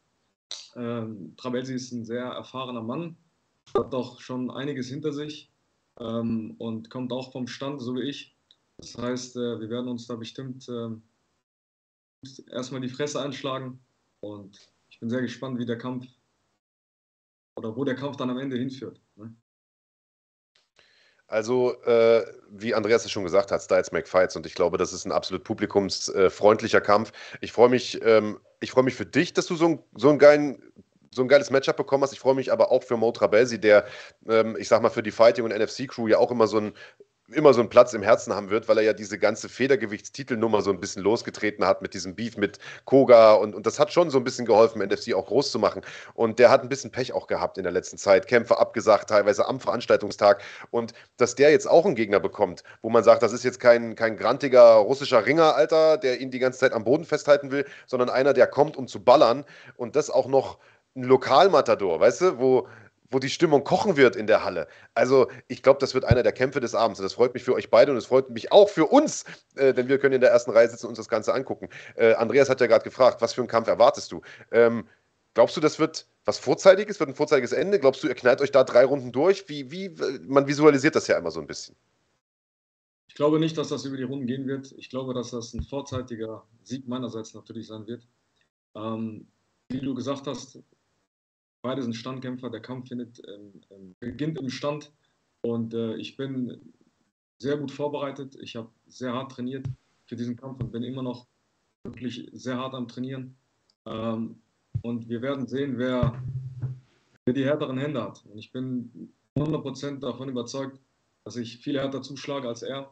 [0.75, 3.17] Ähm, Trabelsi ist ein sehr erfahrener Mann,
[3.77, 5.51] hat doch schon einiges hinter sich
[5.99, 8.35] ähm, und kommt auch vom Stand, so wie ich.
[8.77, 10.89] Das heißt, äh, wir werden uns da bestimmt äh,
[12.51, 13.79] erstmal die Fresse einschlagen
[14.21, 14.57] und
[14.89, 16.05] ich bin sehr gespannt, wie der Kampf
[17.57, 19.01] oder wo der Kampf dann am Ende hinführt.
[19.15, 19.35] Ne?
[21.27, 24.93] Also, äh, wie Andreas es schon gesagt hat, Styles make Fights und ich glaube, das
[24.93, 27.11] ist ein absolut publikumsfreundlicher Kampf.
[27.39, 30.19] Ich freue mich, ähm, ich freue mich für dich, dass du so, ein, so einen
[30.19, 30.61] geilen
[31.11, 32.13] so ein geiles Matchup bekommen hast.
[32.13, 33.85] Ich freue mich aber auch für Mo Trabelsi, der,
[34.27, 36.73] ähm, ich sag mal, für die Fighting und NFC Crew ja auch immer so ein
[37.33, 40.71] immer so einen Platz im Herzen haben wird, weil er ja diese ganze Federgewichtstitelnummer so
[40.71, 44.17] ein bisschen losgetreten hat mit diesem Beef mit Koga und, und das hat schon so
[44.17, 45.81] ein bisschen geholfen, NFC auch groß zu machen.
[46.13, 49.47] Und der hat ein bisschen Pech auch gehabt in der letzten Zeit, Kämpfe abgesagt, teilweise
[49.47, 50.41] am Veranstaltungstag.
[50.71, 53.95] Und dass der jetzt auch einen Gegner bekommt, wo man sagt, das ist jetzt kein,
[53.95, 58.09] kein grantiger russischer Ringer, Alter, der ihn die ganze Zeit am Boden festhalten will, sondern
[58.09, 59.45] einer, der kommt, um zu ballern
[59.77, 60.57] und das auch noch
[60.95, 62.67] ein Lokalmatador, weißt du, wo
[63.09, 64.67] wo die Stimmung kochen wird in der Halle.
[64.93, 66.99] Also ich glaube, das wird einer der Kämpfe des Abends.
[66.99, 69.73] Und das freut mich für euch beide und es freut mich auch für uns, äh,
[69.73, 71.69] denn wir können in der ersten Reihe sitzen und uns das Ganze angucken.
[71.95, 74.21] Äh, Andreas hat ja gerade gefragt, was für einen Kampf erwartest du?
[74.51, 74.87] Ähm,
[75.33, 77.79] glaubst du, das wird was Vorzeitiges, wird ein vorzeitiges Ende?
[77.79, 79.49] Glaubst du, ihr knallt euch da drei Runden durch?
[79.49, 79.95] Wie, wie,
[80.27, 81.75] man visualisiert das ja immer so ein bisschen.
[83.07, 84.71] Ich glaube nicht, dass das über die Runden gehen wird.
[84.77, 88.07] Ich glaube, dass das ein vorzeitiger Sieg meinerseits natürlich sein wird.
[88.75, 89.27] Ähm,
[89.69, 90.59] wie du gesagt hast,
[91.61, 92.49] Beide sind Standkämpfer.
[92.49, 94.91] Der Kampf findet, ähm, ähm, beginnt im Stand
[95.41, 96.73] und äh, ich bin
[97.37, 98.37] sehr gut vorbereitet.
[98.41, 99.67] Ich habe sehr hart trainiert
[100.05, 101.27] für diesen Kampf und bin immer noch
[101.83, 103.35] wirklich sehr hart am Trainieren.
[103.85, 104.41] Ähm,
[104.81, 106.21] und wir werden sehen, wer,
[107.25, 108.25] wer die härteren Hände hat.
[108.25, 110.79] Und ich bin 100% davon überzeugt,
[111.23, 112.91] dass ich viel härter zuschlage als er,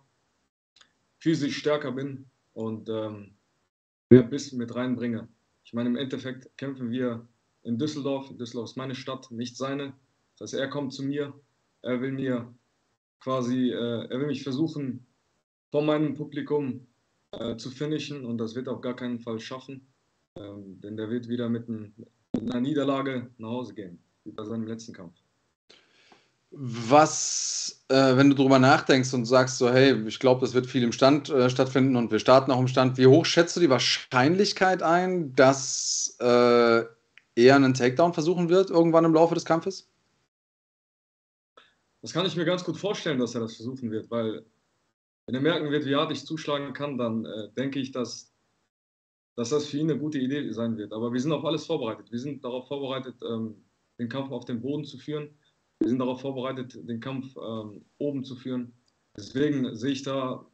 [1.19, 3.33] physisch stärker bin und ähm,
[4.09, 5.27] mehr Biss mit reinbringe.
[5.63, 7.27] Ich meine, im Endeffekt kämpfen wir
[7.67, 8.29] in Düsseldorf.
[8.37, 9.93] Düsseldorf ist meine Stadt, nicht seine.
[10.39, 11.33] Das heißt, er kommt zu mir,
[11.81, 12.53] er will mir
[13.19, 15.05] quasi, äh, er will mich versuchen,
[15.71, 16.87] vor meinem Publikum
[17.31, 19.85] äh, zu finishen und das wird er auf gar keinen Fall schaffen,
[20.35, 21.93] ähm, denn der wird wieder mit, ein,
[22.33, 25.15] mit einer Niederlage nach Hause gehen, wie bei seinem letzten Kampf.
[26.51, 30.83] Was, äh, wenn du darüber nachdenkst und sagst so, hey, ich glaube, das wird viel
[30.83, 33.69] im Stand äh, stattfinden und wir starten auch im Stand, wie hoch schätzt du die
[33.69, 36.85] Wahrscheinlichkeit ein, dass äh,
[37.37, 39.89] eher einen Takedown versuchen wird, irgendwann im Laufe des Kampfes?
[42.01, 44.45] Das kann ich mir ganz gut vorstellen, dass er das versuchen wird, weil
[45.25, 48.33] wenn er merken wird, wie hart ich zuschlagen kann, dann äh, denke ich, dass,
[49.35, 50.93] dass das für ihn eine gute Idee sein wird.
[50.93, 52.11] Aber wir sind auf alles vorbereitet.
[52.11, 53.65] Wir sind darauf vorbereitet, ähm,
[53.99, 55.37] den Kampf auf dem Boden zu führen.
[55.79, 58.73] Wir sind darauf vorbereitet, den Kampf ähm, oben zu führen.
[59.17, 60.45] Deswegen sehe ich da,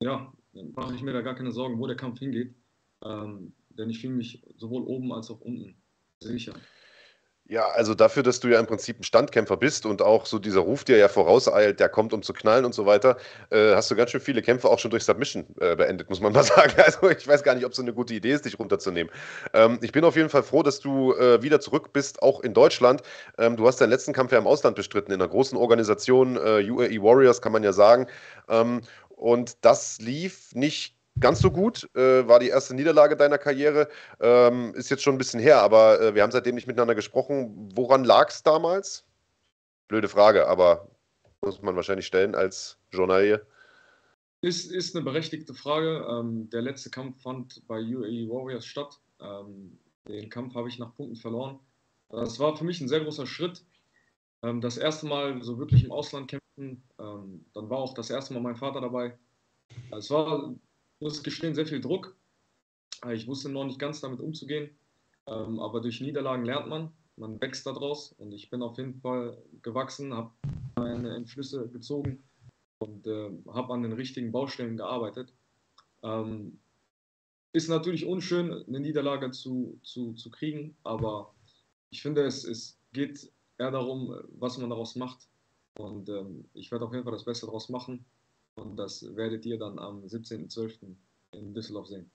[0.00, 2.54] ja, mache ich mir da gar keine Sorgen, wo der Kampf hingeht.
[3.02, 5.76] Ähm, denn ich fühle mich sowohl oben als auch unten
[6.20, 6.54] Sicher.
[7.48, 10.60] Ja, also dafür, dass du ja im Prinzip ein Standkämpfer bist und auch so dieser
[10.60, 13.18] Ruf dir ja vorauseilt, der kommt, um zu knallen und so weiter,
[13.50, 16.32] äh, hast du ganz schön viele Kämpfe auch schon durch Submission äh, beendet, muss man
[16.32, 16.72] mal sagen.
[16.76, 19.12] Also ich weiß gar nicht, ob es so eine gute Idee ist, dich runterzunehmen.
[19.52, 22.52] Ähm, ich bin auf jeden Fall froh, dass du äh, wieder zurück bist, auch in
[22.52, 23.02] Deutschland.
[23.38, 26.68] Ähm, du hast deinen letzten Kampf ja im Ausland bestritten, in einer großen Organisation, äh,
[26.68, 28.08] UAE Warriors, kann man ja sagen.
[28.48, 31.88] Ähm, und das lief nicht ganz so gut.
[31.94, 33.88] Äh, war die erste Niederlage deiner Karriere.
[34.20, 37.70] Ähm, ist jetzt schon ein bisschen her, aber äh, wir haben seitdem nicht miteinander gesprochen.
[37.74, 39.04] Woran lag es damals?
[39.88, 40.88] Blöde Frage, aber
[41.42, 43.46] muss man wahrscheinlich stellen als Journalier.
[44.40, 46.06] Ist, ist eine berechtigte Frage.
[46.08, 49.00] Ähm, der letzte Kampf fand bei UAE Warriors statt.
[49.20, 51.58] Ähm, den Kampf habe ich nach Punkten verloren.
[52.08, 53.64] Das war für mich ein sehr großer Schritt.
[54.42, 56.82] Ähm, das erste Mal so wirklich im Ausland kämpfen.
[56.98, 59.18] Ähm, dann war auch das erste Mal mein Vater dabei.
[59.90, 60.54] Es war
[61.00, 62.16] muss gestehen, sehr viel Druck.
[63.04, 64.70] Äh, ich wusste noch nicht ganz damit umzugehen,
[65.26, 69.42] ähm, aber durch Niederlagen lernt man, man wächst daraus und ich bin auf jeden Fall
[69.62, 70.30] gewachsen, habe
[70.76, 72.22] meine Entschlüsse gezogen
[72.78, 75.32] und äh, habe an den richtigen Baustellen gearbeitet.
[76.02, 76.58] Ähm,
[77.52, 81.34] ist natürlich unschön, eine Niederlage zu, zu, zu kriegen, aber
[81.90, 85.26] ich finde, es, es geht eher darum, was man daraus macht.
[85.78, 88.04] Und ähm, ich werde auf jeden Fall das Beste daraus machen.
[88.56, 90.96] Und das werdet ihr dann am 17.12.
[91.32, 92.10] in Düsseldorf sehen.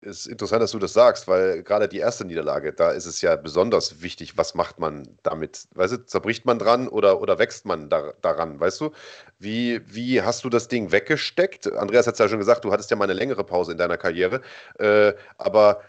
[0.00, 3.36] ist interessant, dass du das sagst, weil gerade die erste Niederlage, da ist es ja
[3.36, 5.68] besonders wichtig, was macht man damit?
[5.74, 8.60] Weißt du, zerbricht man dran oder, oder wächst man da, daran?
[8.60, 8.92] Weißt du,
[9.38, 11.70] wie, wie hast du das Ding weggesteckt?
[11.70, 13.98] Andreas hat es ja schon gesagt, du hattest ja mal eine längere Pause in deiner
[13.98, 14.40] Karriere,
[14.78, 15.82] äh, aber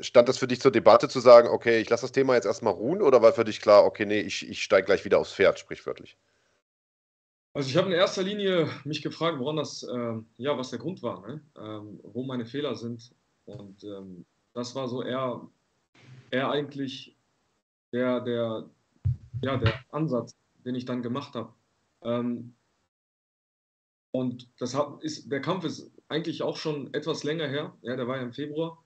[0.00, 2.74] stand das für dich zur Debatte zu sagen, okay, ich lasse das Thema jetzt erstmal
[2.74, 5.58] ruhen oder war für dich klar, okay, nee, ich, ich steige gleich wieder aufs Pferd,
[5.58, 6.16] sprichwörtlich?
[7.54, 11.02] Also ich habe in erster Linie mich gefragt, woran das, äh, ja, was der Grund
[11.02, 11.40] war, ne?
[11.56, 13.10] ähm, wo meine Fehler sind.
[13.46, 15.48] Und ähm, das war so eher,
[16.30, 17.16] eher eigentlich
[17.92, 18.68] der, der,
[19.42, 21.52] ja, der Ansatz, den ich dann gemacht habe.
[22.02, 22.54] Ähm,
[24.10, 27.76] und das hat, ist, der Kampf ist eigentlich auch schon etwas länger her.
[27.82, 28.82] Ja, der war ja im Februar.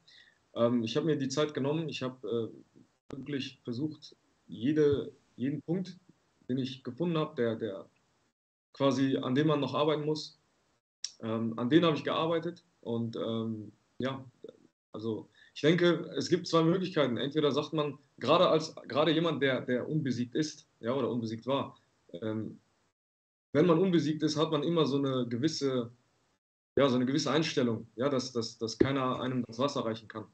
[0.54, 1.88] Ähm, ich habe mir die Zeit genommen.
[1.88, 2.52] Ich habe
[3.10, 5.96] äh, wirklich versucht, jede, jeden Punkt,
[6.48, 7.86] den ich gefunden habe, der, der
[8.72, 10.38] quasi, an dem man noch arbeiten muss.
[11.20, 14.24] Ähm, an denen habe ich gearbeitet und ähm, ja,
[14.92, 17.16] also ich denke, es gibt zwei Möglichkeiten.
[17.16, 21.76] Entweder sagt man, gerade als gerade jemand, der, der unbesiegt ist, ja, oder unbesiegt war,
[22.20, 22.58] ähm,
[23.52, 25.92] wenn man unbesiegt ist, hat man immer so eine gewisse,
[26.76, 30.24] ja, so eine gewisse Einstellung, ja, dass, dass, dass keiner einem das Wasser reichen kann.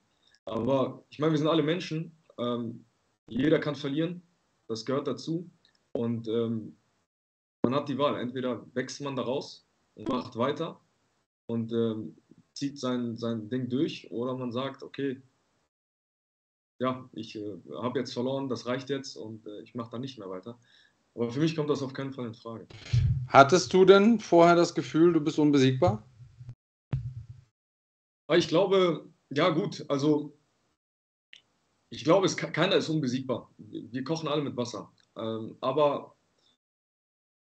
[0.44, 2.84] Aber ich meine, wir sind alle Menschen, ähm,
[3.28, 4.22] jeder kann verlieren,
[4.68, 5.50] das gehört dazu.
[5.92, 6.76] Und ähm,
[7.68, 8.18] man hat die Wahl.
[8.18, 10.80] Entweder wächst man da raus und macht weiter
[11.46, 12.16] und ähm,
[12.54, 15.20] zieht sein, sein Ding durch, oder man sagt, okay,
[16.78, 20.18] ja, ich äh, habe jetzt verloren, das reicht jetzt und äh, ich mache da nicht
[20.18, 20.58] mehr weiter.
[21.14, 22.66] Aber für mich kommt das auf keinen Fall in Frage.
[23.26, 26.08] Hattest du denn vorher das Gefühl, du bist unbesiegbar?
[28.34, 30.38] Ich glaube, ja gut, also
[31.90, 33.50] ich glaube, es, keiner ist unbesiegbar.
[33.58, 34.90] Wir kochen alle mit Wasser.
[35.16, 36.17] Ähm, aber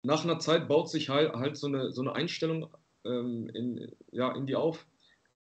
[0.08, 4.34] nach einer Zeit baut sich halt, halt so, eine, so eine Einstellung ähm, in, ja,
[4.34, 4.86] in dir auf.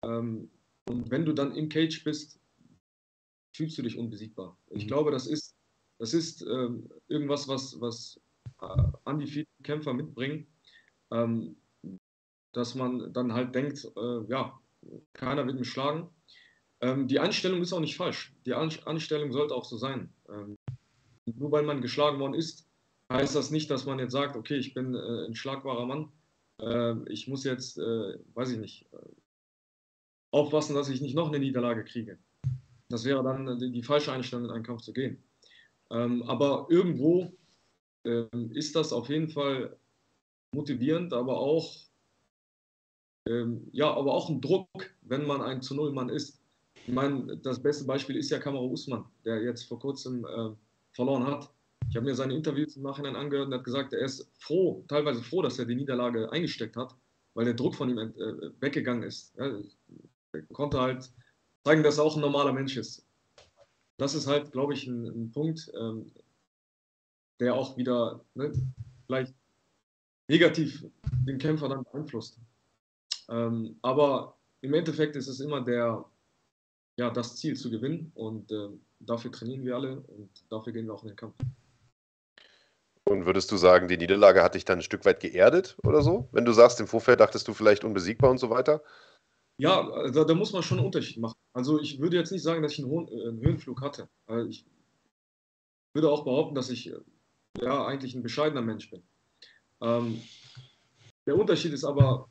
[0.04, 0.52] Ähm,
[0.88, 2.40] und wenn du dann im Cage bist,
[3.56, 4.56] fühlst du dich unbesiegbar.
[4.70, 4.90] Ich mhm.
[4.90, 5.56] glaube, das ist,
[5.98, 8.22] das ist ähm, irgendwas, was, was
[8.62, 10.46] äh, undefeated Kämpfer mitbringen,
[11.10, 11.56] ähm,
[12.52, 14.60] dass man dann halt denkt, äh, ja,
[15.14, 16.12] keiner wird mich schlagen.
[16.80, 18.36] Ähm, die Einstellung ist auch nicht falsch.
[18.46, 20.14] Die Einstellung sollte auch so sein.
[20.30, 20.56] Ähm,
[21.26, 22.68] nur weil man geschlagen worden ist,
[23.14, 26.12] heißt das nicht, dass man jetzt sagt, okay, ich bin äh, ein schlagbarer Mann,
[26.60, 28.98] äh, ich muss jetzt, äh, weiß ich nicht, äh,
[30.32, 32.18] aufpassen, dass ich nicht noch eine Niederlage kriege.
[32.90, 35.24] Das wäre dann die, die falsche Einstellung, in einen Kampf zu gehen.
[35.92, 37.32] Ähm, aber irgendwo
[38.04, 39.78] ähm, ist das auf jeden Fall
[40.54, 41.76] motivierend, aber auch,
[43.28, 44.68] ähm, ja, aber auch ein Druck,
[45.02, 46.42] wenn man ein zu Null Mann ist.
[46.86, 50.50] Ich meine, das beste Beispiel ist ja Kamera Usman, der jetzt vor kurzem äh,
[50.92, 51.50] verloren hat.
[51.90, 54.84] Ich habe mir seine Interviews im Nachhinein angehört und er hat gesagt, er ist froh,
[54.88, 56.96] teilweise froh, dass er die Niederlage eingesteckt hat,
[57.34, 59.36] weil der Druck von ihm äh, weggegangen ist.
[59.38, 59.62] Er
[60.54, 61.12] konnte halt
[61.64, 63.06] zeigen, dass er auch ein normaler Mensch ist.
[63.98, 66.12] Das ist halt, glaube ich, ein, ein Punkt, ähm,
[67.40, 68.52] der auch wieder ne,
[69.06, 69.34] vielleicht
[70.28, 70.86] negativ
[71.28, 72.40] den Kämpfer dann beeinflusst.
[73.30, 76.06] Ähm, aber im Endeffekt ist es immer der,
[76.98, 78.70] ja, das Ziel zu gewinnen und äh,
[79.00, 81.36] dafür trainieren wir alle und dafür gehen wir auch in den Kampf.
[83.14, 86.28] Und würdest du sagen, die Niederlage hat dich dann ein Stück weit geerdet oder so?
[86.32, 88.82] Wenn du sagst, im Vorfeld dachtest du vielleicht unbesiegbar und so weiter?
[89.58, 91.38] Ja, da, da muss man schon einen Unterschied machen.
[91.54, 94.10] Also ich würde jetzt nicht sagen, dass ich einen, hohen, äh, einen Höhenflug hatte.
[94.50, 94.66] Ich
[95.94, 96.98] würde auch behaupten, dass ich äh,
[97.62, 99.04] ja eigentlich ein bescheidener Mensch bin.
[99.82, 100.20] Ähm,
[101.28, 102.28] der Unterschied ist aber,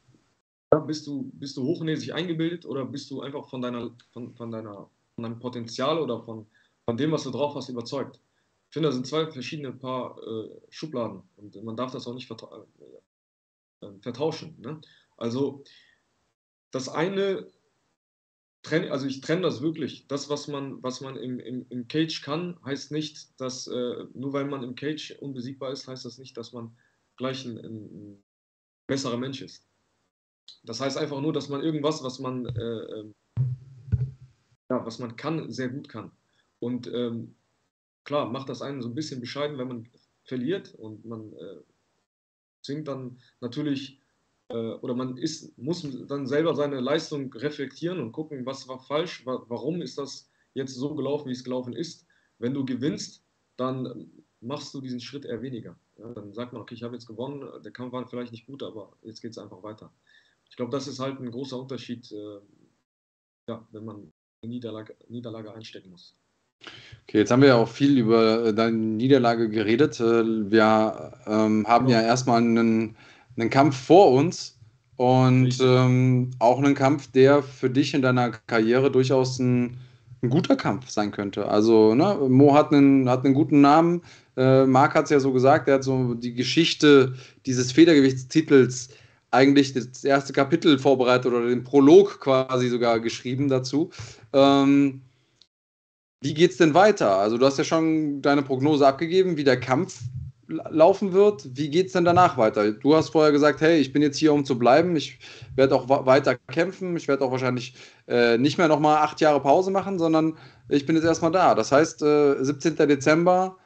[0.85, 4.91] bist du, bist du hochnäsig eingebildet oder bist du einfach von, deiner, von, von, deiner,
[5.15, 6.45] von deinem Potenzial oder von,
[6.87, 8.19] von dem, was du drauf hast, überzeugt?
[8.73, 12.27] Ich finde, das sind zwei verschiedene Paar äh, Schubladen und man darf das auch nicht
[12.27, 14.59] verta äh, äh, vertauschen.
[14.63, 14.81] Ne?
[15.19, 15.63] Also
[16.71, 17.53] das eine,
[18.65, 20.07] also ich trenne das wirklich.
[20.07, 24.33] Das, was man, was man im, im, im Cage kann, heißt nicht, dass äh, nur
[24.33, 26.75] weil man im Cage unbesiegbar ist, heißt das nicht, dass man
[27.19, 28.25] gleich ein, ein
[28.87, 29.69] besserer Mensch ist.
[30.63, 33.15] Das heißt einfach nur, dass man irgendwas, was man, äh, ähm,
[34.71, 36.11] ja, was man kann, sehr gut kann.
[36.59, 37.37] Und ähm,
[38.05, 39.89] klar, macht das einen so ein bisschen bescheiden, wenn man
[40.25, 41.61] verliert und man äh,
[42.63, 44.01] zwingt dann natürlich
[44.49, 49.27] äh, oder man ist, muss dann selber seine Leistung reflektieren und gucken, was war falsch,
[49.27, 52.07] wa warum ist das jetzt so gelaufen, wie es gelaufen ist.
[52.39, 53.25] Wenn du gewinnst,
[53.57, 55.79] dann machst du diesen Schritt eher weniger.
[55.97, 58.63] Ja, dann sagt man, okay, ich habe jetzt gewonnen, der Kampf war vielleicht nicht gut,
[58.63, 59.93] aber jetzt geht es einfach weiter.
[60.51, 62.41] Ich glaube, das ist halt ein großer Unterschied, äh,
[63.49, 66.17] ja, wenn man eine Niederlage, Niederlage einstecken muss.
[67.09, 70.01] Okay, jetzt haben wir ja auch viel über äh, deine Niederlage geredet.
[70.01, 72.97] Äh, wir ähm, haben ja erstmal einen,
[73.37, 74.59] einen Kampf vor uns
[74.97, 79.79] Und ähm, auch ein Kampf, der für dich in deiner Karriere durchaus ein,
[80.23, 81.49] ein guter Kampf sein könnte.
[81.49, 84.03] Also, ne, Mo hat einen, hat einen guten Namen.
[84.37, 87.15] Äh, Marc hat es ja so gesagt, er hat so die Geschichte
[87.47, 88.91] dieses Federgewichtstitels
[89.33, 93.91] eigentlich das erste Kapitel vorbereitet oder den Prolog quasi sogar geschrieben dazu.
[94.33, 95.01] Ähm,
[96.23, 97.17] wie geht's denn weiter?
[97.17, 100.01] Also, du hast ja schon deine Prognose abgegeben, wie der Kampf
[100.71, 101.57] laufen wird.
[101.57, 102.73] Wie geht es denn danach weiter?
[102.73, 104.97] Du hast vorher gesagt, hey, ich bin jetzt hier, um zu bleiben.
[104.97, 105.19] Ich
[105.57, 106.97] werde auch weiter kämpfen.
[106.97, 107.75] Ich werde auch wahrscheinlich
[108.07, 110.37] äh, nicht mehr nochmal acht Jahre Pause machen, sondern
[110.69, 111.55] ich bin jetzt erstmal da.
[111.55, 112.77] Das heißt, äh, 17.
[112.77, 113.57] Dezember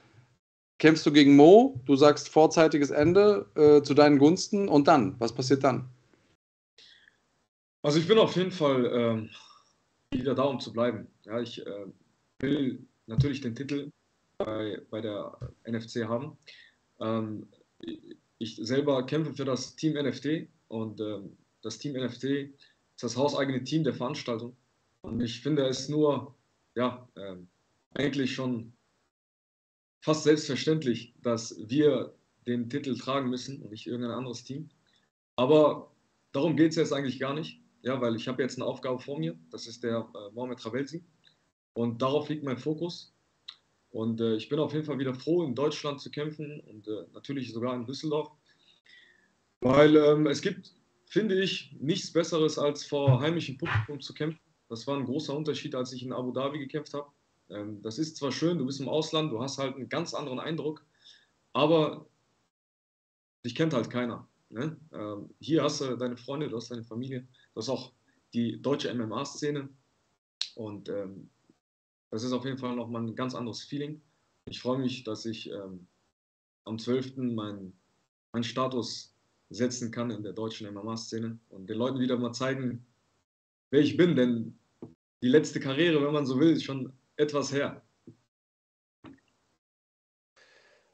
[0.78, 1.80] kämpfst du gegen Mo.
[1.86, 4.68] Du sagst vorzeitiges Ende äh, zu deinen Gunsten.
[4.68, 5.16] Und dann?
[5.18, 5.88] Was passiert dann?
[7.82, 9.30] Also ich bin auf jeden Fall ähm,
[10.12, 11.06] wieder da, um zu bleiben.
[11.24, 11.86] Ja, ich äh,
[12.40, 13.90] will natürlich den Titel
[14.38, 16.36] bei, bei der NFC haben.
[17.00, 17.48] Ähm,
[18.38, 23.64] ich selber kämpfe für das Team NFT und ähm, das Team NFT ist das hauseigene
[23.64, 24.56] Team der Veranstaltung.
[25.02, 26.34] Und ich finde es nur,
[26.74, 27.48] ja, ähm,
[27.94, 28.72] eigentlich schon
[30.00, 32.14] fast selbstverständlich, dass wir
[32.46, 34.68] den Titel tragen müssen und nicht irgendein anderes Team.
[35.36, 35.90] Aber
[36.32, 39.18] darum geht es jetzt eigentlich gar nicht, ja, weil ich habe jetzt eine Aufgabe vor
[39.18, 41.04] mir, das ist der äh, Mohamed Travelsi.
[41.76, 43.12] Und darauf liegt mein Fokus.
[43.90, 47.04] Und äh, ich bin auf jeden Fall wieder froh, in Deutschland zu kämpfen und äh,
[47.12, 48.30] natürlich sogar in Düsseldorf.
[49.60, 50.74] Weil ähm, es gibt,
[51.04, 54.40] finde ich, nichts Besseres, als vor heimischem Publikum zu kämpfen.
[54.70, 57.10] Das war ein großer Unterschied, als ich in Abu Dhabi gekämpft habe.
[57.50, 60.40] Ähm, das ist zwar schön, du bist im Ausland, du hast halt einen ganz anderen
[60.40, 60.82] Eindruck,
[61.52, 62.06] aber
[63.44, 64.26] dich kennt halt keiner.
[64.48, 64.78] Ne?
[64.94, 67.20] Ähm, hier hast du deine Freunde, du hast deine Familie,
[67.52, 67.92] du hast auch
[68.32, 69.68] die deutsche MMA-Szene.
[70.54, 71.28] Und ähm,
[72.16, 74.00] das ist auf jeden Fall nochmal ein ganz anderes Feeling.
[74.46, 75.86] Ich freue mich, dass ich ähm,
[76.64, 77.18] am 12.
[77.18, 77.74] meinen
[78.32, 79.14] mein Status
[79.50, 82.86] setzen kann in der deutschen MMA-Szene und den Leuten wieder mal zeigen,
[83.70, 84.58] wer ich bin, denn
[85.22, 87.82] die letzte Karriere, wenn man so will, ist schon etwas her.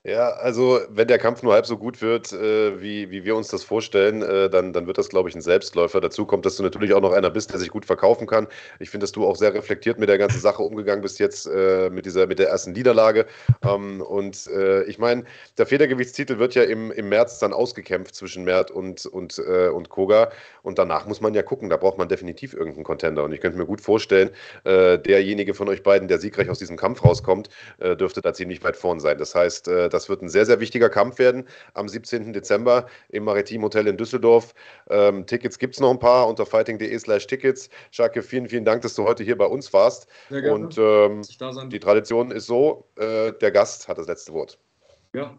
[0.04, 3.46] Ja, also wenn der Kampf nur halb so gut wird, äh, wie, wie wir uns
[3.46, 6.00] das vorstellen, äh, dann, dann wird das, glaube ich, ein Selbstläufer.
[6.00, 8.48] Dazu kommt, dass du natürlich auch noch einer bist, der sich gut verkaufen kann.
[8.80, 11.88] Ich finde, dass du auch sehr reflektiert mit der ganzen Sache umgegangen bist jetzt äh,
[11.88, 13.26] mit, dieser, mit der ersten Niederlage.
[13.62, 15.22] Ähm, und äh, ich meine,
[15.56, 19.88] der Federgewichtstitel wird ja im, im März dann ausgekämpft zwischen Mert und, und, äh, und
[19.88, 20.32] Koga.
[20.64, 23.22] Und danach muss man ja gucken, da braucht man definitiv irgendeinen Contender.
[23.22, 24.30] Und ich könnte mir gut vorstellen,
[24.64, 28.76] äh, derjenige von euch beiden, der siegreich aus diesem Kampf rauskommt, dürfte da ziemlich weit
[28.76, 29.18] vorn sein.
[29.18, 32.32] Das heißt, das wird ein sehr, sehr wichtiger Kampf werden am 17.
[32.32, 34.54] Dezember im Maritim Hotel in Düsseldorf.
[34.90, 37.68] Ähm, Tickets gibt es noch ein paar unter fighting.de slash Tickets.
[37.90, 40.06] Schake, vielen, vielen Dank, dass du heute hier bei uns warst.
[40.30, 40.54] Sehr gerne.
[40.54, 44.58] Und ähm, die Tradition ist so, äh, der Gast hat das letzte Wort.
[45.14, 45.38] Ja,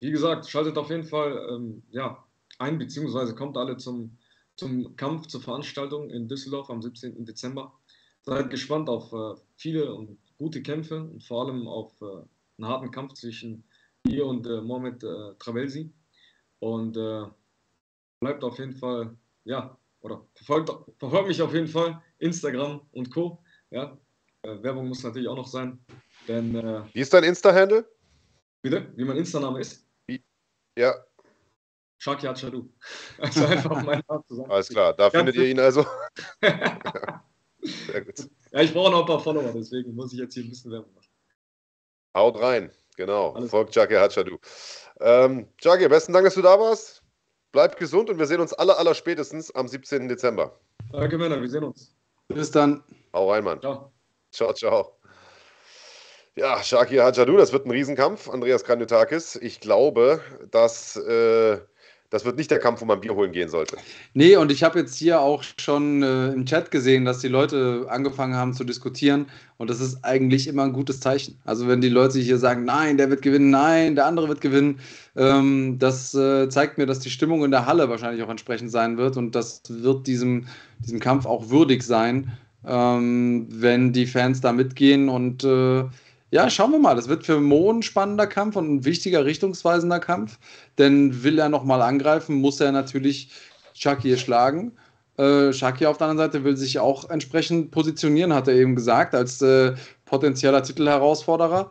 [0.00, 2.24] wie gesagt, schaltet auf jeden Fall ähm, ja,
[2.58, 4.18] ein, beziehungsweise kommt alle zum,
[4.56, 7.24] zum Kampf, zur Veranstaltung in Düsseldorf am 17.
[7.24, 7.72] Dezember.
[8.24, 12.24] Seid gespannt auf äh, viele und gute Kämpfe und vor allem auf äh,
[12.62, 13.64] einen harten Kampf zwischen
[14.06, 15.92] mir und äh, Mohamed äh, Travelsi.
[16.60, 17.24] Und äh,
[18.20, 23.42] bleibt auf jeden Fall, ja, oder verfolgt, verfolgt mich auf jeden Fall, Instagram und Co.
[23.70, 23.98] Ja,
[24.42, 25.84] äh, Werbung muss natürlich auch noch sein.
[26.28, 27.84] Denn, äh, Wie ist dein Insta-Handle?
[28.62, 28.92] Bitte?
[28.96, 29.84] Wie mein Insta-Name ist?
[30.06, 30.22] Wie?
[30.78, 30.94] Ja.
[31.98, 32.68] Shaki Achadu.
[33.18, 34.50] Also einfach mein Name zusammen.
[34.50, 35.84] Alles klar, da findet ihr ihn also.
[36.42, 38.28] Sehr gut.
[38.52, 40.94] Ja, ich brauche noch ein paar Follower, deswegen muss ich jetzt hier ein bisschen Werbung
[40.94, 41.11] machen.
[42.14, 43.32] Haut rein, genau.
[43.32, 44.38] Alles Folgt Jackie Hatschadu.
[45.00, 47.02] Ähm, Jackie, besten Dank, dass du da warst.
[47.52, 50.08] Bleib gesund und wir sehen uns alle, aller spätestens am 17.
[50.08, 50.58] Dezember.
[50.92, 51.94] Danke, Männer, wir sehen uns.
[52.28, 52.82] Bis dann.
[53.12, 53.60] Hau rein, Mann.
[53.60, 53.92] Ciao.
[54.30, 54.98] Ciao, ciao.
[56.34, 58.30] Ja, Shakir Hajadu, das wird ein Riesenkampf.
[58.30, 59.36] Andreas Kranjotakis.
[59.36, 61.58] Ich glaube, dass äh,
[62.12, 63.78] das wird nicht der Kampf, wo man Bier holen gehen sollte.
[64.12, 67.86] Nee, und ich habe jetzt hier auch schon äh, im Chat gesehen, dass die Leute
[67.88, 69.26] angefangen haben zu diskutieren.
[69.56, 71.38] Und das ist eigentlich immer ein gutes Zeichen.
[71.46, 74.78] Also wenn die Leute hier sagen, nein, der wird gewinnen, nein, der andere wird gewinnen,
[75.16, 78.98] ähm, das äh, zeigt mir, dass die Stimmung in der Halle wahrscheinlich auch entsprechend sein
[78.98, 79.16] wird.
[79.16, 80.48] Und das wird diesem,
[80.80, 82.30] diesem Kampf auch würdig sein,
[82.66, 85.84] ähm, wenn die Fans da mitgehen und äh,
[86.32, 86.96] ja, schauen wir mal.
[86.96, 90.38] Das wird für Mo ein spannender Kampf und ein wichtiger, richtungsweisender Kampf.
[90.78, 93.30] Denn will er nochmal angreifen, muss er natürlich
[93.74, 94.72] Shakir schlagen.
[95.18, 99.14] Äh, Shakir auf der anderen Seite will sich auch entsprechend positionieren, hat er eben gesagt,
[99.14, 99.74] als äh,
[100.06, 101.70] potenzieller Titelherausforderer.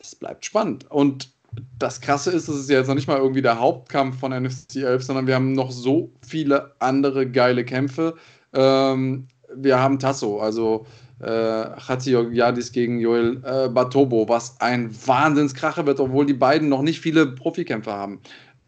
[0.00, 0.90] Es bleibt spannend.
[0.90, 1.30] Und
[1.78, 4.76] das Krasse ist, es ist ja jetzt noch nicht mal irgendwie der Hauptkampf von NFC
[4.76, 8.16] 11, sondern wir haben noch so viele andere geile Kämpfe.
[8.52, 10.86] Ähm, wir haben Tasso, also
[11.20, 17.00] äh, Yadis gegen Joel äh, Batobo, was ein Wahnsinnskracher wird, obwohl die beiden noch nicht
[17.00, 18.20] viele Profikämpfer haben.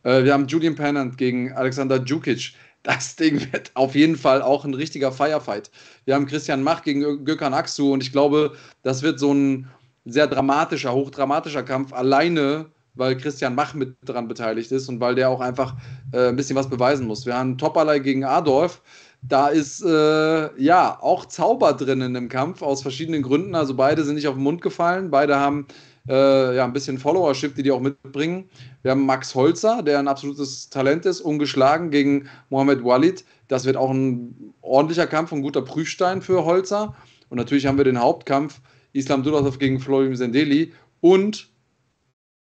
[0.03, 2.55] Äh, wir haben Julian Pennant gegen Alexander Djukic.
[2.83, 5.71] Das Ding wird auf jeden Fall auch ein richtiger Firefight.
[6.05, 9.69] Wir haben Christian Mach gegen Gökhan Aksu und ich glaube, das wird so ein
[10.07, 15.29] sehr dramatischer, hochdramatischer Kampf alleine, weil Christian Mach mit daran beteiligt ist und weil der
[15.29, 15.77] auch einfach
[16.13, 17.27] äh, ein bisschen was beweisen muss.
[17.27, 18.83] Wir haben Topalay gegen Adolf.
[19.23, 23.55] Da ist äh, ja auch Zauber drin in dem Kampf aus verschiedenen Gründen.
[23.55, 25.11] Also beide sind nicht auf den Mund gefallen.
[25.11, 25.67] Beide haben
[26.09, 28.49] äh, ja, ein bisschen Followership, die die auch mitbringen.
[28.83, 33.25] Wir haben Max Holzer, der ein absolutes Talent ist, ungeschlagen gegen Mohamed Walid.
[33.49, 36.95] Das wird auch ein ordentlicher Kampf, ein guter Prüfstein für Holzer.
[37.29, 38.61] Und natürlich haben wir den Hauptkampf
[38.93, 40.73] Islam Dulatov gegen Florim Sendeli.
[41.01, 41.49] Und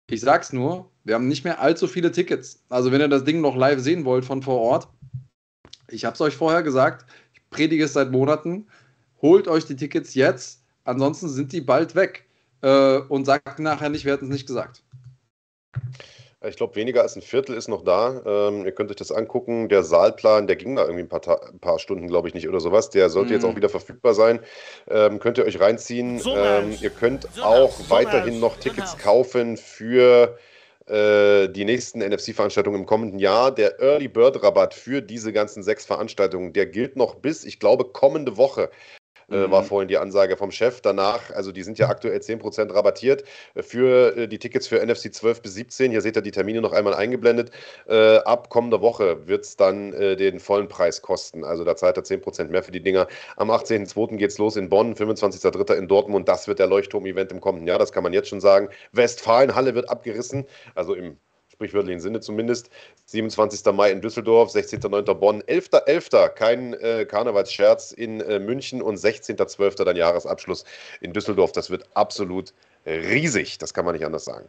[0.09, 2.63] ich sag's nur, wir haben nicht mehr allzu viele Tickets.
[2.69, 4.87] Also wenn ihr das Ding noch live sehen wollt von vor Ort,
[5.89, 8.67] ich habe es euch vorher gesagt, ich predige es seit Monaten,
[9.21, 12.27] holt euch die Tickets jetzt, ansonsten sind die bald weg.
[12.61, 14.81] Äh, und sagt nachher nicht, wir hätten es nicht gesagt.
[16.45, 18.21] Ich glaube, weniger als ein Viertel ist noch da.
[18.25, 19.69] Ähm, ihr könnt euch das angucken.
[19.69, 21.21] Der Saalplan, der ging da irgendwie ein paar,
[21.51, 22.89] ein paar Stunden, glaube ich, nicht oder sowas.
[22.89, 23.33] Der sollte mm.
[23.33, 24.39] jetzt auch wieder verfügbar sein.
[24.87, 26.21] Ähm, könnt ihr euch reinziehen.
[26.25, 30.37] Ähm, ihr könnt auch weiterhin noch Tickets kaufen für äh,
[30.89, 33.53] die nächsten NFC-Veranstaltungen im kommenden Jahr.
[33.53, 37.85] Der Early Bird Rabatt für diese ganzen sechs Veranstaltungen, der gilt noch bis, ich glaube,
[37.85, 38.69] kommende Woche
[39.29, 39.65] äh, war mhm.
[39.65, 40.81] vorhin die Ansage vom Chef.
[40.81, 43.23] Danach, also die sind ja aktuell 10% rabattiert
[43.55, 45.91] äh, für äh, die Tickets für NFC 12 bis 17.
[45.91, 47.51] Hier seht ihr die Termine noch einmal eingeblendet.
[47.87, 51.43] Ab kommender Woche wird es dann den vollen Preis kosten.
[51.43, 53.07] Also da zahlt er 10% mehr für die Dinger.
[53.35, 54.17] Am 18.02.
[54.17, 55.75] geht es los in Bonn, 25.03.
[55.75, 56.27] in Dortmund.
[56.27, 58.69] Das wird der Leuchtturm-Event im kommenden Jahr, das kann man jetzt schon sagen.
[58.91, 61.17] Westfalenhalle wird abgerissen, also im
[61.57, 62.69] sprichwörtlichen Sinne zumindest.
[63.05, 63.73] 27.
[63.73, 65.13] Mai in Düsseldorf, 16.09.
[65.15, 65.87] Bonn, 11.11.
[65.87, 66.29] .11.
[66.29, 69.83] kein äh, Karnevalsscherz in äh, München und 16.12.
[69.83, 70.65] dann Jahresabschluss
[71.01, 71.51] in Düsseldorf.
[71.51, 72.53] Das wird absolut
[72.87, 74.45] riesig, das kann man nicht anders sagen.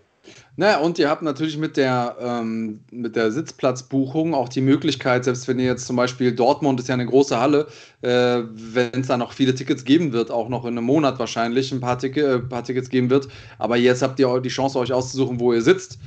[0.57, 5.49] Naja, und ihr habt natürlich mit der, ähm, mit der Sitzplatzbuchung auch die Möglichkeit, selbst
[5.49, 7.67] wenn ihr jetzt zum Beispiel Dortmund ist ja eine große Halle,
[8.03, 11.73] äh, wenn es da noch viele Tickets geben wird, auch noch in einem Monat wahrscheinlich
[11.73, 13.29] ein paar, Tick äh, paar Tickets geben wird,
[13.59, 15.99] aber jetzt habt ihr die Chance, euch auszusuchen, wo ihr sitzt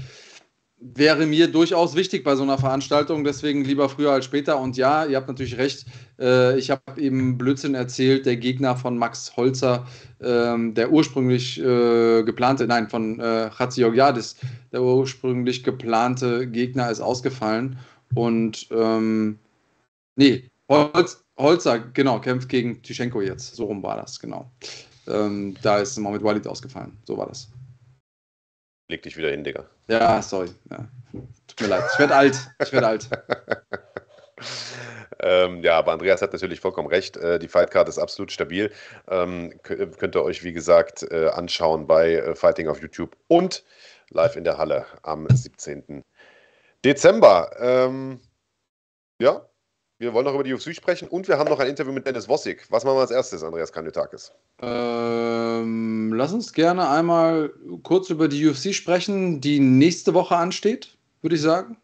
[0.82, 4.60] wäre mir durchaus wichtig bei so einer Veranstaltung, deswegen lieber früher als später.
[4.60, 5.86] Und ja, ihr habt natürlich recht,
[6.20, 9.86] äh, ich habe eben Blödsinn erzählt, der Gegner von Max Holzer,
[10.22, 14.36] ähm, der ursprünglich äh, geplante, nein, von äh, Chatziorgiadis,
[14.72, 17.78] der ursprünglich geplante Gegner ist ausgefallen.
[18.16, 19.38] Und ähm,
[20.16, 23.56] nee, Holz, Holzer, genau, kämpft gegen Tischenko jetzt.
[23.56, 24.50] So rum war das, genau.
[25.08, 26.98] Ähm, da ist Mohamed Walid ausgefallen.
[27.06, 27.50] So war das.
[28.90, 29.66] Leg dich wieder hin, Digga.
[29.92, 30.50] Ja, sorry.
[30.70, 30.88] Ja.
[31.48, 31.84] Tut mir leid.
[31.92, 32.38] Ich werde alt.
[32.64, 33.10] Ich werde alt.
[35.20, 37.18] ähm, ja, aber Andreas hat natürlich vollkommen recht.
[37.18, 38.72] Äh, die Fightcard ist absolut stabil.
[39.10, 43.66] Ähm, könnt ihr euch, wie gesagt, äh, anschauen bei äh, Fighting auf YouTube und
[44.12, 46.06] live in der Halle am 17.
[46.86, 47.52] Dezember.
[47.60, 48.22] Ähm,
[49.20, 49.46] ja,
[50.02, 52.28] wir wollen noch über die UFC sprechen und wir haben noch ein Interview mit Dennis
[52.28, 52.66] Wossig.
[52.70, 54.32] Was machen wir als erstes, Andreas Kanyotakis?
[54.60, 57.52] Ähm, lass uns gerne einmal
[57.84, 61.78] kurz über die UFC sprechen, die nächste Woche ansteht, würde ich sagen.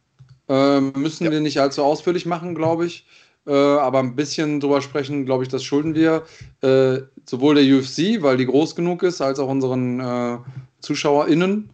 [0.49, 1.32] Ähm, müssen ja.
[1.32, 3.05] wir nicht allzu ausführlich machen, glaube ich.
[3.45, 6.24] Äh, aber ein bisschen drüber sprechen, glaube ich, das schulden wir.
[6.61, 10.38] Äh, sowohl der UFC, weil die groß genug ist, als auch unseren äh,
[10.82, 11.70] ZuschauerInnen.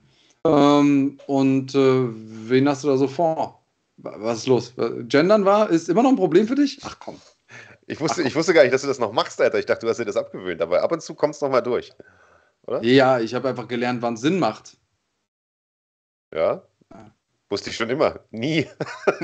[0.46, 3.63] Ähm, und äh, wen hast du da so vor?
[4.04, 4.74] Was ist los?
[5.08, 6.80] Gendern war, ist immer noch ein Problem für dich?
[6.84, 7.20] Ach komm.
[7.88, 9.60] Ich wusste, Ach, ich wusste gar nicht, dass du das noch machst, Alter.
[9.60, 11.62] Ich dachte, du hast dir das abgewöhnt, aber ab und zu kommst du noch mal
[11.62, 11.92] durch.
[12.68, 12.84] Oder?
[12.84, 14.78] Ja, ich habe einfach gelernt, wann Sinn macht.
[16.34, 16.64] Ja?
[17.54, 18.20] Wusste ich schon immer.
[18.32, 18.68] Nie.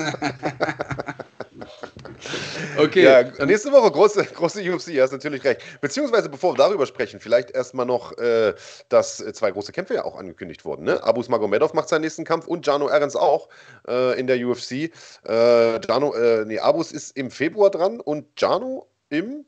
[2.77, 3.03] okay.
[3.03, 5.63] Ja, nächste Woche große, große UFC, hast natürlich recht.
[5.81, 8.53] Beziehungsweise, bevor wir darüber sprechen, vielleicht erstmal noch, äh,
[8.89, 10.83] dass zwei große Kämpfe ja auch angekündigt wurden.
[10.83, 11.03] Ne?
[11.03, 13.49] Abus Magomedov macht seinen nächsten Kampf und Jano Ahrens auch
[13.87, 14.91] äh, in der UFC.
[15.27, 19.43] Äh, Jano, äh, nee, Abus ist im Februar dran und Jano im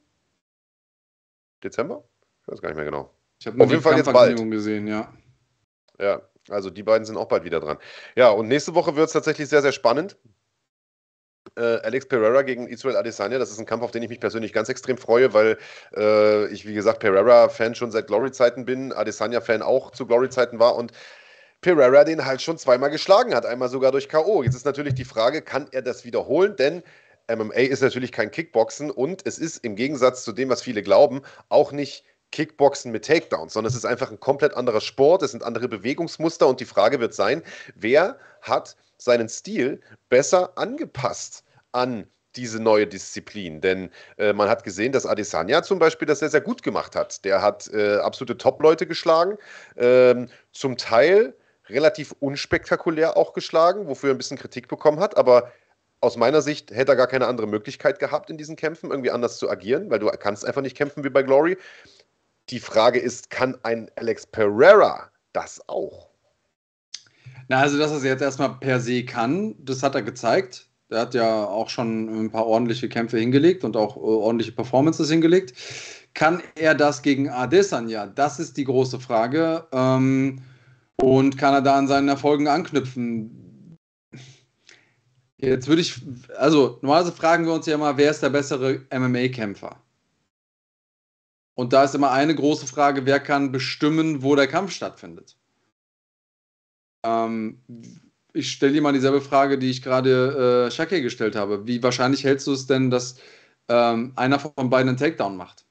[1.63, 2.03] Dezember?
[2.41, 3.13] Ich weiß gar nicht mehr genau.
[3.39, 5.13] Ich habe auf jeden Fall jetzt bald gesehen, ja.
[5.99, 7.77] Ja, also die beiden sind auch bald wieder dran.
[8.15, 10.17] Ja, und nächste Woche wird es tatsächlich sehr, sehr spannend.
[11.57, 14.53] Äh, Alex Pereira gegen Israel Adesanya, das ist ein Kampf, auf den ich mich persönlich
[14.53, 15.57] ganz extrem freue, weil
[15.95, 20.91] äh, ich, wie gesagt, Pereira-Fan schon seit Glory-Zeiten bin, Adesanya-Fan auch zu Glory-Zeiten war und
[21.61, 24.43] Pereira den halt schon zweimal geschlagen hat, einmal sogar durch K.O.
[24.43, 26.55] Jetzt ist natürlich die Frage, kann er das wiederholen?
[26.55, 26.83] Denn
[27.29, 31.21] MMA ist natürlich kein Kickboxen und es ist im Gegensatz zu dem, was viele glauben,
[31.49, 35.43] auch nicht Kickboxen mit Takedowns, sondern es ist einfach ein komplett anderer Sport, es sind
[35.43, 37.43] andere Bewegungsmuster und die Frage wird sein,
[37.75, 43.61] wer hat seinen Stil besser angepasst an diese neue Disziplin.
[43.61, 47.25] Denn äh, man hat gesehen, dass Adesanya zum Beispiel das sehr, sehr gut gemacht hat.
[47.25, 49.37] Der hat äh, absolute Top-Leute geschlagen,
[49.75, 51.35] ähm, zum Teil
[51.67, 55.51] relativ unspektakulär auch geschlagen, wofür er ein bisschen Kritik bekommen hat, aber
[56.01, 59.37] aus meiner Sicht hätte er gar keine andere Möglichkeit gehabt, in diesen Kämpfen irgendwie anders
[59.37, 61.57] zu agieren, weil du kannst einfach nicht kämpfen wie bei Glory.
[62.49, 66.09] Die Frage ist, kann ein Alex Pereira das auch?
[67.47, 70.67] Na, also, dass er es jetzt erstmal per se kann, das hat er gezeigt.
[70.89, 75.09] Er hat ja auch schon ein paar ordentliche Kämpfe hingelegt und auch äh, ordentliche Performances
[75.09, 75.53] hingelegt.
[76.13, 78.07] Kann er das gegen Adesanya?
[78.07, 79.67] Das ist die große Frage.
[79.71, 80.41] Ähm,
[80.97, 83.77] und kann er da an seinen Erfolgen anknüpfen?
[85.37, 85.99] Jetzt würde ich,
[86.37, 89.81] also normalerweise fragen wir uns ja immer, wer ist der bessere MMA-Kämpfer?
[91.55, 95.37] Und da ist immer eine große Frage, wer kann bestimmen, wo der Kampf stattfindet?
[97.05, 97.61] Ähm,
[98.33, 101.67] ich stelle dir mal dieselbe Frage, die ich gerade äh, Shake gestellt habe.
[101.67, 103.15] Wie wahrscheinlich hältst du es denn, dass
[103.67, 105.65] ähm, einer von beiden einen Takedown macht?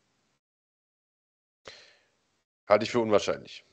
[2.69, 3.65] Halte ich für unwahrscheinlich,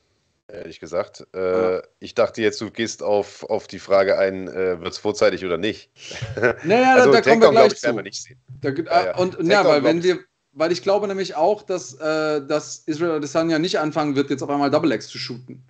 [0.48, 1.26] ehrlich gesagt.
[1.32, 1.82] Äh, ja.
[2.00, 5.58] Ich dachte jetzt, du gehst auf, auf die Frage ein, äh, wird es vorzeitig oder
[5.58, 5.90] nicht?
[6.64, 7.94] Naja, also, da, da kommen wir gleich ich, zu.
[7.94, 8.40] Wir nicht sehen.
[8.60, 9.16] Da, ja, ja.
[9.18, 10.18] Und ja, weil wenn wir,
[10.58, 14.50] weil ich glaube nämlich auch, dass, äh, dass Israel Adesanya nicht anfangen wird, jetzt auf
[14.50, 15.62] einmal Double X zu shooten.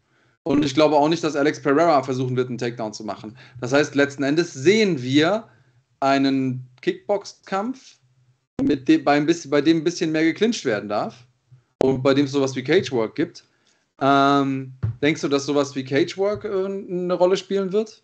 [0.42, 3.36] Und ich glaube auch nicht, dass Alex Pereira versuchen wird, einen Takedown zu machen.
[3.60, 5.44] Das heißt, letzten Endes sehen wir
[6.00, 7.96] einen Kickbox-Kampf,
[8.56, 11.26] bei, bei dem ein bisschen mehr geclincht werden darf
[11.82, 13.44] und bei dem es sowas wie Cagework gibt.
[14.00, 14.72] Ähm,
[15.02, 18.02] denkst du, dass sowas wie Cagework äh, eine Rolle spielen wird?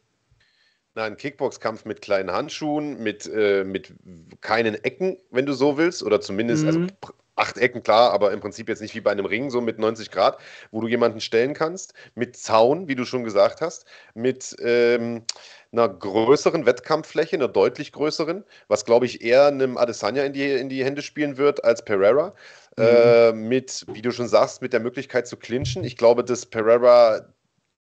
[0.95, 3.93] Nein, Kickbox-Kampf mit kleinen Handschuhen, mit, äh, mit
[4.41, 6.89] keinen Ecken, wenn du so willst, oder zumindest, also mhm.
[7.01, 9.79] also acht Ecken, klar, aber im Prinzip jetzt nicht wie bei einem Ring, so mit
[9.79, 10.39] 90 Grad,
[10.71, 15.25] wo du jemanden stellen kannst, mit Zaun, wie du schon gesagt hast, mit ähm,
[15.73, 20.69] einer größeren Wettkampffläche, einer deutlich größeren, was glaube ich eher einem Adesanya in die, in
[20.69, 22.35] die Hände spielen wird als Pereira.
[22.77, 22.85] Mhm.
[22.85, 25.85] Äh, mit, wie du schon sagst, mit der Möglichkeit zu clinchen.
[25.85, 27.34] Ich glaube, dass Pereira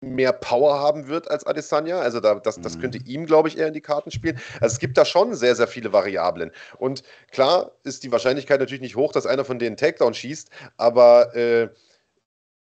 [0.02, 2.00] mehr Power haben wird als Adesanya.
[2.00, 3.06] Also da, das, das könnte mhm.
[3.06, 4.40] ihm, glaube ich, eher in die Karten spielen.
[4.60, 6.52] Also es gibt da schon sehr, sehr viele Variablen.
[6.78, 11.36] Und klar ist die Wahrscheinlichkeit natürlich nicht hoch, dass einer von denen Takedown schießt, aber
[11.36, 11.70] äh,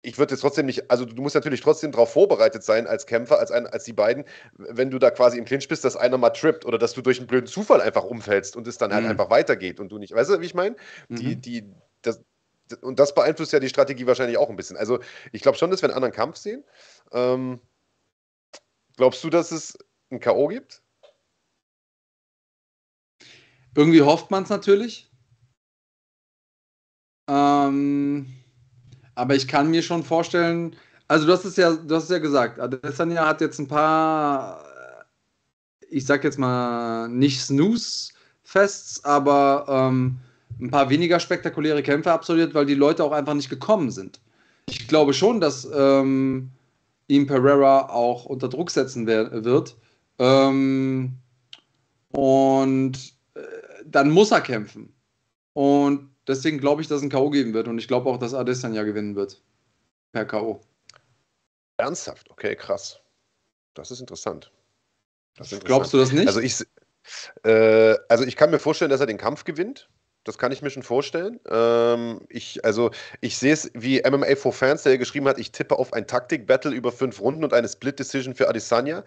[0.00, 3.38] ich würde jetzt trotzdem nicht, also du musst natürlich trotzdem darauf vorbereitet sein als Kämpfer,
[3.38, 4.24] als, ein, als die beiden,
[4.56, 7.18] wenn du da quasi im Clinch bist, dass einer mal trippt oder dass du durch
[7.18, 9.10] einen blöden Zufall einfach umfällst und es dann halt mhm.
[9.10, 10.76] einfach weitergeht und du nicht, weißt du, wie ich meine?
[11.08, 11.16] Mhm.
[11.16, 11.64] Die, die,
[12.02, 12.22] das,
[12.80, 14.76] und das beeinflusst ja die Strategie wahrscheinlich auch ein bisschen.
[14.76, 15.00] Also
[15.32, 16.64] ich glaube schon, dass wir einen anderen Kampf sehen.
[17.12, 17.60] Ähm,
[18.96, 19.78] glaubst du, dass es
[20.10, 20.48] ein K.O.
[20.48, 20.82] gibt?
[23.74, 25.10] Irgendwie hofft man es natürlich.
[27.28, 28.26] Ähm,
[29.14, 30.74] aber ich kann mir schon vorstellen,
[31.08, 34.64] also du hast es ja, du hast es ja gesagt, Adesanya hat jetzt ein paar,
[35.88, 40.20] ich sag jetzt mal nicht Snooze-Fests, aber ähm,
[40.60, 44.20] ein paar weniger spektakuläre Kämpfe absolviert, weil die Leute auch einfach nicht gekommen sind.
[44.68, 46.50] Ich glaube schon, dass ähm,
[47.06, 49.76] ihm Pereira auch unter Druck setzen wird.
[50.18, 51.18] Ähm,
[52.10, 52.96] und
[53.34, 53.40] äh,
[53.86, 54.92] dann muss er kämpfen.
[55.54, 57.30] Und deswegen glaube ich, dass es ein K.O.
[57.30, 57.68] geben wird.
[57.68, 59.42] Und ich glaube auch, dass Adesanya gewinnen wird.
[60.12, 60.60] Per K.O.
[61.78, 62.30] Ernsthaft?
[62.30, 63.00] Okay, krass.
[63.74, 64.50] Das ist interessant.
[65.36, 65.66] Das ist interessant.
[65.66, 66.26] Glaubst du das nicht?
[66.26, 66.64] Also ich,
[67.44, 69.88] äh, also ich kann mir vorstellen, dass er den Kampf gewinnt.
[70.28, 71.40] Das kann ich mir schon vorstellen.
[71.50, 72.90] Ähm, ich, also,
[73.22, 76.70] ich sehe es wie MMA for Fans, der geschrieben hat, ich tippe auf ein Taktik-Battle
[76.70, 79.04] über fünf Runden und eine Split-Decision für Adesanya.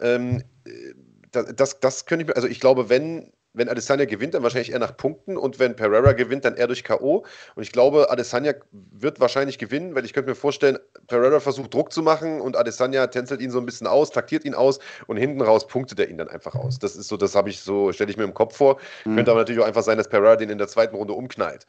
[0.00, 0.94] Ähm, äh,
[1.30, 4.80] das, das könnte ich mir, also ich glaube, wenn wenn Adesanya gewinnt, dann wahrscheinlich eher
[4.80, 7.24] nach Punkten und wenn Pereira gewinnt, dann eher durch K.O.
[7.54, 11.92] Und ich glaube, Adesanya wird wahrscheinlich gewinnen, weil ich könnte mir vorstellen, Pereira versucht Druck
[11.92, 15.40] zu machen und Adesanya tänzelt ihn so ein bisschen aus, taktiert ihn aus und hinten
[15.40, 16.78] raus punktet er ihn dann einfach aus.
[16.78, 18.78] Das ist so, das habe ich so, stelle ich mir im Kopf vor.
[19.04, 19.16] Mhm.
[19.16, 21.66] Könnte aber natürlich auch einfach sein, dass Pereira den in der zweiten Runde umknallt.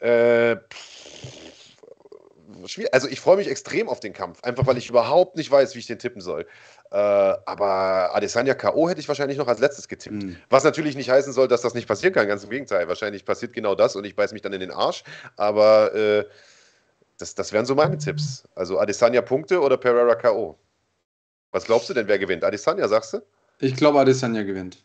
[0.00, 0.56] Äh,
[2.92, 5.78] also ich freue mich extrem auf den Kampf, einfach weil ich überhaupt nicht weiß, wie
[5.80, 6.46] ich den tippen soll.
[6.90, 8.88] Äh, aber Adesanya K.O.
[8.88, 10.22] hätte ich wahrscheinlich noch als letztes getippt.
[10.22, 10.36] Mhm.
[10.50, 12.88] Was natürlich nicht heißen soll, dass das nicht passieren kann, ganz im Gegenteil.
[12.88, 15.04] Wahrscheinlich passiert genau das und ich beiß mich dann in den Arsch.
[15.36, 16.24] Aber äh,
[17.18, 18.44] das, das wären so meine Tipps.
[18.54, 20.58] Also Adesanya Punkte oder Pereira K.O.
[21.52, 22.44] Was glaubst du denn, wer gewinnt?
[22.44, 23.22] Adesanya, sagst du?
[23.60, 24.84] Ich glaube, Adesanya gewinnt.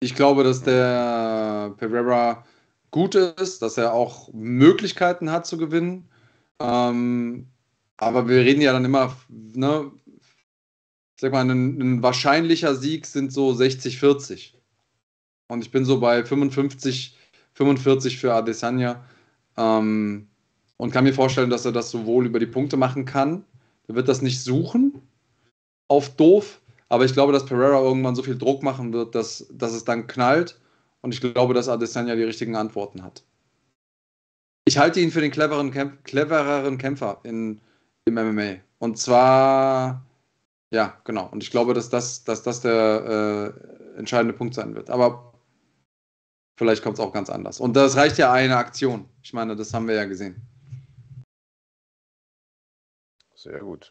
[0.00, 2.44] Ich glaube, dass der Pereira
[2.90, 6.08] gut ist, dass er auch Möglichkeiten hat zu gewinnen.
[6.60, 7.46] Ähm,
[7.96, 9.90] aber wir reden ja dann immer, ne,
[11.20, 14.52] sag mal, ein, ein wahrscheinlicher Sieg sind so 60-40.
[15.48, 17.16] Und ich bin so bei 55,
[17.54, 19.04] 45 für Adesanya.
[19.56, 20.28] Ähm,
[20.76, 23.44] und kann mir vorstellen, dass er das sowohl über die Punkte machen kann.
[23.88, 25.02] Er wird das nicht suchen
[25.88, 29.72] auf doof, aber ich glaube, dass Pereira irgendwann so viel Druck machen wird, dass, dass
[29.72, 30.60] es dann knallt.
[31.00, 33.24] Und ich glaube, dass Adesanya die richtigen Antworten hat.
[34.68, 37.58] Ich halte ihn für den cleveren, Kämp clevereren Kämpfer in,
[38.04, 38.56] im MMA.
[38.78, 40.04] Und zwar
[40.70, 41.26] Ja, genau.
[41.30, 43.54] Und ich glaube, dass das, dass das der
[43.96, 44.90] äh, entscheidende Punkt sein wird.
[44.90, 45.32] Aber
[46.58, 47.60] vielleicht kommt es auch ganz anders.
[47.60, 49.08] Und das reicht ja eine Aktion.
[49.22, 50.36] Ich meine, das haben wir ja gesehen.
[53.34, 53.90] Sehr gut.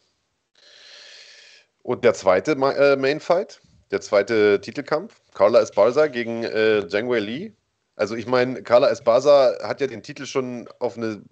[1.82, 7.18] Und der zweite äh, Main Fight, der zweite Titelkampf, Carla Esparza gegen äh, Zhang Wei
[7.18, 7.56] Li.
[7.98, 11.24] Also ich meine, Carla Esparza hat ja den Titel schon auf eine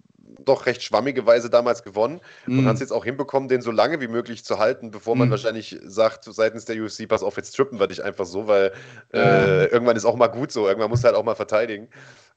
[0.44, 2.50] doch recht schwammige Weise damals gewonnen mm.
[2.50, 2.68] und mhm.
[2.68, 5.30] hat es jetzt auch hinbekommen, den so lange wie möglich zu halten, bevor man mm.
[5.30, 8.72] wahrscheinlich sagt, seitens der UFC, pass auf, jetzt trippen wir dich einfach so, weil
[9.14, 11.88] äh, irgendwann ist auch mal gut so, irgendwann muss halt auch mal verteidigen.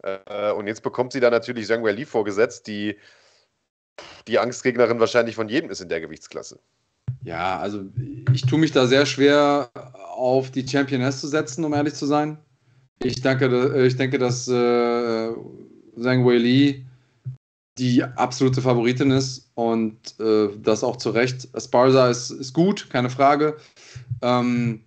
[0.04, 2.98] Äh, und jetzt bekommt sie da natürlich Zhang Wei Li vorgesetzt, die
[4.28, 6.60] die Angstgegnerin wahrscheinlich von jedem ist in der Gewichtsklasse.
[7.24, 7.84] Ja, also
[8.32, 9.72] ich tue mich da sehr schwer
[10.16, 12.38] auf die Championess zu setzen, um ehrlich zu sein.
[13.04, 15.32] Ich denke, ich denke dass äh,
[15.98, 16.86] Zhang Wei Li
[17.78, 21.48] die absolute Favoritin ist und äh, das auch zu Recht.
[21.58, 23.56] Sparsa ist, ist gut, keine Frage.
[24.22, 24.82] Ähm,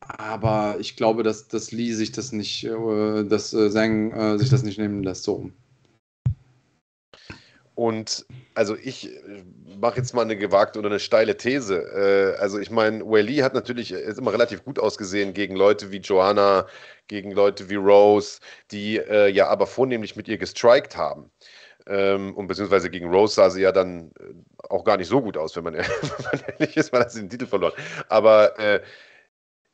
[0.00, 4.48] aber ich glaube, dass, dass Lee sich das nicht, äh, dass äh, Zhang äh, sich
[4.48, 5.52] das nicht nehmen lässt, so rum.
[7.80, 9.42] Und also ich äh,
[9.80, 12.36] mache jetzt mal eine gewagte oder eine steile These.
[12.36, 15.96] Äh, also ich meine, Whaley hat natürlich ist immer relativ gut ausgesehen gegen Leute wie
[15.96, 16.66] Joanna,
[17.08, 21.30] gegen Leute wie Rose, die äh, ja aber vornehmlich mit ihr gestrikt haben.
[21.86, 24.34] Ähm, und beziehungsweise gegen Rose sah sie ja dann äh,
[24.68, 25.74] auch gar nicht so gut aus, wenn man,
[26.58, 27.72] ehrlich ist, man hat sie den Titel verloren.
[28.10, 28.82] Aber äh,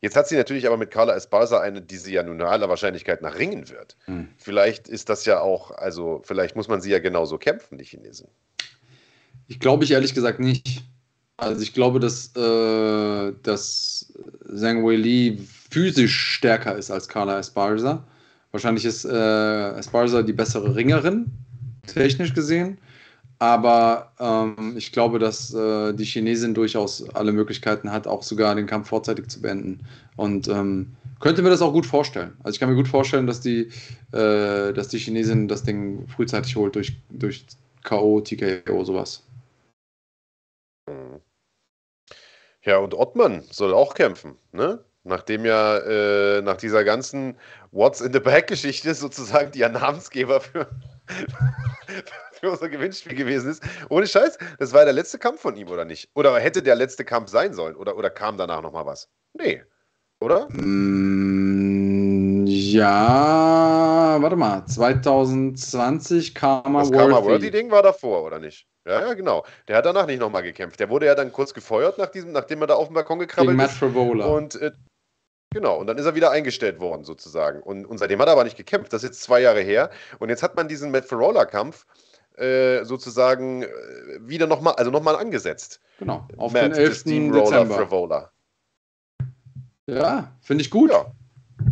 [0.07, 3.23] Jetzt hat sie natürlich aber mit Carla Esparza eine, die sie ja nun aller Wahrscheinlichkeit
[3.23, 3.97] nach ringen wird.
[4.05, 4.29] Hm.
[4.37, 8.29] Vielleicht ist das ja auch, also vielleicht muss man sie ja genauso kämpfen, die Chinesen.
[9.49, 10.85] Ich glaube ich ehrlich gesagt nicht.
[11.39, 14.13] Also ich glaube, dass, äh, dass
[14.55, 18.07] Zhang Weili physisch stärker ist als Carla Esparza.
[18.53, 21.33] Wahrscheinlich ist äh, Esparza die bessere Ringerin,
[21.89, 22.79] technisch gesehen.
[23.39, 28.67] Aber ähm, ich glaube, dass äh, die Chinesin durchaus alle Möglichkeiten hat, auch sogar den
[28.67, 29.87] Kampf vorzeitig zu beenden.
[30.17, 32.35] Und ähm, könnte mir das auch gut vorstellen.
[32.43, 33.71] Also ich kann mir gut vorstellen, dass die,
[34.13, 37.45] äh, dass die Chinesin das Ding frühzeitig holt durch, durch
[37.83, 39.23] K.O., TKO, sowas.
[42.63, 44.83] Ja, und Ottmann soll auch kämpfen, ne?
[45.05, 47.37] Nachdem ja äh, nach dieser ganzen
[47.71, 50.69] What's in the Back-Geschichte sozusagen die Namensgeber für,
[52.41, 53.63] für unser Gewinnspiel gewesen ist.
[53.89, 56.11] Ohne Scheiß, das war der letzte Kampf von ihm, oder nicht?
[56.15, 57.77] Oder hätte der letzte Kampf sein sollen?
[57.77, 59.09] Oder, oder kam danach nochmal was?
[59.35, 59.63] Nee.
[60.21, 60.49] Oder?
[60.51, 64.65] Mm, ja, warte mal.
[64.67, 68.67] 2020 Karma Das Karma Worthy-Ding war davor, oder nicht?
[68.87, 69.45] Ja, ja, genau.
[69.69, 70.79] Der hat danach nicht nochmal gekämpft.
[70.81, 73.57] Der wurde ja dann kurz gefeuert, nach diesem, nachdem er da auf dem Balkon gekrabbelt
[73.57, 73.71] Gegen ist.
[73.73, 74.27] Matt Frivola.
[74.27, 74.71] Und äh,
[75.57, 77.63] Genau, und dann ist er wieder eingestellt worden, sozusagen.
[77.63, 78.93] Und, und seitdem hat er aber nicht gekämpft.
[78.93, 79.91] Das ist jetzt zwei Jahre her.
[80.19, 81.87] Und jetzt hat man diesen Matt Ferrola-Kampf
[82.37, 83.69] äh, sozusagen äh,
[84.21, 85.81] wieder nochmal, also nochmal angesetzt.
[85.99, 87.05] Genau, auf Matt, den 11.
[87.05, 87.75] Dezember.
[87.75, 88.31] Frivola.
[89.87, 90.91] Ja, finde ich gut.
[90.91, 91.13] Ja.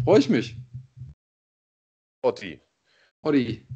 [0.04, 0.56] Freue ich mich.
[2.22, 2.60] Otti.
[3.22, 3.66] Otti.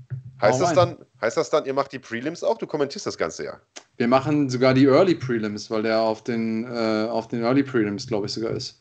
[0.41, 2.59] Heißt das, dann, heißt das dann, ihr macht die Prelims auch?
[2.59, 3.61] Du kommentierst das Ganze ja.
[3.97, 8.07] Wir machen sogar die Early Prelims, weil der auf den, äh, auf den Early Prelims,
[8.07, 8.81] glaube ich, sogar ist.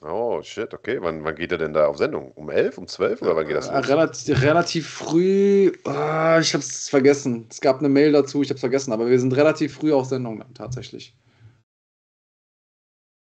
[0.00, 0.98] Oh, shit, okay.
[1.00, 2.30] Wann, wann geht er denn da auf Sendung?
[2.32, 3.88] Um 11, um 12 oder wann geht das los?
[3.88, 7.46] Relativ, relativ früh, oh, ich habe es vergessen.
[7.50, 10.06] Es gab eine Mail dazu, ich habe es vergessen, aber wir sind relativ früh auf
[10.06, 11.16] Sendung tatsächlich.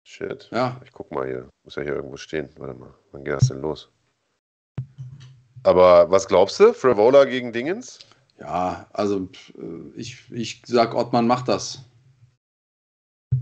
[0.05, 0.49] Shit.
[0.53, 0.81] Ja.
[0.85, 1.49] Ich guck mal hier.
[1.65, 2.49] Muss ja hier irgendwo stehen.
[2.59, 2.95] Warte mal.
[3.13, 3.91] Wann geht das denn los?
[5.63, 6.73] Aber was glaubst du?
[6.73, 7.99] Frivola gegen Dingens?
[8.39, 9.29] Ja, also
[9.97, 11.81] ich, ich sag, Ottmann macht das.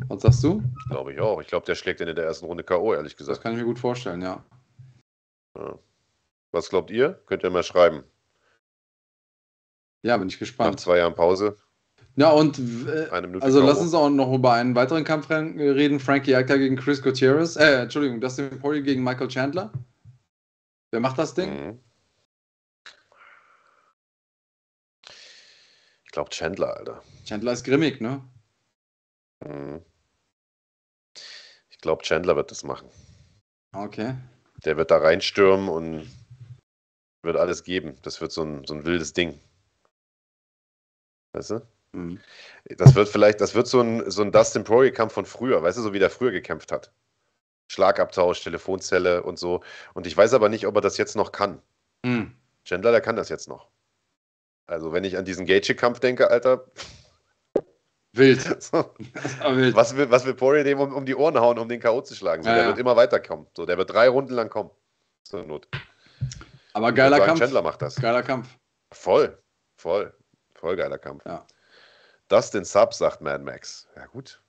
[0.08, 0.62] Was sagst du?
[0.88, 1.40] Glaube ich auch.
[1.40, 3.38] Ich glaube, der schlägt in der ersten Runde K.O., ehrlich gesagt.
[3.38, 4.44] Das kann ich mir gut vorstellen, ja.
[5.56, 5.78] ja.
[6.52, 7.20] Was glaubt ihr?
[7.26, 8.04] Könnt ihr mal schreiben.
[10.02, 10.74] Ja, bin ich gespannt.
[10.74, 11.56] Nach zwei Jahren Pause.
[12.16, 13.08] Ja, und äh,
[13.40, 15.98] also lass uns auch noch über einen weiteren Kampf reden.
[15.98, 17.56] Frankie Alka gegen Chris Gutierrez.
[17.56, 19.72] Äh, Entschuldigung, Dustin Poirier gegen Michael Chandler.
[20.92, 21.50] Wer macht das Ding?
[21.50, 21.80] Mhm.
[26.04, 27.02] Ich glaube Chandler, Alter.
[27.24, 28.22] Chandler ist grimmig, ne?
[29.44, 29.82] Mhm.
[31.84, 32.88] Ich glaube, Chandler wird das machen.
[33.74, 34.14] Okay.
[34.64, 36.10] Der wird da reinstürmen und
[37.22, 37.98] wird alles geben.
[38.00, 39.38] Das wird so ein, so ein wildes Ding.
[41.34, 41.60] Weißt du?
[41.92, 42.20] Mhm.
[42.78, 45.82] Das wird vielleicht, das wird so ein, so ein Dustin Poirier-Kampf von früher, weißt du,
[45.82, 46.90] so wie der früher gekämpft hat.
[47.70, 49.62] Schlagabtausch, Telefonzelle und so.
[49.92, 51.60] Und ich weiß aber nicht, ob er das jetzt noch kann.
[52.02, 52.34] Mhm.
[52.64, 53.68] Chandler, der kann das jetzt noch.
[54.66, 56.64] Also, wenn ich an diesen Gage-Kampf denke, Alter,
[58.16, 58.44] Wild.
[58.72, 59.76] Wild.
[59.76, 62.00] Was, will, was will Poirier dem um, um, die Ohren hauen, um den K.O.
[62.00, 62.42] zu schlagen?
[62.42, 62.68] So, ja, der ja.
[62.70, 63.46] wird immer weiterkommen.
[63.56, 64.70] So, der wird drei Runden lang kommen.
[65.24, 65.68] Zur Not.
[66.74, 67.40] Aber geiler Kampf.
[67.40, 67.96] Chandler macht das.
[67.96, 68.48] Geiler Kampf.
[68.92, 69.38] Voll.
[69.76, 70.12] Voll.
[70.54, 71.24] Voll geiler Kampf.
[71.26, 71.44] Ja.
[72.28, 73.88] Das den Sub, sagt Mad Max.
[73.96, 74.40] Ja, gut.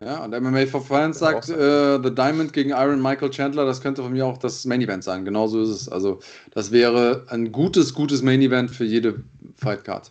[0.00, 4.02] Ja, und MMA for Fans sagt, äh, The Diamond gegen Iron Michael Chandler, das könnte
[4.02, 5.24] von mir auch das Main Event sein.
[5.24, 5.88] Genauso ist es.
[5.88, 6.20] Also,
[6.50, 9.24] das wäre ein gutes, gutes Main Event für jede
[9.56, 10.10] Fight Card.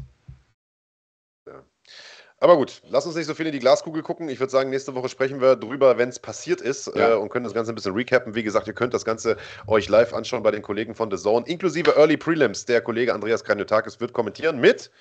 [2.45, 4.29] Aber gut, lass uns nicht so viel in die Glaskugel gucken.
[4.29, 7.13] Ich würde sagen, nächste Woche sprechen wir drüber, wenn es passiert ist ja.
[7.13, 8.35] äh, und können das Ganze ein bisschen recappen.
[8.35, 11.47] Wie gesagt, ihr könnt das Ganze euch live anschauen bei den Kollegen von The Zone,
[11.47, 12.65] inklusive Early Prelims.
[12.65, 14.91] Der Kollege Andreas Kranjotakis wird kommentieren mit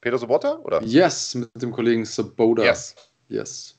[0.00, 0.82] Peter Sobotta, oder?
[0.84, 2.62] Yes, mit dem Kollegen Sobotta.
[2.62, 2.94] Yes.
[3.28, 3.75] Yes.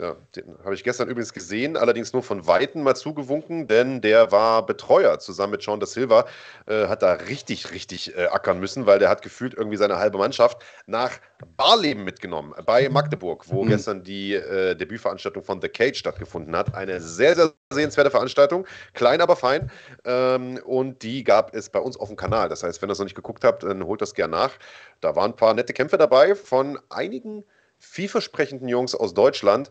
[0.00, 4.30] Ja, den habe ich gestern übrigens gesehen, allerdings nur von Weitem mal zugewunken, denn der
[4.30, 6.24] war Betreuer zusammen mit Sean da Silva,
[6.66, 10.16] äh, hat da richtig, richtig äh, ackern müssen, weil der hat gefühlt irgendwie seine halbe
[10.16, 11.10] Mannschaft nach
[11.56, 13.70] Barleben mitgenommen, bei Magdeburg, wo mhm.
[13.70, 16.76] gestern die äh, Debütveranstaltung von The Cage stattgefunden hat.
[16.76, 19.68] Eine sehr, sehr sehenswerte Veranstaltung, klein, aber fein.
[20.04, 22.48] Ähm, und die gab es bei uns auf dem Kanal.
[22.48, 24.52] Das heißt, wenn ihr es noch nicht geguckt habt, dann holt das gern nach.
[25.00, 27.42] Da waren ein paar nette Kämpfe dabei von einigen
[27.78, 29.70] vielversprechenden Jungs aus Deutschland,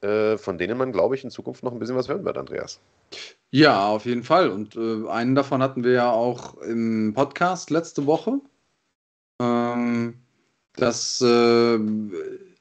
[0.00, 2.80] äh, von denen man, glaube ich, in Zukunft noch ein bisschen was hören wird, Andreas.
[3.50, 4.50] Ja, auf jeden Fall.
[4.50, 8.40] Und äh, einen davon hatten wir ja auch im Podcast letzte Woche.
[9.40, 10.14] Ähm,
[10.74, 11.78] das äh,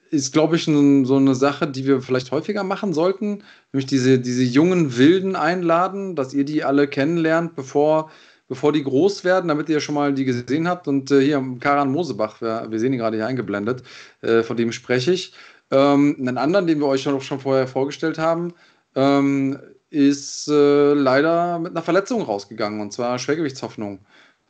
[0.10, 3.44] ist, glaube ich, n, so eine Sache, die wir vielleicht häufiger machen sollten.
[3.72, 8.10] Nämlich diese, diese jungen Wilden einladen, dass ihr die alle kennenlernt, bevor
[8.48, 10.88] bevor die groß werden, damit ihr schon mal die gesehen habt.
[10.88, 13.84] Und äh, hier Karan Mosebach, wir, wir, sehen ihn gerade hier eingeblendet,
[14.22, 15.34] äh, von dem spreche ich.
[15.72, 18.53] Ähm, einen anderen, den wir euch schon, schon vorher vorgestellt haben,
[18.95, 19.60] ähm,
[19.90, 23.99] ist äh, leider mit einer Verletzung rausgegangen, und zwar Schwergewichtshoffnung.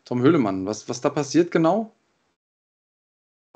[0.06, 1.94] Tom Höhlemann, was, was da passiert genau?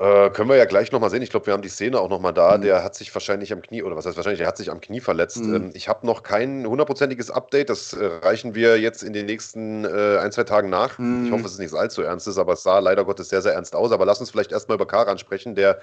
[0.02, 1.22] Äh, können wir ja gleich nochmal sehen.
[1.22, 2.58] Ich glaube, wir haben die Szene auch nochmal da.
[2.58, 2.64] Mhm.
[2.64, 5.00] Der hat sich wahrscheinlich am Knie, oder was heißt wahrscheinlich, der hat sich am Knie
[5.00, 5.44] verletzt.
[5.44, 5.56] Mhm.
[5.56, 7.70] Ähm, ich habe noch kein hundertprozentiges Update.
[7.70, 10.98] Das äh, reichen wir jetzt in den nächsten äh, ein, zwei Tagen nach.
[10.98, 11.28] Mhm.
[11.28, 13.76] Ich hoffe, es ist nichts allzu Ernstes, aber es sah leider Gottes sehr, sehr ernst
[13.76, 13.92] aus.
[13.92, 15.80] Aber lass uns vielleicht erstmal über Karan sprechen, der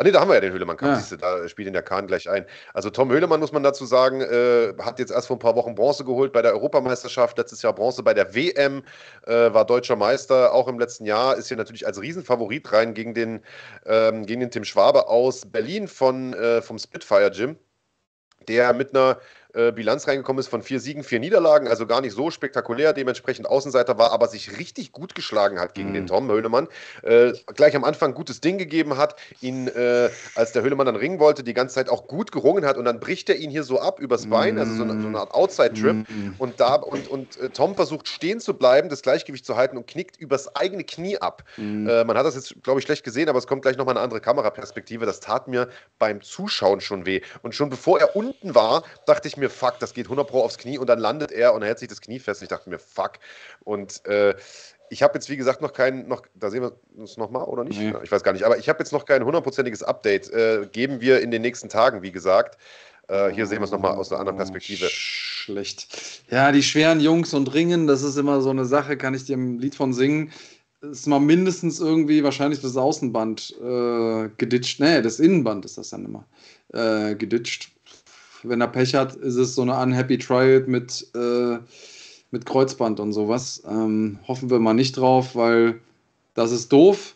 [0.00, 1.16] Ah ne, da haben wir ja den Höhlemann-Kampf, ja.
[1.16, 2.46] da spielt ihn der Kahn gleich ein.
[2.72, 5.74] Also Tom Höhlemann, muss man dazu sagen, äh, hat jetzt erst vor ein paar Wochen
[5.74, 8.84] Bronze geholt bei der Europameisterschaft, letztes Jahr Bronze bei der WM,
[9.26, 13.12] äh, war deutscher Meister, auch im letzten Jahr, ist hier natürlich als Riesenfavorit rein gegen
[13.12, 13.40] den,
[13.86, 17.58] ähm, gegen den Tim Schwabe aus Berlin von, äh, vom Spitfire Gym
[18.46, 19.18] der mit einer
[19.54, 23.48] äh, Bilanz reingekommen ist von vier Siegen, vier Niederlagen, also gar nicht so spektakulär, dementsprechend
[23.48, 25.94] Außenseiter war, aber sich richtig gut geschlagen hat gegen mhm.
[25.94, 26.68] den Tom Höhlemann.
[27.02, 30.96] Äh, gleich am Anfang ein gutes Ding gegeben hat, ihn, äh, als der Höhlemann dann
[30.96, 33.64] ringen wollte, die ganze Zeit auch gut gerungen hat und dann bricht er ihn hier
[33.64, 36.34] so ab übers Bein, also so eine, so eine Art Outside-Trip mhm.
[36.38, 39.86] und, da, und, und äh, Tom versucht stehen zu bleiben, das Gleichgewicht zu halten und
[39.86, 41.44] knickt übers eigene Knie ab.
[41.56, 41.88] Mhm.
[41.88, 44.04] Äh, man hat das jetzt, glaube ich, schlecht gesehen, aber es kommt gleich nochmal eine
[44.04, 45.06] andere Kameraperspektive.
[45.06, 45.68] Das tat mir
[45.98, 47.22] beim Zuschauen schon weh.
[47.42, 50.58] Und schon bevor er unten war, dachte ich mir, fuck, das geht 100 Pro aufs
[50.58, 52.40] Knie und dann landet er und er hält sich das Knie fest.
[52.40, 53.12] Und ich dachte mir, fuck.
[53.64, 54.34] Und äh,
[54.90, 57.78] ich habe jetzt, wie gesagt, noch kein, noch, da sehen wir uns nochmal, oder nicht?
[57.78, 57.94] Nee.
[58.02, 60.30] Ich weiß gar nicht, aber ich habe jetzt noch kein hundertprozentiges Update.
[60.30, 62.58] Äh, geben wir in den nächsten Tagen, wie gesagt.
[63.08, 64.86] Äh, hier sehen wir es nochmal aus einer anderen Perspektive.
[64.90, 66.22] Schlecht.
[66.30, 69.36] Ja, die schweren Jungs und Ringen, das ist immer so eine Sache, kann ich dir
[69.36, 70.32] ein Lied von singen.
[70.80, 74.78] Ist mal mindestens irgendwie wahrscheinlich das Außenband äh, geditscht.
[74.78, 76.24] Nee, das Innenband ist das dann immer
[76.72, 77.72] äh, geditscht
[78.42, 81.58] wenn er Pech hat, ist es so eine Unhappy Trial mit, äh,
[82.30, 83.62] mit Kreuzband und sowas.
[83.68, 85.80] Ähm, hoffen wir mal nicht drauf, weil
[86.34, 87.14] das ist doof.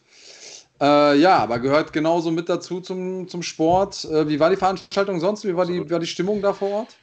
[0.80, 4.04] Äh, ja, aber gehört genauso mit dazu zum, zum Sport.
[4.04, 5.44] Äh, wie war die Veranstaltung sonst?
[5.44, 6.96] Wie war die, wie war die Stimmung da vor Ort?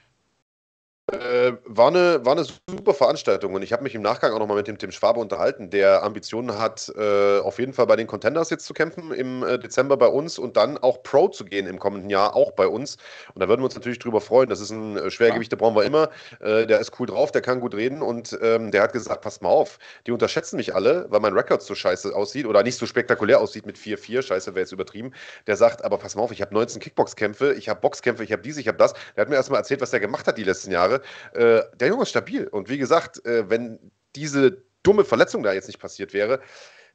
[1.11, 4.57] Äh, war, eine, war eine super Veranstaltung und ich habe mich im Nachgang auch nochmal
[4.57, 8.49] mit dem Tim Schwabe unterhalten, der Ambitionen hat, äh, auf jeden Fall bei den Contenders
[8.49, 11.79] jetzt zu kämpfen im äh, Dezember bei uns und dann auch Pro zu gehen im
[11.79, 12.97] kommenden Jahr, auch bei uns.
[13.33, 14.49] Und da würden wir uns natürlich drüber freuen.
[14.49, 16.09] Das ist ein äh, Schwergewicht, der brauchen wir immer.
[16.39, 19.41] Äh, der ist cool drauf, der kann gut reden und ähm, der hat gesagt: Pass
[19.41, 22.85] mal auf, die unterschätzen mich alle, weil mein Rekord so scheiße aussieht oder nicht so
[22.85, 24.21] spektakulär aussieht mit 4-4.
[24.21, 25.13] Scheiße, wäre jetzt übertrieben.
[25.47, 28.41] Der sagt: Aber pass mal auf, ich habe 19 Kickboxkämpfe, ich habe Boxkämpfe, ich habe
[28.41, 28.93] dies, ich habe das.
[29.15, 30.98] Der hat mir erstmal erzählt, was er gemacht hat die letzten Jahre.
[31.33, 32.47] Äh, der Junge ist stabil.
[32.47, 33.79] Und wie gesagt, äh, wenn
[34.15, 36.39] diese dumme Verletzung da jetzt nicht passiert wäre,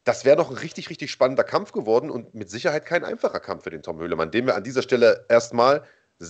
[0.04, 3.64] das wäre doch ein richtig, richtig spannender Kampf geworden und mit Sicherheit kein einfacher Kampf
[3.64, 5.82] für den Tom Höhlemann, dem wir an dieser Stelle erstmal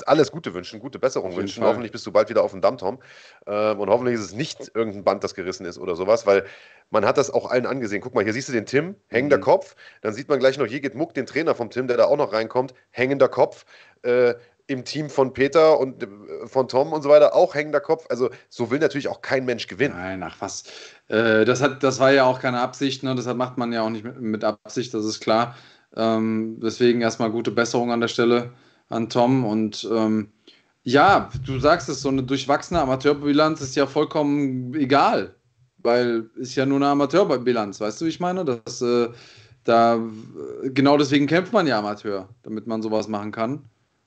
[0.06, 1.60] alles Gute wünschen, gute Besserung wünschen.
[1.60, 1.70] Fall.
[1.70, 3.00] Hoffentlich bist du bald wieder auf dem Damm, Tom.
[3.46, 6.44] Ähm, und hoffentlich ist es nicht irgendein Band, das gerissen ist oder sowas, weil
[6.90, 8.00] man hat das auch allen angesehen.
[8.00, 9.42] Guck mal, hier siehst du den Tim, hängender mhm.
[9.42, 9.76] Kopf.
[10.00, 12.32] Dann sieht man gleich noch Jegit Muck, den Trainer vom Tim, der da auch noch
[12.32, 13.66] reinkommt, hängender Kopf.
[14.02, 14.34] Äh,
[14.66, 16.06] im Team von Peter und äh,
[16.46, 18.06] von Tom und so weiter auch hängender Kopf.
[18.08, 19.94] Also so will natürlich auch kein Mensch gewinnen.
[19.94, 20.64] Nein, ach was.
[21.08, 23.14] Äh, das, hat, das war ja auch keine Absicht, ne?
[23.14, 25.56] deshalb macht man ja auch nicht mit, Absicht, das ist klar.
[25.96, 28.52] Ähm, deswegen erstmal gute Besserung an der Stelle
[28.88, 29.44] an Tom.
[29.44, 30.32] Und ähm,
[30.82, 35.34] ja, du sagst es, so eine durchwachsene Amateurbilanz ist ja vollkommen egal,
[35.78, 38.44] weil ist ja nur eine Amateurbilanz, weißt du, wie ich meine?
[38.44, 39.08] Das, äh,
[39.64, 39.98] da,
[40.64, 43.64] genau deswegen kämpft man ja Amateur, damit man sowas machen kann.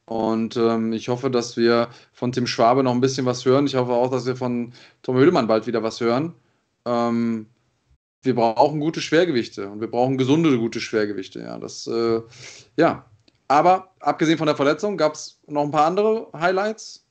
[0.07, 3.67] Und ähm, ich hoffe, dass wir von Tim Schwabe noch ein bisschen was hören.
[3.67, 4.71] Ich hoffe auch, dass wir von
[5.01, 6.33] Tom Höhlemann bald wieder was hören.
[6.85, 7.47] Ähm,
[8.21, 11.41] wir brauchen gute Schwergewichte und wir brauchen gesunde, gute Schwergewichte.
[11.41, 12.21] Ja, das, äh,
[12.77, 13.05] ja.
[13.49, 17.05] Aber abgesehen von der Verletzung gab es noch ein paar andere Highlights.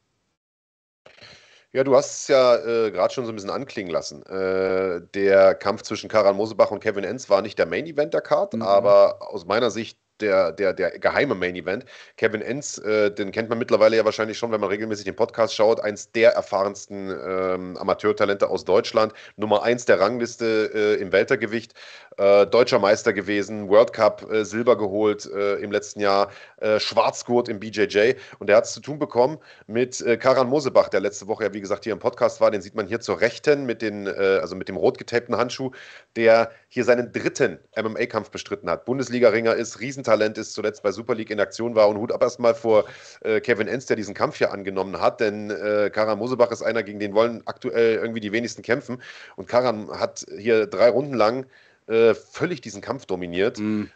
[1.73, 4.23] Ja, du hast es ja äh, gerade schon so ein bisschen anklingen lassen.
[4.25, 8.23] Äh, der Kampf zwischen Karan Mosebach und Kevin Enns war nicht der Main Event der
[8.23, 8.63] Card, mhm.
[8.63, 11.85] aber aus meiner Sicht der, der, der geheime Main Event.
[12.17, 15.55] Kevin Enns, äh, den kennt man mittlerweile ja wahrscheinlich schon, wenn man regelmäßig den Podcast
[15.55, 21.75] schaut, eins der erfahrensten ähm, Amateurtalente aus Deutschland, Nummer eins der Rangliste äh, im Weltergewicht,
[22.17, 27.49] äh, deutscher Meister gewesen, World Cup äh, Silber geholt äh, im letzten Jahr, äh, Schwarzgurt
[27.49, 31.45] im BJJ und er hat es zu tun bekommen mit Karan Mosebach, der letzte Woche
[31.45, 34.09] ja wie gesagt hier im Podcast war, den sieht man hier zur Rechten mit den,
[34.09, 35.71] also mit dem rot getapten Handschuh,
[36.17, 41.15] der hier seinen dritten MMA-Kampf bestritten hat, Bundesliga-Ringer ist, riesen Talent ist, zuletzt bei Super
[41.15, 41.89] League in Aktion war.
[41.89, 42.85] Und Hut ab erstmal vor
[43.23, 46.83] äh, Kevin Enns, der diesen Kampf hier angenommen hat, denn äh, Karan Mosebach ist einer,
[46.83, 49.03] gegen den wollen aktuell irgendwie die wenigsten kämpfen.
[49.37, 51.47] Und Karan hat hier drei Runden lang
[51.87, 53.91] äh, völlig diesen Kampf dominiert mhm.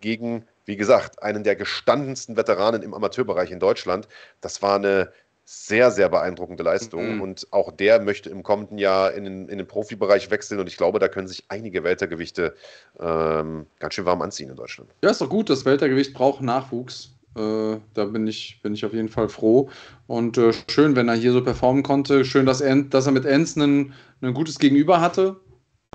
[0.00, 4.08] gegen wie gesagt, einen der gestandensten Veteranen im Amateurbereich in Deutschland.
[4.40, 5.12] Das war eine
[5.44, 7.14] sehr, sehr beeindruckende Leistung.
[7.14, 7.20] Mhm.
[7.22, 10.58] Und auch der möchte im kommenden Jahr in den, in den Profibereich wechseln.
[10.58, 12.54] Und ich glaube, da können sich einige Weltergewichte
[12.98, 14.90] ähm, ganz schön warm anziehen in Deutschland.
[15.02, 15.48] Ja, ist doch gut.
[15.48, 17.12] Das Weltergewicht braucht Nachwuchs.
[17.36, 19.70] Äh, da bin ich, bin ich auf jeden Fall froh.
[20.08, 22.24] Und äh, schön, wenn er hier so performen konnte.
[22.24, 23.94] Schön, dass er, dass er mit Enz ein
[24.34, 25.36] gutes Gegenüber hatte.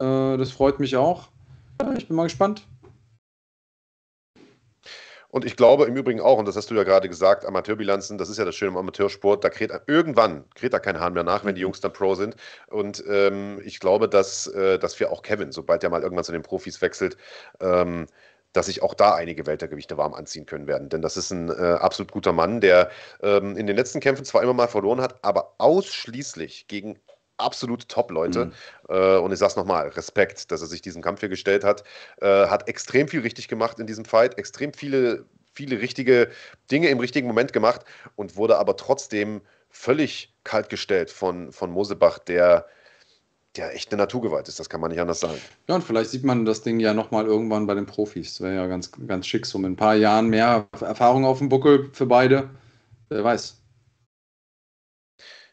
[0.01, 1.29] Äh, das freut mich auch.
[1.97, 2.67] Ich bin mal gespannt.
[5.29, 8.29] Und ich glaube im Übrigen auch, und das hast du ja gerade gesagt, Amateurbilanzen, das
[8.29, 11.45] ist ja das Schöne im Amateursport, da kräht irgendwann kräht da kein Hahn mehr nach,
[11.45, 11.61] wenn die.
[11.61, 12.35] Jungs dann Pro sind.
[12.67, 16.31] Und ähm, ich glaube, dass, äh, dass wir auch Kevin, sobald er mal irgendwann zu
[16.31, 17.17] den Profis wechselt,
[17.61, 18.07] ähm,
[18.51, 20.89] dass sich auch da einige Weltergewichte warm anziehen können werden.
[20.89, 22.89] Denn das ist ein äh, absolut guter Mann, der
[23.21, 26.99] ähm, in den letzten Kämpfen zwar immer mal verloren hat, aber ausschließlich gegen
[27.37, 28.45] absolute Top-Leute.
[28.45, 28.53] Mhm.
[28.89, 31.83] Äh, und ich sage es nochmal, Respekt, dass er sich diesem Kampf hier gestellt hat.
[32.21, 36.29] Äh, hat extrem viel richtig gemacht in diesem Fight, extrem viele, viele richtige
[36.69, 37.81] Dinge im richtigen Moment gemacht
[38.15, 42.65] und wurde aber trotzdem völlig kalt gestellt von, von Mosebach, der
[43.57, 45.37] der echt eine Naturgewalt ist, das kann man nicht anders sagen.
[45.67, 48.35] Ja, und vielleicht sieht man das Ding ja nochmal irgendwann bei den Profis.
[48.35, 51.49] Das wäre ja ganz, ganz schick, so mit ein paar Jahren mehr Erfahrung auf dem
[51.49, 52.49] Buckel für beide.
[53.09, 53.60] Wer weiß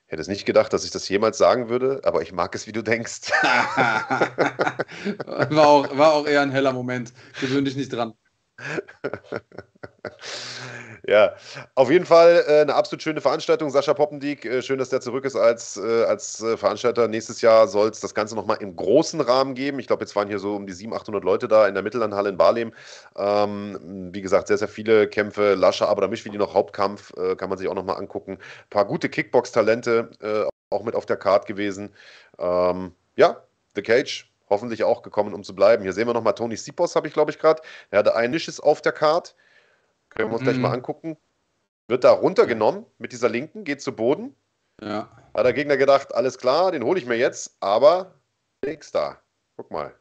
[0.08, 2.72] hätte es nicht gedacht, dass ich das jemals sagen würde, aber ich mag es, wie
[2.72, 3.30] du denkst.
[3.42, 7.12] war, auch, war auch eher ein heller Moment.
[7.40, 8.14] Gewöhn dich nicht dran.
[11.06, 11.34] ja,
[11.74, 13.70] auf jeden Fall äh, eine absolut schöne Veranstaltung.
[13.70, 17.08] Sascha Poppendiek, äh, schön, dass der zurück ist als, äh, als äh, Veranstalter.
[17.08, 19.78] Nächstes Jahr soll es das Ganze nochmal im großen Rahmen geben.
[19.78, 22.30] Ich glaube, jetzt waren hier so um die 700, 800 Leute da in der Mittellandhalle
[22.30, 22.72] in Barlem.
[23.16, 25.54] Ähm, wie gesagt, sehr, sehr viele Kämpfe.
[25.54, 28.32] Lascha, aber da wie noch Hauptkampf, äh, kann man sich auch nochmal angucken.
[28.32, 31.94] Ein paar gute Kickbox-Talente äh, auch mit auf der Card gewesen.
[32.38, 33.42] Ähm, ja,
[33.74, 35.82] The Cage, hoffentlich auch gekommen, um zu bleiben.
[35.82, 37.62] Hier sehen wir nochmal Tony Sipos, habe ich glaube ich gerade.
[37.90, 39.34] Er hatte ein Nisches auf der Card.
[40.10, 40.44] Können wir uns mhm.
[40.46, 41.16] gleich mal angucken.
[41.88, 44.34] Wird da runtergenommen mit dieser linken, geht zu Boden.
[44.80, 45.08] Ja.
[45.34, 48.14] Hat der Gegner gedacht, alles klar, den hole ich mir jetzt, aber
[48.64, 49.18] nix da.
[49.56, 49.94] Guck mal.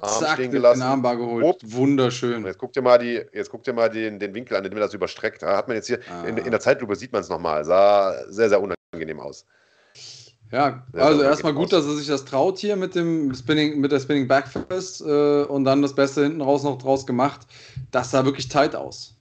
[0.00, 0.80] Arm Zack, stehen gelassen.
[0.80, 1.44] Den Armbar geholt.
[1.44, 1.60] Upp.
[1.64, 2.44] Wunderschön.
[2.46, 4.78] Jetzt guck dir mal, die, jetzt guck dir mal den, den Winkel an, in dem
[4.78, 5.42] er das überstreckt.
[5.42, 6.24] Hat man jetzt hier, ah.
[6.24, 7.64] in, in der Zeitlupe sieht man es nochmal.
[7.64, 9.44] Sah sehr, sehr unangenehm aus.
[10.50, 14.00] Ja, also erstmal gut, dass er sich das traut hier mit dem Spinning, mit der
[14.00, 17.46] Spinning Backfist äh, und dann das Beste hinten raus noch draus gemacht.
[17.90, 19.17] Das sah wirklich tight aus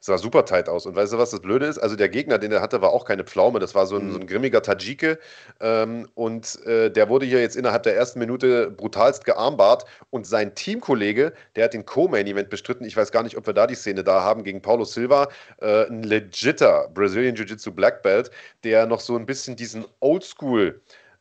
[0.00, 0.86] sah super tight aus.
[0.86, 1.78] Und weißt du, was das Blöde ist?
[1.78, 3.58] Also der Gegner, den er hatte, war auch keine Pflaume.
[3.58, 4.12] Das war so ein, mhm.
[4.12, 5.18] so ein grimmiger Tadjike.
[5.60, 9.84] Ähm, und äh, der wurde hier jetzt innerhalb der ersten Minute brutalst gearmbart.
[10.10, 12.84] Und sein Teamkollege, der hat den Co-Main-Event bestritten.
[12.84, 15.28] Ich weiß gar nicht, ob wir da die Szene da haben, gegen Paulo Silva.
[15.60, 18.30] Äh, ein legitter Brazilian Jiu-Jitsu Black Belt,
[18.64, 20.80] der noch so ein bisschen diesen Oldschool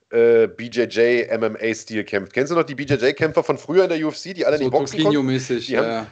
[0.09, 2.33] äh, BJJ MMA-Stil kämpft.
[2.33, 5.03] Kennst du noch die BJJ-Kämpfer von früher in der UFC, die alle so nicht boxen
[5.03, 5.25] konnten?
[5.25, 6.07] mäßig ja.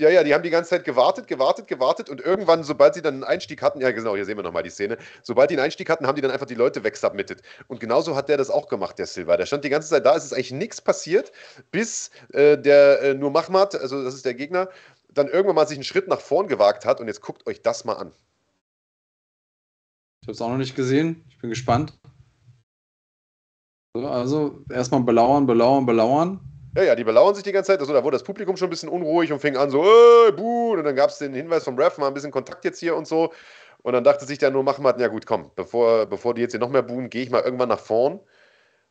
[0.00, 3.14] Ja, ja, die haben die ganze Zeit gewartet, gewartet, gewartet und irgendwann, sobald sie dann
[3.14, 5.90] einen Einstieg hatten, ja genau, hier sehen wir nochmal die Szene, sobald die einen Einstieg
[5.90, 7.42] hatten, haben die dann einfach die Leute wegsubmitted.
[7.68, 9.36] Und genauso hat der das auch gemacht, der Silva.
[9.36, 11.30] Der stand die ganze Zeit da, es ist eigentlich nichts passiert,
[11.70, 14.70] bis äh, der äh, Nur Mahmoud, also das ist der Gegner,
[15.12, 17.84] dann irgendwann mal sich einen Schritt nach vorn gewagt hat und jetzt guckt euch das
[17.84, 18.12] mal an.
[20.22, 21.98] Ich habe es auch noch nicht gesehen, ich bin gespannt.
[23.94, 26.51] So, also erstmal belauern, belauern, belauern.
[26.74, 27.80] Ja, ja, die belauern sich die ganze Zeit.
[27.80, 30.72] Also, da wurde das Publikum schon ein bisschen unruhig und fing an so, äh, buh,
[30.72, 33.06] und dann gab es den Hinweis vom Ref, mal ein bisschen Kontakt jetzt hier und
[33.06, 33.32] so.
[33.82, 36.60] Und dann dachte sich der nur machen, ja gut, komm, bevor, bevor die jetzt hier
[36.60, 38.20] noch mehr buhen, gehe ich mal irgendwann nach vorn.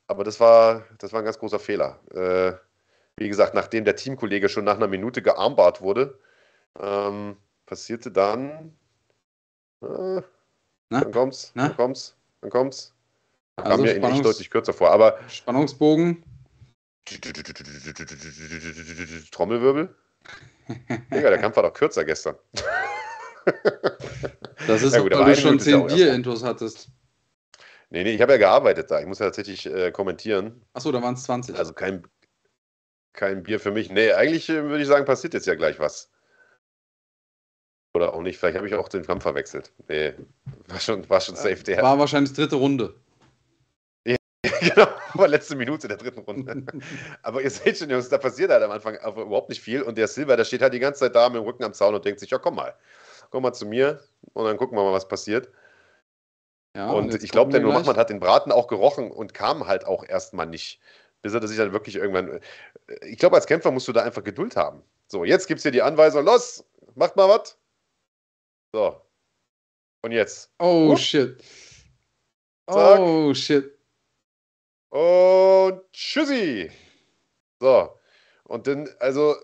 [0.07, 1.99] Aber das war, das war ein ganz großer Fehler.
[2.13, 2.53] Äh,
[3.15, 6.19] wie gesagt, nachdem der Teamkollege schon nach einer Minute gearmbart wurde,
[6.79, 8.75] ähm, passierte dann.
[9.81, 10.21] Äh,
[10.89, 11.67] dann kommt's, Na?
[11.67, 12.93] dann kommt's, dann kommt's.
[13.55, 14.91] Kam Also mir in echt deutlich kürzer vor.
[14.91, 16.23] Aber Spannungsbogen.
[19.31, 19.95] Trommelwirbel?
[21.13, 22.35] Digga, der Kampf war doch kürzer gestern.
[24.67, 26.89] Das ist, Ja gut, weil du schon Minute ist ja 10 auch erst Bier-Intos hattest.
[27.89, 29.01] Nee, nee, ich habe ja gearbeitet da.
[29.01, 30.61] Ich muss ja tatsächlich äh, kommentieren.
[30.73, 31.57] Achso, da waren es 20.
[31.57, 32.03] Also kein,
[33.13, 33.89] kein Bier für mich.
[33.89, 36.09] Nee, eigentlich äh, würde ich sagen, passiert jetzt ja gleich was.
[37.93, 38.37] Oder auch nicht.
[38.37, 39.73] Vielleicht habe ich auch den Kampf verwechselt.
[39.89, 40.13] Nee,
[40.67, 41.63] war schon, war schon safe.
[41.63, 42.95] Der, War wahrscheinlich dritte Runde.
[44.59, 46.65] genau, war letzte Minute der dritten Runde.
[47.21, 49.83] Aber ihr seht schon, Jungs, da passiert halt am Anfang einfach überhaupt nicht viel.
[49.83, 51.93] Und der Silber, der steht halt die ganze Zeit da mit dem Rücken am Zaun
[51.93, 52.75] und denkt sich, ja, komm mal.
[53.29, 54.01] Komm mal zu mir
[54.33, 55.49] und dann gucken wir mal, was passiert.
[56.75, 57.97] Ja, und jetzt ich glaube, der Nurmachmann gleich.
[57.97, 60.79] hat den Braten auch gerochen und kam halt auch erstmal nicht.
[61.21, 62.39] Bis er sich dann wirklich irgendwann.
[63.01, 64.81] Ich glaube, als Kämpfer musst du da einfach Geduld haben.
[65.07, 66.65] So, jetzt gibt es hier die Anweisung: los,
[66.95, 67.57] macht mal was.
[68.73, 69.01] So.
[70.03, 70.51] Und jetzt.
[70.59, 70.97] Oh Hup.
[70.99, 71.43] shit.
[72.69, 72.99] Zack.
[72.99, 73.77] Oh shit.
[74.91, 76.69] Und tschüssi.
[77.59, 77.89] So.
[78.43, 79.35] Und dann, also,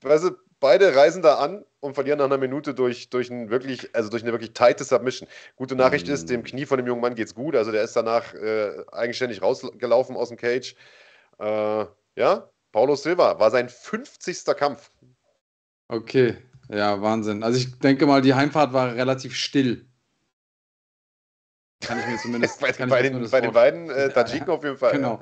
[0.00, 3.94] weißt du, beide reisen da an und verlieren nach einer Minute durch, durch, ein wirklich,
[3.94, 5.28] also durch eine wirklich tighte Submission.
[5.56, 7.54] Gute Nachricht ist, dem Knie von dem jungen Mann geht's gut.
[7.54, 10.74] Also der ist danach äh, eigenständig rausgelaufen aus dem Cage.
[11.38, 11.84] Äh,
[12.16, 14.46] ja, Paulo Silva war sein 50.
[14.56, 14.90] Kampf.
[15.88, 16.38] Okay.
[16.70, 17.42] Ja, Wahnsinn.
[17.42, 19.86] Also ich denke mal, die Heimfahrt war relativ still.
[21.80, 22.60] Kann ich mir zumindest.
[22.60, 24.92] bei, kann bei, den, bei den beiden äh, Tadschiken auf jeden Fall.
[24.92, 25.20] Genau.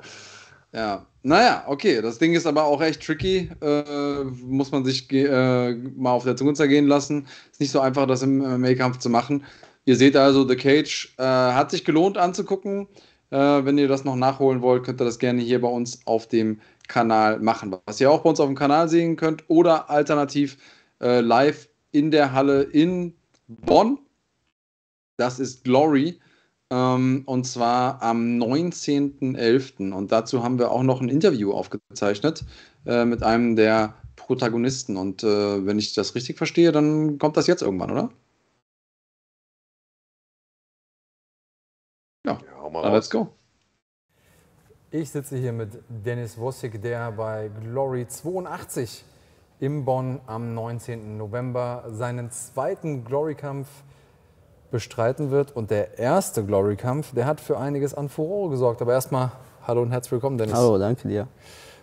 [0.73, 2.01] Ja, naja, okay.
[2.01, 3.49] Das Ding ist aber auch echt tricky.
[3.61, 7.27] Äh, muss man sich äh, mal auf der Zunge zergehen lassen.
[7.51, 9.45] Ist nicht so einfach, das im MMA-Kampf zu machen.
[9.85, 12.87] Ihr seht also, The Cage äh, hat sich gelohnt anzugucken.
[13.29, 16.27] Äh, wenn ihr das noch nachholen wollt, könnt ihr das gerne hier bei uns auf
[16.27, 17.75] dem Kanal machen.
[17.85, 20.57] Was ihr auch bei uns auf dem Kanal sehen könnt oder alternativ
[21.01, 23.15] äh, live in der Halle in
[23.47, 23.99] Bonn.
[25.17, 26.19] Das ist Glory.
[26.71, 29.93] Ähm, und zwar am 19.11.
[29.93, 32.43] Und dazu haben wir auch noch ein Interview aufgezeichnet
[32.85, 34.97] äh, mit einem der Protagonisten.
[34.97, 38.09] Und äh, wenn ich das richtig verstehe, dann kommt das jetzt irgendwann, oder?
[42.25, 43.29] Ja, Ja, hau mal let's go.
[44.91, 49.03] Ich sitze hier mit Dennis Wossig, der bei Glory 82
[49.59, 51.17] im Bonn am 19.
[51.17, 53.67] November seinen zweiten Glory-Kampf
[54.75, 55.55] bestreiten wird.
[55.55, 58.81] Und der erste Glory-Kampf, der hat für einiges an Furore gesorgt.
[58.81, 59.31] Aber erstmal,
[59.65, 60.53] hallo und herzlich willkommen, Dennis.
[60.53, 61.27] Hallo, danke dir.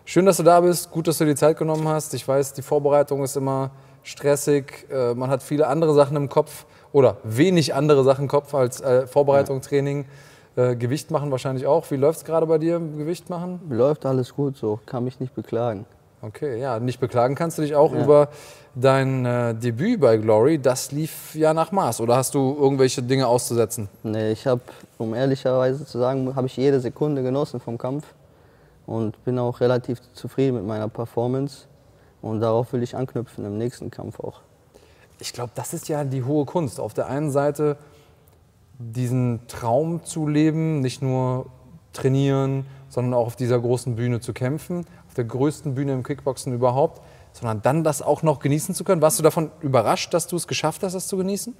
[0.05, 0.91] Schön, dass du da bist.
[0.91, 2.13] Gut, dass du die Zeit genommen hast.
[2.13, 3.71] Ich weiß, die Vorbereitung ist immer
[4.03, 4.87] stressig.
[4.91, 8.83] Äh, Man hat viele andere Sachen im Kopf oder wenig andere Sachen im Kopf als
[8.83, 10.05] äh, Vorbereitung, Training.
[10.55, 11.91] Äh, Gewicht machen wahrscheinlich auch.
[11.91, 13.59] Wie läuft es gerade bei dir, Gewicht machen?
[13.71, 15.87] Läuft alles gut so, kann mich nicht beklagen.
[16.23, 18.03] Okay, ja, nicht beklagen kannst du dich auch Ja.
[18.05, 18.29] über
[18.77, 20.59] dein äh, Debüt bei Glory.
[20.59, 22.01] Das lief ja nach Maß.
[22.01, 23.89] Oder hast du irgendwelche Dinge auszusetzen?
[24.05, 24.61] Nee, ich habe,
[24.99, 28.05] um ehrlicherweise zu sagen, habe ich jede Sekunde genossen vom Kampf
[28.87, 31.65] und bin auch relativ zufrieden mit meiner Performance.
[32.23, 34.41] Und darauf will ich anknüpfen im nächsten Kampf auch.
[35.19, 36.79] Ich glaube, das ist ja die hohe Kunst.
[36.79, 37.77] Auf der einen Seite
[38.79, 41.47] diesen Traum zu leben, nicht nur
[41.93, 46.55] trainieren, sondern auch auf dieser großen Bühne zu kämpfen, auf der größten Bühne im Kickboxen
[46.55, 47.03] überhaupt,
[47.35, 49.03] sondern dann das auch noch genießen zu können.
[49.03, 51.55] Warst du davon überrascht, dass du es geschafft hast, das zu genießen?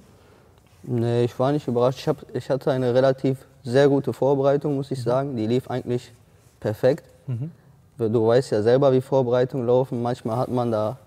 [0.81, 1.99] Nee, ich war nicht überrascht.
[1.99, 5.35] Ich, hab, ich hatte eine relativ sehr gute Vorbereitung, muss ich sagen.
[5.37, 6.11] Die lief eigentlich
[6.59, 7.05] perfekt.
[7.99, 10.01] Du weißt ja selber, wie Vorbereitungen laufen.
[10.01, 10.97] Manchmal hat man da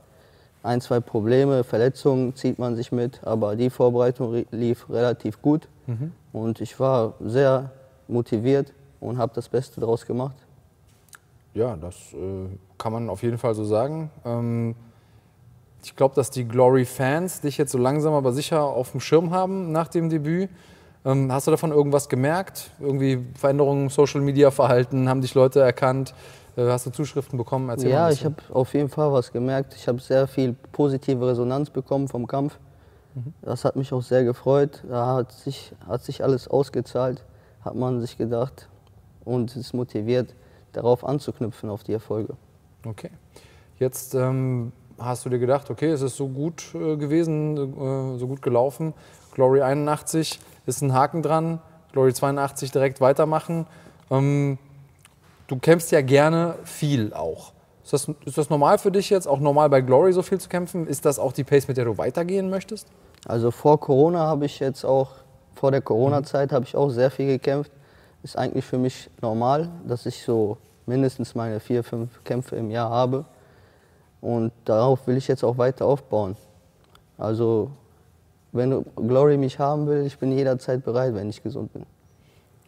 [0.63, 3.25] ein, zwei Probleme, Verletzungen zieht man sich mit.
[3.25, 5.67] Aber die Vorbereitung lief relativ gut.
[6.33, 7.73] Und ich war sehr
[8.07, 10.37] motiviert und habe das Beste daraus gemacht.
[11.57, 14.11] Ja, das äh, kann man auf jeden Fall so sagen.
[14.27, 14.75] Ähm,
[15.83, 19.73] ich glaube, dass die Glory-Fans dich jetzt so langsam aber sicher auf dem Schirm haben
[19.73, 20.51] nach dem Debüt.
[21.07, 22.71] Ähm, hast du davon irgendwas gemerkt?
[22.79, 25.09] Irgendwie Veränderungen im Social-Media-Verhalten?
[25.09, 26.13] Haben dich Leute erkannt?
[26.57, 27.71] Äh, hast du Zuschriften bekommen?
[27.71, 29.75] Erzähl ja, ich habe auf jeden Fall was gemerkt.
[29.77, 32.59] Ich habe sehr viel positive Resonanz bekommen vom Kampf.
[33.41, 34.85] Das hat mich auch sehr gefreut.
[34.87, 37.25] Da hat sich, hat sich alles ausgezahlt,
[37.65, 38.69] hat man sich gedacht
[39.25, 40.35] und ist motiviert,
[40.77, 42.35] darauf anzuknüpfen, auf die Erfolge.
[42.85, 43.11] Okay.
[43.79, 48.27] Jetzt ähm, hast du dir gedacht, okay, es ist so gut äh, gewesen, äh, so
[48.27, 48.95] gut gelaufen.
[49.35, 51.61] Glory 81 ist ein Haken dran.
[51.93, 53.67] Glory 82 direkt weitermachen.
[54.11, 54.59] Ähm,
[55.47, 57.53] du kämpfst ja gerne viel auch.
[57.85, 60.49] Ist das, ist das normal für dich jetzt, auch normal bei Glory so viel zu
[60.49, 60.87] kämpfen?
[60.87, 62.89] Ist das auch die Pace, mit der du weitergehen möchtest?
[63.27, 65.11] Also vor Corona habe ich jetzt auch,
[65.55, 67.71] vor der Corona-Zeit habe ich auch sehr viel gekämpft.
[68.23, 72.91] Ist eigentlich für mich normal, dass ich so mindestens meine vier, fünf Kämpfe im Jahr
[72.91, 73.25] habe.
[74.21, 76.37] Und darauf will ich jetzt auch weiter aufbauen.
[77.19, 77.71] Also
[78.53, 81.85] wenn Glory mich haben will, ich bin jederzeit bereit, wenn ich gesund bin.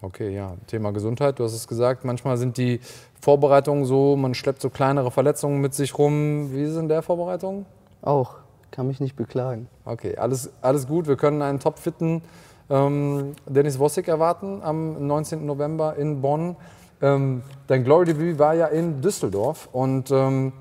[0.01, 1.39] Okay, ja, Thema Gesundheit.
[1.39, 2.81] Du hast es gesagt, manchmal sind die
[3.21, 6.53] Vorbereitungen so, man schleppt so kleinere Verletzungen mit sich rum.
[6.53, 7.67] Wie ist es in der Vorbereitung?
[8.03, 8.37] Auch,
[8.71, 9.69] kann mich nicht beklagen.
[9.85, 11.09] Okay, alles, alles gut.
[11.09, 12.23] Wir können einen topfitten
[12.71, 15.45] ähm, Dennis Wossig erwarten am 19.
[15.45, 16.55] November in Bonn.
[17.01, 19.69] Ähm, dein Glory-Debüt war ja in Düsseldorf.
[19.73, 20.53] Und ähm,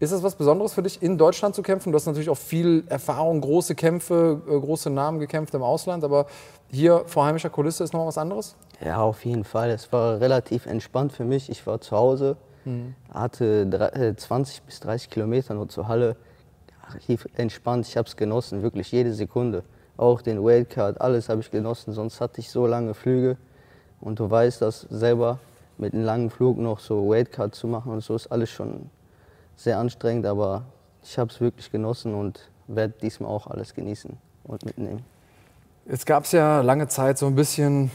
[0.00, 1.92] ist das was Besonderes für dich, in Deutschland zu kämpfen?
[1.92, 6.04] Du hast natürlich auch viel Erfahrung, große Kämpfe, äh, große Namen gekämpft im Ausland.
[6.04, 6.26] Aber
[6.70, 8.56] hier vor heimischer Kulisse ist noch was anderes?
[8.84, 9.70] Ja, auf jeden Fall.
[9.70, 11.50] Es war relativ entspannt für mich.
[11.50, 12.94] Ich war zu Hause, mhm.
[13.12, 16.16] hatte 20 äh, bis 30 Kilometer nur zur Halle.
[16.88, 17.86] Relativ entspannt.
[17.86, 19.62] Ich habe es genossen, wirklich jede Sekunde.
[19.96, 21.92] Auch den Wildcard, alles habe ich genossen.
[21.92, 23.36] Sonst hatte ich so lange Flüge.
[24.00, 25.38] Und du weißt das selber,
[25.80, 28.90] mit einem langen Flug noch so Wildcard zu machen und so ist alles schon
[29.56, 30.26] sehr anstrengend.
[30.26, 30.64] Aber
[31.02, 35.02] ich habe es wirklich genossen und werde diesmal auch alles genießen und mitnehmen.
[35.86, 37.90] Jetzt gab es ja lange Zeit so ein bisschen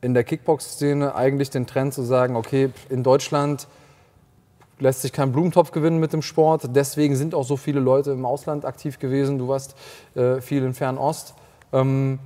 [0.00, 3.66] in der Kickbox-Szene eigentlich den Trend zu sagen, okay, in Deutschland
[4.78, 6.68] lässt sich kein Blumentopf gewinnen mit dem Sport.
[6.76, 9.38] Deswegen sind auch so viele Leute im Ausland aktiv gewesen.
[9.38, 9.74] Du warst
[10.14, 11.34] äh, viel in Fernost.
[11.72, 12.20] Ähm,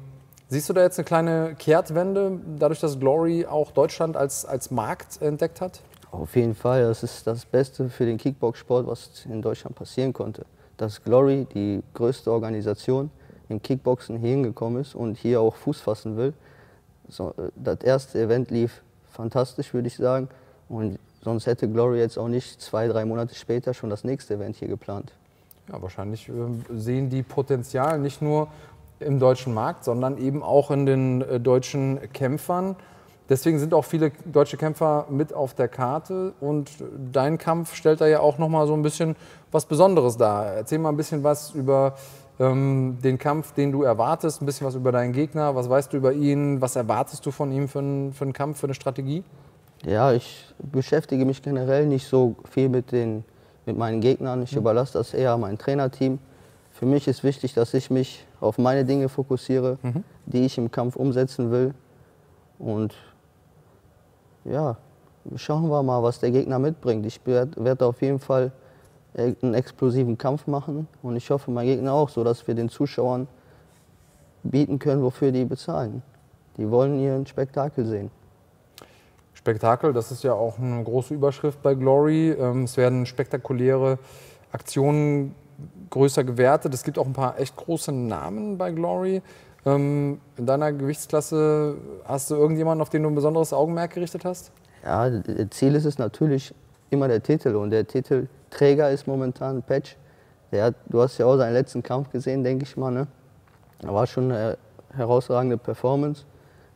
[0.52, 5.22] siehst du da jetzt eine kleine Kehrtwende, dadurch, dass Glory auch Deutschland als, als Markt
[5.22, 5.80] entdeckt hat?
[6.10, 6.82] Auf jeden Fall.
[6.82, 10.44] Das ist das Beste für den Kickbox-Sport, was in Deutschland passieren konnte.
[10.76, 13.10] Dass Glory, die größte Organisation,
[13.48, 16.34] im Kickboxen hier hingekommen ist und hier auch Fuß fassen will.
[17.08, 20.28] So, äh, das erste Event lief fantastisch, würde ich sagen.
[20.68, 24.56] Und sonst hätte Glory jetzt auch nicht zwei, drei Monate später schon das nächste Event
[24.56, 25.12] hier geplant.
[25.70, 26.32] Ja, wahrscheinlich äh,
[26.76, 28.48] sehen die Potenzial nicht nur
[29.02, 32.76] im deutschen Markt, sondern eben auch in den äh, deutschen Kämpfern.
[33.28, 36.70] Deswegen sind auch viele deutsche Kämpfer mit auf der Karte und
[37.12, 39.16] dein Kampf stellt da ja auch noch mal so ein bisschen
[39.50, 40.46] was Besonderes dar.
[40.46, 41.94] Erzähl mal ein bisschen was über
[42.40, 45.54] ähm, den Kampf, den du erwartest, ein bisschen was über deinen Gegner.
[45.54, 46.60] Was weißt du über ihn?
[46.60, 49.22] Was erwartest du von ihm für einen, für einen Kampf, für eine Strategie?
[49.84, 53.24] Ja, ich beschäftige mich generell nicht so viel mit, den,
[53.66, 54.42] mit meinen Gegnern.
[54.42, 54.58] Ich mhm.
[54.58, 56.18] überlasse das eher mein Trainerteam.
[56.82, 60.02] Für mich ist wichtig, dass ich mich auf meine Dinge fokussiere, mhm.
[60.26, 61.74] die ich im Kampf umsetzen will.
[62.58, 62.92] Und
[64.44, 64.76] ja,
[65.36, 67.06] schauen wir mal, was der Gegner mitbringt.
[67.06, 68.50] Ich werde werd auf jeden Fall
[69.14, 70.88] einen explosiven Kampf machen.
[71.04, 73.28] Und ich hoffe, mein Gegner auch, so dass wir den Zuschauern
[74.42, 76.02] bieten können, wofür die bezahlen.
[76.56, 78.10] Die wollen ihren Spektakel sehen.
[79.34, 82.32] Spektakel, das ist ja auch eine große Überschrift bei Glory.
[82.32, 84.00] Ähm, es werden spektakuläre
[84.50, 85.36] Aktionen
[85.90, 86.74] größer gewertet.
[86.74, 89.22] Es gibt auch ein paar echt große Namen bei Glory.
[89.64, 94.52] Ähm, in deiner Gewichtsklasse hast du irgendjemanden, auf den du ein besonderes Augenmerk gerichtet hast?
[94.84, 95.10] Ja,
[95.50, 96.54] Ziel ist es natürlich
[96.90, 97.54] immer der Titel.
[97.54, 99.96] Und der Titel Träger ist momentan Patch.
[100.50, 102.90] Der du hast ja auch seinen letzten Kampf gesehen, denke ich mal.
[102.90, 103.06] Ne?
[103.80, 104.58] Da war schon eine
[104.94, 106.24] herausragende Performance.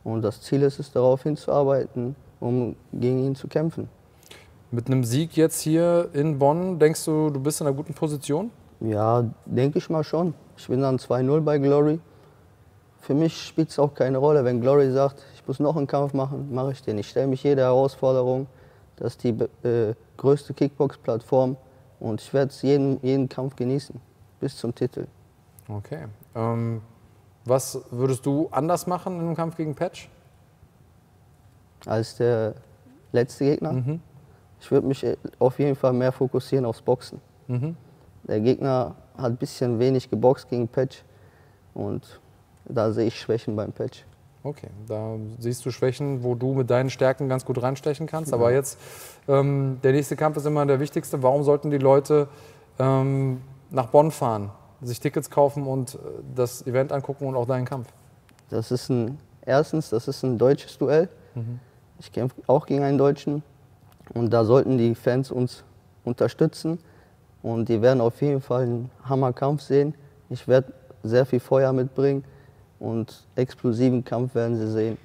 [0.03, 3.89] Und das Ziel ist es, darauf hinzuarbeiten, um gegen ihn zu kämpfen.
[4.71, 8.51] Mit einem Sieg jetzt hier in Bonn, denkst du, du bist in einer guten Position?
[8.79, 10.33] Ja, denke ich mal schon.
[10.57, 11.99] Ich bin dann 2-0 bei Glory.
[12.99, 16.13] Für mich spielt es auch keine Rolle, wenn Glory sagt, ich muss noch einen Kampf
[16.13, 16.97] machen, mache ich den.
[16.97, 18.47] Ich stelle mich jede Herausforderung.
[18.97, 19.29] Das ist die
[19.67, 21.55] äh, größte Kickbox-Plattform
[21.99, 23.99] und ich werde jeden, jeden Kampf genießen,
[24.39, 25.07] bis zum Titel.
[25.69, 26.05] Okay.
[26.35, 26.81] Ähm,
[27.45, 30.09] was würdest du anders machen im Kampf gegen Patch?
[31.85, 32.55] Als der
[33.11, 33.73] letzte Gegner?
[33.73, 34.01] Mhm.
[34.59, 37.21] Ich würde mich äh, auf jeden Fall mehr fokussieren aufs Boxen.
[37.47, 37.77] Mhm.
[38.27, 41.03] Der Gegner hat ein bisschen wenig geboxt gegen Patch
[41.73, 42.19] und
[42.65, 44.05] da sehe ich Schwächen beim Patch.
[44.43, 48.33] Okay, da siehst du Schwächen, wo du mit deinen Stärken ganz gut reinstechen kannst.
[48.33, 48.79] Aber jetzt,
[49.27, 51.21] ähm, der nächste Kampf ist immer der wichtigste.
[51.21, 52.29] Warum sollten die Leute
[52.79, 53.41] ähm,
[53.71, 54.51] nach Bonn fahren,
[54.81, 55.97] sich Tickets kaufen und äh,
[56.35, 57.87] das Event angucken und auch deinen Kampf?
[58.49, 61.09] Das ist ein, erstens, das ist ein deutsches Duell.
[61.35, 61.59] Mhm.
[61.99, 63.43] Ich kämpfe auch gegen einen Deutschen.
[64.13, 65.63] Und da sollten die Fans uns
[66.05, 66.79] unterstützen.
[67.41, 69.93] Und die werden auf jeden Fall einen Hammerkampf sehen.
[70.29, 70.73] Ich werde
[71.03, 72.23] sehr viel Feuer mitbringen
[72.79, 74.97] und explosiven Kampf werden Sie sehen.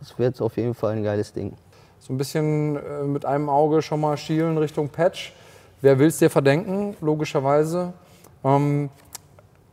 [0.00, 1.54] Das wird auf jeden Fall ein geiles Ding.
[1.98, 5.34] So ein bisschen äh, mit einem Auge schon mal schielen Richtung Patch.
[5.80, 7.92] Wer will es dir verdenken, logischerweise?
[8.44, 8.90] Ähm,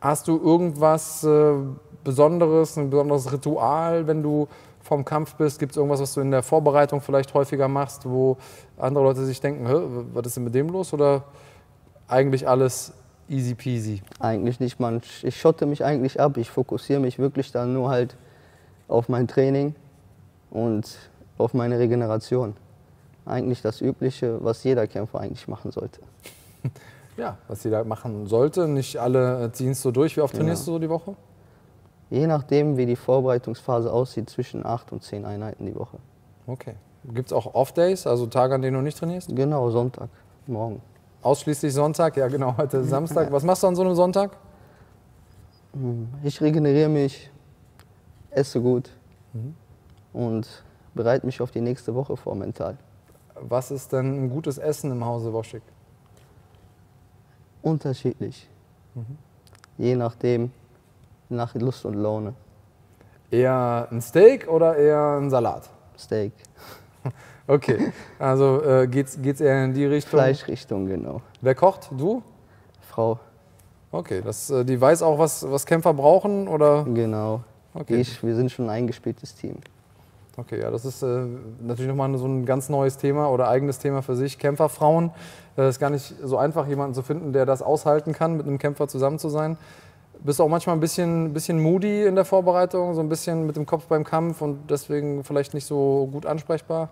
[0.02, 1.53] hast du irgendwas äh,
[2.03, 4.47] Besonderes, ein besonderes Ritual, wenn du
[4.81, 5.60] vom Kampf bist?
[5.60, 8.38] Gibt es irgendwas, was du in der Vorbereitung vielleicht häufiger machst, wo
[8.77, 10.93] andere Leute sich denken, was ist denn mit dem los?
[10.93, 11.23] Oder
[12.07, 12.94] eigentlich alles
[13.27, 14.03] Easy peasy.
[14.19, 15.02] Eigentlich nicht, man.
[15.23, 16.38] Ich schotte mich eigentlich ab.
[16.38, 18.15] Ich fokussiere mich wirklich dann nur halt
[18.88, 19.73] auf mein Training
[20.52, 20.95] und
[21.40, 22.56] auf meine Regeneration.
[23.26, 25.99] Eigentlich das Übliche, was jeder Kämpfer eigentlich machen sollte.
[27.18, 28.68] ja, was sie da machen sollte.
[28.68, 30.15] Nicht alle ziehen es so durch.
[30.18, 30.44] Wie oft Genau.
[30.44, 31.15] trainierst du so die Woche?
[32.11, 35.98] Je nachdem, wie die Vorbereitungsphase aussieht, zwischen acht und zehn Einheiten die Woche.
[36.45, 36.76] Okay.
[37.06, 39.36] Gibt es auch Off-Days, also Tage, an denen du nicht trainierst?
[39.36, 40.10] Genau, Sonntag,
[40.45, 40.84] morgen.
[41.30, 42.18] Ausschließlich Sonntag?
[42.18, 43.31] Ja, genau, heute ist Samstag.
[43.31, 44.38] Was machst du an so einem Sonntag?
[46.22, 47.31] Ich regeneriere mich,
[48.30, 48.91] esse gut
[49.34, 49.56] Mhm.
[50.14, 52.77] und bereite mich auf die nächste Woche vor mental.
[53.41, 55.64] Was ist denn ein gutes Essen im Hause Woschik?
[57.64, 58.47] Unterschiedlich.
[58.93, 59.18] Mhm.
[59.80, 60.52] Je nachdem,
[61.30, 62.35] nach Lust und Laune.
[63.31, 65.72] Eher ein Steak oder eher ein Salat?
[65.97, 66.34] Steak,
[67.47, 70.19] Okay, also äh, geht's, geht's eher in die Richtung?
[70.19, 71.22] Fleischrichtung, genau.
[71.41, 71.89] Wer kocht?
[71.95, 72.23] Du?
[72.81, 73.19] Frau,
[73.95, 76.84] Okay, das, äh, die weiß auch, was, was Kämpfer brauchen, oder?
[76.84, 77.41] genau.
[77.73, 77.95] Okay.
[77.95, 79.55] Ich, wir sind schon ein eingespieltes Team.
[80.38, 81.26] Okay, ja, das ist äh,
[81.61, 84.38] natürlich nochmal so ein ganz neues Thema oder eigenes Thema für sich.
[84.38, 85.11] Kämpferfrauen.
[85.55, 88.57] Es ist gar nicht so einfach, jemanden zu finden, der das aushalten kann, mit einem
[88.57, 89.57] Kämpfer zusammen zu sein.
[90.19, 93.55] Bist du auch manchmal ein bisschen, bisschen moody in der Vorbereitung, so ein bisschen mit
[93.55, 96.89] dem Kopf beim Kampf und deswegen vielleicht nicht so gut ansprechbar?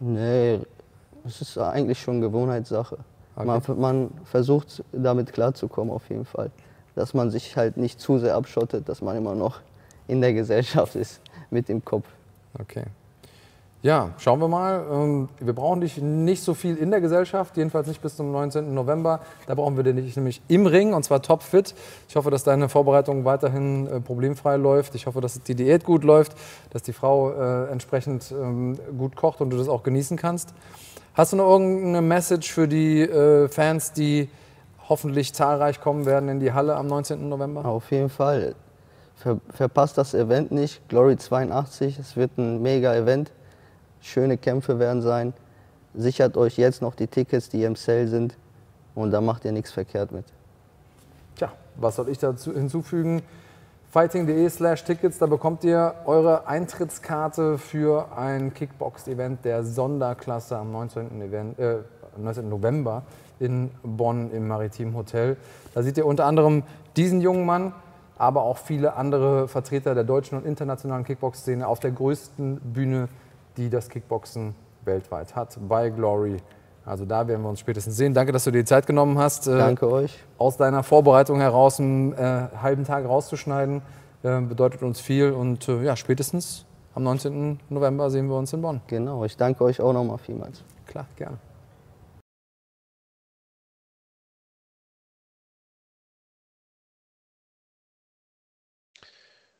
[0.00, 0.60] Nee,
[1.24, 2.98] es ist eigentlich schon Gewohnheitssache.
[3.34, 3.46] Okay.
[3.46, 6.50] Man, man versucht damit klarzukommen auf jeden Fall.
[6.94, 9.60] Dass man sich halt nicht zu sehr abschottet, dass man immer noch
[10.08, 11.20] in der Gesellschaft ist
[11.50, 12.06] mit dem Kopf.
[12.58, 12.84] Okay.
[13.82, 14.84] Ja, schauen wir mal.
[14.90, 18.74] Ähm, Wir brauchen dich nicht so viel in der Gesellschaft, jedenfalls nicht bis zum 19.
[18.74, 19.20] November.
[19.46, 21.74] Da brauchen wir dich nämlich im Ring und zwar topfit.
[22.08, 24.94] Ich hoffe, dass deine Vorbereitung weiterhin äh, problemfrei läuft.
[24.94, 26.32] Ich hoffe, dass die Diät gut läuft,
[26.70, 30.54] dass die Frau äh, entsprechend ähm, gut kocht und du das auch genießen kannst.
[31.14, 34.28] Hast du noch irgendeine Message für die äh, Fans, die
[34.88, 37.28] hoffentlich zahlreich kommen werden in die Halle am 19.
[37.28, 37.64] November?
[37.64, 38.54] Auf jeden Fall.
[39.16, 40.88] Ver, verpasst das Event nicht.
[40.88, 43.32] Glory 82, es wird ein mega Event.
[44.06, 45.32] Schöne Kämpfe werden sein.
[45.92, 48.36] Sichert euch jetzt noch die Tickets, die im Sale sind.
[48.94, 50.24] Und da macht ihr nichts verkehrt mit.
[51.34, 53.22] Tja, was soll ich dazu hinzufügen?
[53.90, 61.20] Fighting.de slash Tickets, da bekommt ihr eure Eintrittskarte für ein Kickbox-Event der Sonderklasse am 19.
[61.20, 61.78] Event, äh,
[62.16, 62.48] 19.
[62.48, 63.02] November
[63.40, 65.36] in Bonn im Maritim Hotel.
[65.74, 66.62] Da seht ihr unter anderem
[66.96, 67.72] diesen jungen Mann,
[68.18, 73.08] aber auch viele andere Vertreter der deutschen und internationalen Kickbox-Szene auf der größten Bühne,
[73.56, 74.54] die das Kickboxen
[74.84, 76.36] weltweit hat, bei Glory.
[76.84, 78.14] Also da werden wir uns spätestens sehen.
[78.14, 79.48] Danke, dass du dir die Zeit genommen hast.
[79.48, 80.16] Äh, Danke euch.
[80.38, 83.82] aus deiner Vorbereitung heraus einen äh, halben Tag rauszuschneiden,
[84.22, 85.32] äh, bedeutet uns viel.
[85.32, 86.64] Und äh, ja, spätestens
[86.94, 87.58] am 19.
[87.68, 88.80] November sehen wir uns in Bonn.
[88.86, 90.62] Genau, ich danke euch auch nochmal vielmals.
[90.86, 91.38] Klar, gerne.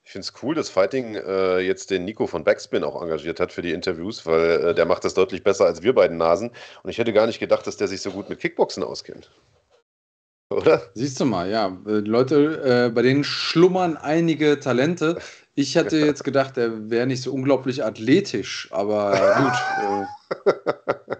[0.07, 3.53] Ich finde es cool, dass Fighting äh, jetzt den Nico von Backspin auch engagiert hat
[3.53, 6.53] für die Interviews, weil äh, der macht das deutlich besser als wir beiden Nasen.
[6.85, 9.33] Und ich hätte gar nicht gedacht, dass der sich so gut mit Kickboxen auskennt.
[10.51, 10.81] Oder?
[10.95, 11.77] Siehst du mal, ja.
[11.89, 15.19] äh, Leute, äh, bei denen schlummern einige Talente.
[15.57, 19.59] Ich hätte jetzt gedacht, er wäre nicht so unglaublich athletisch, aber
[20.47, 20.57] gut.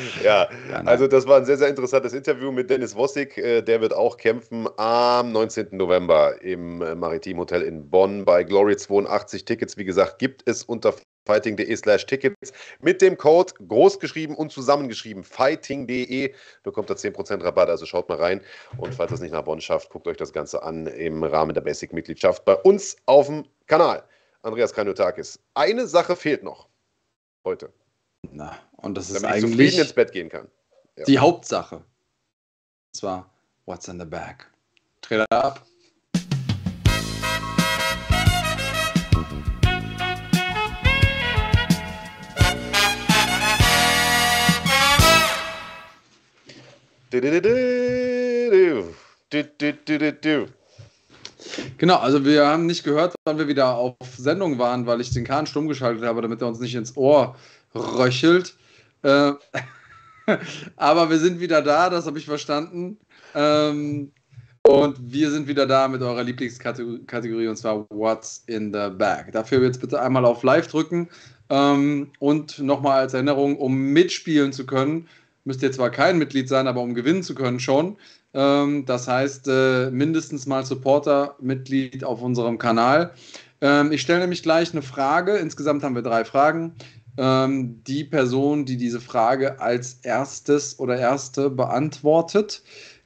[0.24, 0.48] Ja,
[0.84, 3.36] also das war ein sehr, sehr interessantes Interview mit Dennis Wossig.
[3.38, 5.68] Äh, Der wird auch kämpfen am 19.
[5.72, 9.44] November im äh, Maritim Hotel in Bonn bei Glory 82.
[9.44, 10.94] Tickets, wie gesagt, gibt es unter
[11.26, 17.86] fighting.de slash Tickets mit dem Code großgeschrieben und zusammengeschrieben fighting.de bekommt ihr 10% Rabatt, also
[17.86, 18.40] schaut mal rein
[18.78, 21.60] und falls es nicht nach Bonn schafft, guckt euch das Ganze an im Rahmen der
[21.60, 24.02] Basic-Mitgliedschaft bei uns auf dem Kanal.
[24.42, 26.68] Andreas Kanyotakis, eine Sache fehlt noch
[27.44, 27.70] heute,
[28.32, 30.48] na, und das ist damit ich zufrieden ins eigentlich Bett gehen kann.
[30.96, 31.04] Ja.
[31.04, 31.76] die Hauptsache.
[31.76, 31.84] Und
[32.92, 33.30] zwar,
[33.66, 34.46] what's in the bag?
[35.00, 35.64] Trailer ab.
[51.78, 55.24] Genau, also wir haben nicht gehört, wann wir wieder auf Sendung waren, weil ich den
[55.24, 57.36] Kahn stumm geschaltet habe, damit er uns nicht ins Ohr
[57.74, 58.54] röchelt.
[59.02, 59.32] Äh,
[60.76, 62.98] aber wir sind wieder da, das habe ich verstanden.
[63.34, 64.12] Ähm,
[64.62, 69.32] und wir sind wieder da mit eurer Lieblingskategorie und zwar What's in the Bag.
[69.32, 71.08] Dafür jetzt bitte einmal auf Live drücken.
[71.48, 75.08] Ähm, und nochmal als Erinnerung, um mitspielen zu können,
[75.44, 77.96] müsst ihr zwar kein Mitglied sein, aber um gewinnen zu können schon.
[78.34, 83.12] Ähm, das heißt, äh, mindestens mal Supporter-Mitglied auf unserem Kanal.
[83.60, 85.36] Ähm, ich stelle nämlich gleich eine Frage.
[85.36, 86.74] Insgesamt haben wir drei Fragen.
[87.20, 92.62] Ähm, die Person, die diese Frage als erstes oder erste beantwortet,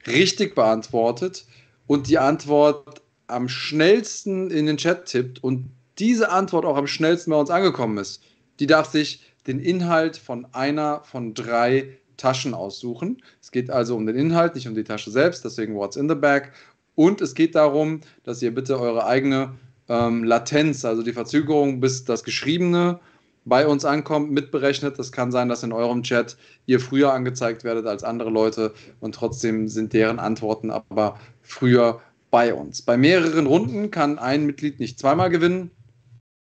[0.07, 1.45] richtig beantwortet
[1.85, 5.69] und die Antwort am schnellsten in den Chat tippt und
[5.99, 8.23] diese Antwort auch am schnellsten bei uns angekommen ist,
[8.61, 13.21] die darf sich den Inhalt von einer von drei Taschen aussuchen.
[13.41, 16.15] Es geht also um den Inhalt, nicht um die Tasche selbst, deswegen What's in the
[16.15, 16.53] Bag.
[16.95, 19.55] Und es geht darum, dass ihr bitte eure eigene
[19.89, 23.01] ähm, Latenz, also die Verzögerung, bis das Geschriebene
[23.45, 24.99] bei uns ankommt, mitberechnet.
[24.99, 26.35] Das kann sein, dass in eurem Chat
[26.65, 32.01] ihr früher angezeigt werdet als andere Leute und trotzdem sind deren Antworten aber früher
[32.31, 32.81] bei uns.
[32.81, 35.71] Bei mehreren Runden kann ein Mitglied nicht zweimal gewinnen.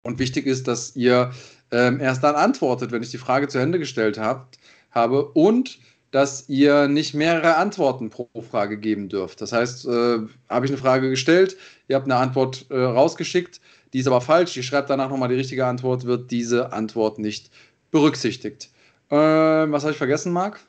[0.03, 1.31] Und wichtig ist, dass ihr
[1.71, 4.57] ähm, erst dann antwortet, wenn ich die Frage zu Ende gestellt habt,
[4.91, 5.79] habe und
[6.11, 9.41] dass ihr nicht mehrere Antworten pro Frage geben dürft.
[9.41, 10.19] Das heißt, äh,
[10.49, 11.57] habe ich eine Frage gestellt,
[11.89, 13.59] ihr habt eine Antwort äh, rausgeschickt,
[13.93, 17.51] die ist aber falsch, ihr schreibt danach nochmal die richtige Antwort, wird diese Antwort nicht
[17.91, 18.69] berücksichtigt.
[19.09, 20.59] Äh, was habe ich vergessen, Marc?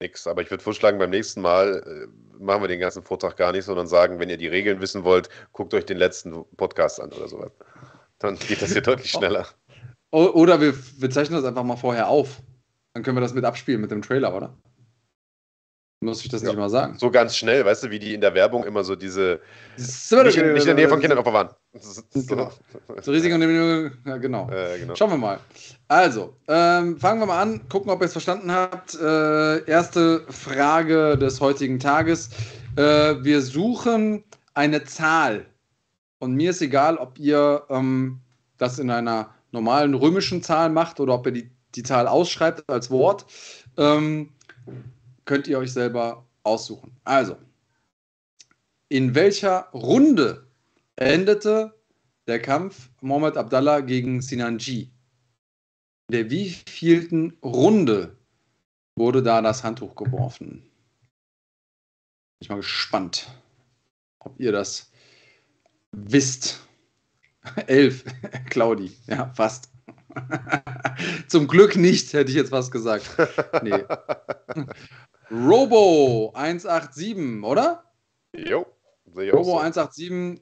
[0.00, 3.52] Nix, aber ich würde vorschlagen, beim nächsten Mal äh, machen wir den ganzen Vortrag gar
[3.52, 7.12] nicht, sondern sagen, wenn ihr die Regeln wissen wollt, guckt euch den letzten Podcast an
[7.12, 7.52] oder sowas.
[8.18, 9.46] Dann geht das hier deutlich schneller.
[10.10, 12.40] Oder wir, wir zeichnen das einfach mal vorher auf.
[12.92, 14.56] Dann können wir das mit abspielen mit dem Trailer, oder?
[16.04, 16.48] Muss ich das ja.
[16.48, 16.98] nicht mal sagen?
[16.98, 19.40] So ganz schnell, weißt du, wie die in der Werbung immer so diese.
[19.76, 21.48] nicht, in, nicht in der Nähe von Kindern waren.
[22.12, 22.52] Genau.
[23.02, 24.50] so Risiken ja, genau.
[24.50, 24.94] Äh, genau.
[24.94, 25.40] Schauen wir mal.
[25.88, 28.94] Also, ähm, fangen wir mal an, gucken, ob ihr es verstanden habt.
[28.94, 32.30] Äh, erste Frage des heutigen Tages.
[32.76, 34.24] Äh, wir suchen
[34.54, 35.46] eine Zahl.
[36.18, 38.20] Und mir ist egal, ob ihr ähm,
[38.58, 42.90] das in einer normalen römischen Zahl macht oder ob ihr die, die Zahl ausschreibt als
[42.90, 43.26] Wort.
[43.76, 44.30] Ähm,
[45.24, 46.96] könnt ihr euch selber aussuchen.
[47.04, 47.36] Also,
[48.88, 50.46] in welcher Runde
[50.96, 51.74] endete
[52.26, 54.92] der Kampf Mohamed Abdallah gegen Sinanji?
[56.08, 58.16] In der wievielten Runde
[58.96, 60.62] wurde da das Handtuch geworfen?
[60.62, 60.70] Bin
[62.40, 63.30] ich mal gespannt,
[64.18, 64.90] ob ihr das
[65.92, 66.60] wisst.
[67.66, 68.04] Elf,
[68.50, 69.70] Claudi, ja, fast.
[71.28, 73.10] Zum Glück nicht, hätte ich jetzt was gesagt.
[73.62, 73.84] Nee.
[75.34, 77.82] Robo 187, oder?
[78.36, 78.66] Jo,
[79.14, 79.58] sehe Robo so.
[79.58, 80.40] 187,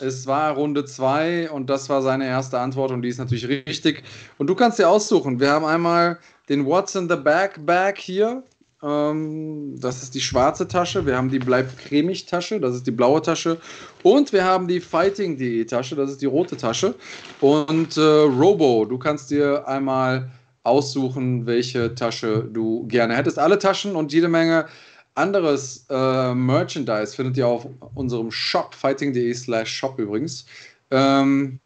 [0.00, 4.02] es war Runde 2 und das war seine erste Antwort und die ist natürlich richtig.
[4.38, 5.38] Und du kannst dir aussuchen.
[5.38, 8.42] Wir haben einmal den What's in the Bag Bag hier.
[8.82, 11.06] Ähm, das ist die schwarze Tasche.
[11.06, 12.60] Wir haben die Bleib cremig Tasche.
[12.60, 13.58] Das ist die blaue Tasche.
[14.02, 15.96] Und wir haben die Fighting.de Tasche.
[15.96, 16.94] Das ist die rote Tasche.
[17.40, 20.30] Und äh, Robo, du kannst dir einmal
[20.64, 23.38] aussuchen, welche Tasche du gerne hättest.
[23.38, 24.66] Alle Taschen und jede Menge
[25.14, 30.46] anderes äh, Merchandise findet ihr auf unserem Shop, fighting.de slash shop übrigens.
[30.90, 31.60] Ähm,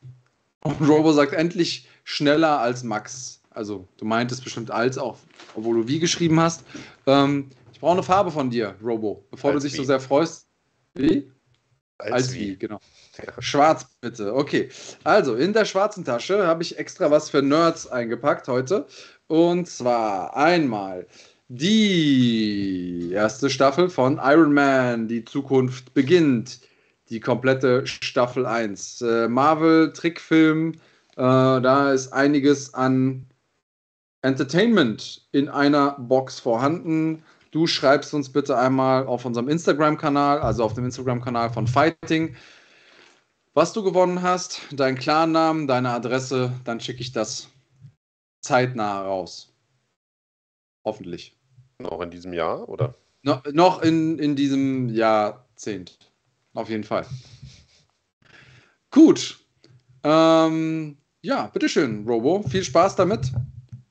[0.62, 3.40] und Robo sagt endlich schneller als Max.
[3.50, 5.16] Also du meintest bestimmt als auch,
[5.54, 6.64] obwohl du wie geschrieben hast.
[7.06, 9.78] Ähm, ich brauche eine Farbe von dir, Robo, bevor als du dich wie.
[9.78, 10.46] so sehr freust.
[10.94, 11.30] Wie?
[11.96, 12.40] Als, als wie.
[12.40, 12.80] wie, genau.
[13.38, 14.34] Schwarz bitte.
[14.34, 14.68] Okay.
[15.04, 18.86] Also, in der schwarzen Tasche habe ich extra was für Nerds eingepackt heute.
[19.26, 21.06] Und zwar einmal
[21.48, 26.60] die erste Staffel von Iron Man, die Zukunft beginnt.
[27.10, 29.00] Die komplette Staffel 1.
[29.00, 30.76] Äh, Marvel, Trickfilm, äh,
[31.16, 33.26] da ist einiges an
[34.20, 37.22] Entertainment in einer Box vorhanden.
[37.50, 42.36] Du schreibst uns bitte einmal auf unserem Instagram-Kanal, also auf dem Instagram-Kanal von Fighting,
[43.58, 47.48] was du gewonnen hast, deinen Klarnamen, deine Adresse, dann schicke ich das
[48.40, 49.52] zeitnah raus.
[50.84, 51.36] Hoffentlich.
[51.80, 52.94] Noch in diesem Jahr, oder?
[53.24, 55.98] No, noch in, in diesem Jahrzehnt.
[56.54, 57.04] Auf jeden Fall.
[58.92, 59.40] Gut.
[60.04, 62.44] Ähm, ja, bitteschön, Robo.
[62.44, 63.32] Viel Spaß damit.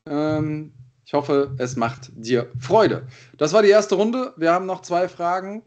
[0.06, 0.72] Ähm,
[1.03, 3.06] ich hoffe, es macht dir Freude.
[3.35, 4.34] Das war die erste Runde.
[4.38, 5.61] Wir haben noch zwei Fragen.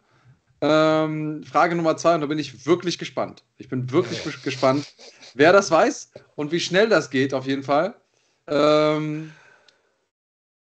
[0.60, 3.44] Ähm, Frage Nummer zwei, und da bin ich wirklich gespannt.
[3.56, 4.92] Ich bin wirklich gespannt,
[5.34, 7.94] wer das weiß und wie schnell das geht, auf jeden Fall.
[8.46, 9.32] Ähm,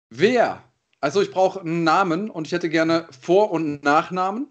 [0.10, 0.64] wer?
[0.99, 4.48] Also, ich brauche einen Namen und ich hätte gerne Vor- und Nachnamen.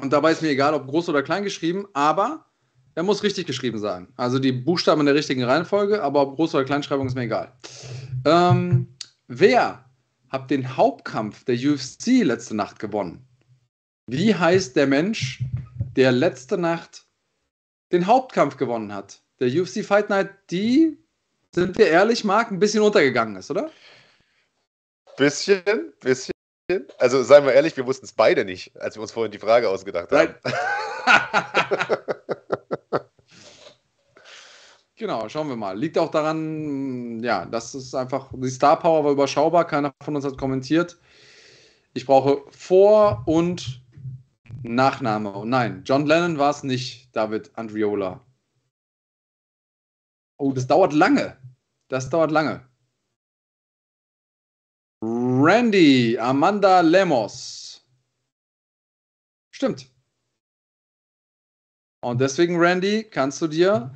[0.00, 2.46] Und dabei ist mir egal, ob groß oder klein geschrieben, aber
[2.96, 4.08] er muss richtig geschrieben sein.
[4.16, 7.52] Also die Buchstaben in der richtigen Reihenfolge, aber ob Groß- oder Kleinschreibung ist mir egal.
[8.24, 8.88] Ähm,
[9.28, 9.84] wer
[10.30, 13.26] hat den Hauptkampf der UFC letzte Nacht gewonnen?
[14.08, 15.42] Wie heißt der Mensch,
[15.96, 17.06] der letzte Nacht
[17.90, 19.20] den Hauptkampf gewonnen hat?
[19.40, 20.96] Der UFC Fight Night, die,
[21.52, 23.68] sind wir ehrlich, Marc, ein bisschen untergegangen ist, oder?
[25.16, 26.32] Bisschen, bisschen.
[26.98, 29.68] Also seien wir ehrlich, wir wussten es beide nicht, als wir uns vorhin die Frage
[29.68, 30.36] ausgedacht haben.
[34.96, 35.76] genau, schauen wir mal.
[35.76, 40.24] Liegt auch daran, ja, das ist einfach, die Star Power war überschaubar, keiner von uns
[40.24, 40.96] hat kommentiert.
[41.92, 43.84] Ich brauche Vor- und
[44.74, 45.34] Nachname.
[45.34, 48.24] Oh nein, John Lennon war es nicht, David Andriola.
[50.38, 51.36] Oh, das dauert lange.
[51.88, 52.66] Das dauert lange.
[55.02, 57.86] Randy, Amanda Lemos.
[59.50, 59.90] Stimmt.
[62.02, 63.90] Und deswegen, Randy, kannst du dir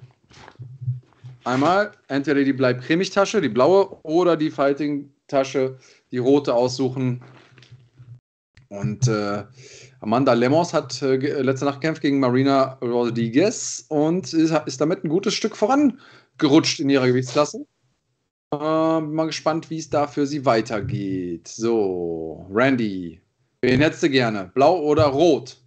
[1.45, 5.79] einmal entweder die Bleib cremig Tasche, die blaue, oder die Fighting Tasche,
[6.11, 7.23] die rote aussuchen.
[8.69, 9.45] Und äh,
[10.01, 15.11] Amanda Lemos hat äh, letzte Nacht gekämpft gegen Marina Rodriguez und ist, ist damit ein
[15.11, 17.67] gutes Stück vorangerutscht in ihrer Gewichtsklasse.
[18.53, 18.57] Äh,
[19.01, 21.49] bin mal gespannt, wie es da für sie weitergeht.
[21.49, 23.21] So, Randy,
[23.61, 24.51] wen hättest du gerne?
[24.55, 25.59] Blau oder rot?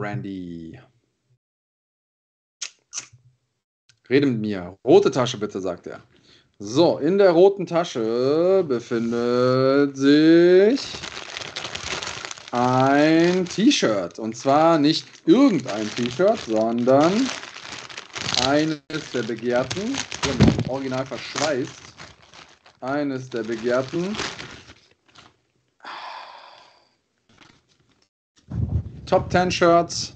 [0.00, 0.80] Randy.
[4.08, 4.78] Rede mit mir.
[4.84, 6.00] Rote Tasche bitte, sagt er.
[6.58, 10.80] So, in der roten Tasche befindet sich
[12.50, 14.18] ein T-Shirt.
[14.18, 17.36] Und zwar nicht irgendein T-Shirt, sondern
[18.34, 21.98] eines der begehrten, genau, original verschweißt,
[22.80, 24.16] eines der begehrten
[29.06, 30.14] Top 10 Shirts,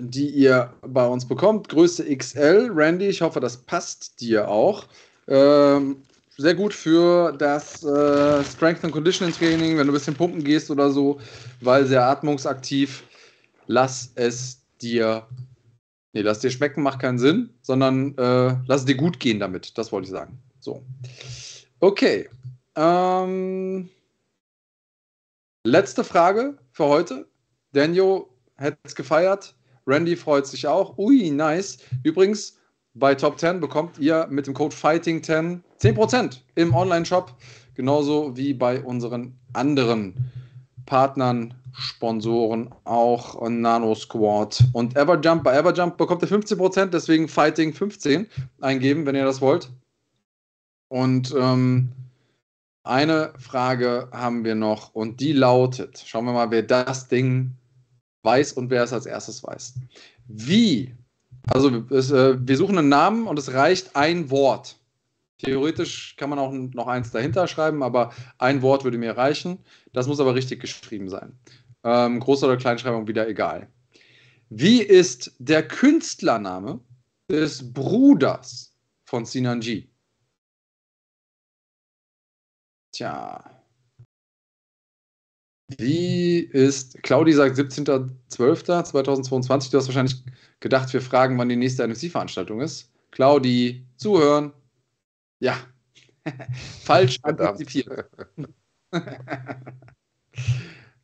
[0.00, 1.68] die ihr bei uns bekommt.
[1.68, 2.70] Größe XL.
[2.72, 4.86] Randy, ich hoffe, das passt dir auch.
[5.26, 6.02] Ähm,
[6.40, 10.70] sehr gut für das äh, Strength and Conditioning Training, wenn du ein bisschen pumpen gehst
[10.70, 11.20] oder so,
[11.60, 13.04] weil sehr atmungsaktiv.
[13.66, 15.26] Lass es dir,
[16.14, 19.76] nee, lass dir schmecken, macht keinen Sinn, sondern äh, lass es dir gut gehen damit.
[19.76, 20.38] Das wollte ich sagen.
[20.60, 20.82] So.
[21.80, 22.30] Okay.
[22.74, 23.90] Ähm,
[25.66, 27.28] letzte Frage für heute.
[27.72, 28.24] Daniel
[28.56, 29.54] hätte es gefeiert.
[29.86, 30.96] Randy freut sich auch.
[30.96, 31.78] Ui, nice.
[32.02, 32.59] Übrigens,
[32.94, 37.34] bei Top 10 bekommt ihr mit dem Code Fighting10 10% im Online-Shop,
[37.74, 40.14] genauso wie bei unseren anderen
[40.86, 45.44] Partnern, Sponsoren, auch Nano Squad und Everjump.
[45.44, 48.26] Bei Everjump bekommt ihr 15%, deswegen Fighting 15
[48.60, 49.70] eingeben, wenn ihr das wollt.
[50.88, 51.92] Und ähm,
[52.82, 57.52] eine Frage haben wir noch und die lautet: Schauen wir mal, wer das Ding
[58.22, 59.74] weiß und wer es als erstes weiß.
[60.26, 60.94] Wie
[61.50, 64.76] also es, äh, wir suchen einen Namen und es reicht ein Wort.
[65.38, 69.58] Theoretisch kann man auch noch eins dahinter schreiben, aber ein Wort würde mir reichen.
[69.92, 71.38] Das muss aber richtig geschrieben sein.
[71.82, 73.68] Ähm, Groß- oder Kleinschreibung wieder egal.
[74.50, 76.80] Wie ist der Künstlername
[77.30, 79.88] des Bruders von Sinanji?
[82.92, 83.62] Tja.
[85.78, 90.22] Wie ist, Claudi sagt 17.12.2022, du hast wahrscheinlich
[90.60, 92.90] gedacht, wir fragen, wann die nächste NFC-Veranstaltung ist.
[93.10, 94.52] Claudi, zuhören.
[95.40, 95.56] Ja,
[96.82, 98.08] falsch antizipiert.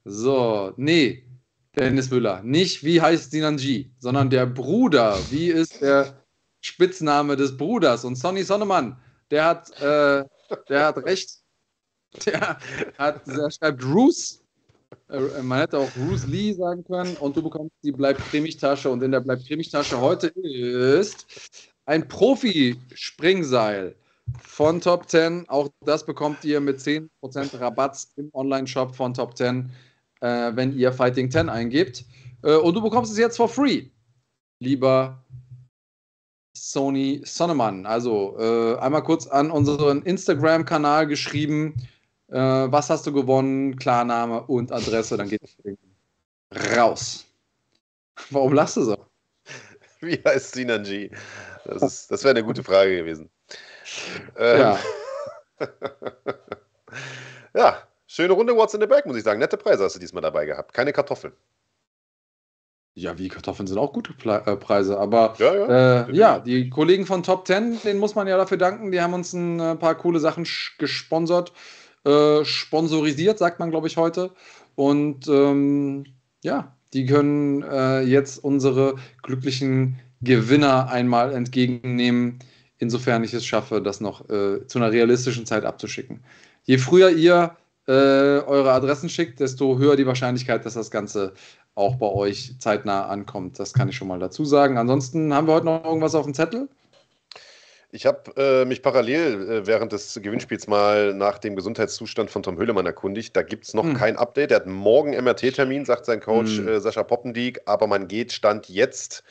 [0.05, 1.27] so, nee,
[1.77, 2.43] Dennis Müller.
[2.43, 5.19] Nicht, wie heißt Sinanji, sondern der Bruder.
[5.31, 6.23] Wie ist der
[6.63, 8.05] Spitzname des Bruders?
[8.05, 9.01] Und Sonny Sonnemann,
[9.31, 10.25] der hat, äh,
[10.69, 11.43] der hat recht.
[12.25, 12.59] Der,
[12.97, 13.87] hat, der schreibt äh,
[15.43, 19.03] man hätte auch Bruce Lee sagen können und du bekommst die Bleib cremig Tasche und
[19.03, 21.27] in der Bleib cremig Tasche heute ist
[21.87, 23.95] ein Profi-Springseil
[24.41, 25.49] von Top 10.
[25.49, 27.09] Auch das bekommt ihr mit 10%
[27.61, 29.71] Rabatt im Online-Shop von Top 10,
[30.21, 32.05] äh, wenn ihr Fighting 10 eingebt.
[32.43, 33.87] Äh, und du bekommst es jetzt for free,
[34.61, 35.25] lieber
[36.57, 37.87] Sony Sonnemann.
[37.87, 41.75] Also äh, einmal kurz an unseren Instagram-Kanal geschrieben
[42.29, 45.57] äh, was hast du gewonnen, Klarname und Adresse, dann geht es
[46.77, 47.27] raus.
[48.31, 48.97] Warum lachst du so?
[50.01, 51.11] Wie heißt Sinanji?
[51.65, 53.31] Das, das wäre eine gute Frage gewesen.
[54.37, 54.79] Ähm, Ja.
[57.55, 59.39] ja, schöne Runde What's in the Bag, muss ich sagen.
[59.41, 60.73] Nette Preise hast du diesmal dabei gehabt.
[60.75, 61.33] Keine Kartoffeln.
[62.95, 66.07] Ja, wie Kartoffeln sind auch gute äh, Preise, aber Ja, ja.
[66.09, 69.13] äh, ja, die Kollegen von Top 10, denen muss man ja dafür danken, die haben
[69.13, 70.47] uns ein äh, paar coole Sachen
[70.79, 71.53] gesponsert,
[72.07, 74.31] äh, sponsorisiert, sagt man, glaube ich, heute.
[74.77, 76.05] Und ähm,
[76.43, 82.39] ja, die können äh, jetzt unsere glücklichen Gewinner einmal entgegennehmen,
[82.79, 86.21] insofern ich es schaffe, das noch äh, zu einer realistischen Zeit abzuschicken.
[86.65, 87.57] Je früher ihr
[87.87, 91.35] äh, eure Adressen schickt, desto höher die Wahrscheinlichkeit, dass das Ganze
[91.75, 93.59] auch bei euch zeitnah ankommt.
[93.59, 94.79] Das kann ich schon mal dazu sagen.
[94.79, 96.69] Ansonsten haben wir heute noch irgendwas auf dem Zettel.
[97.97, 102.59] Ich habe äh, mich parallel äh, während des Gewinnspiels mal nach dem Gesundheitszustand von Tom
[102.59, 103.35] Hüllemann erkundigt.
[103.35, 103.95] Da gibt es noch Hm.
[103.95, 104.51] kein Update.
[104.51, 106.69] Er hat morgen MRT-Termin, sagt sein Coach Hm.
[106.69, 109.25] äh, Sascha Poppendiek, aber man geht Stand jetzt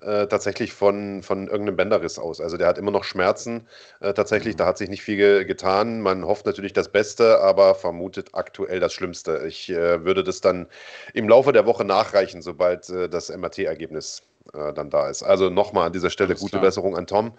[0.00, 2.40] äh, tatsächlich von, von irgendeinem Bänderriss aus.
[2.40, 3.66] Also der hat immer noch Schmerzen.
[3.98, 6.00] Äh, tatsächlich, da hat sich nicht viel ge getan.
[6.00, 9.42] Man hofft natürlich das Beste, aber vermutet aktuell das Schlimmste.
[9.48, 10.68] Ich äh, würde das dann
[11.14, 14.22] im Laufe der Woche nachreichen, sobald das MRT-Ergebnis
[14.52, 15.22] dann da ist.
[15.22, 16.62] Also nochmal an dieser Stelle Alles gute klar.
[16.62, 17.32] Besserung an Tom.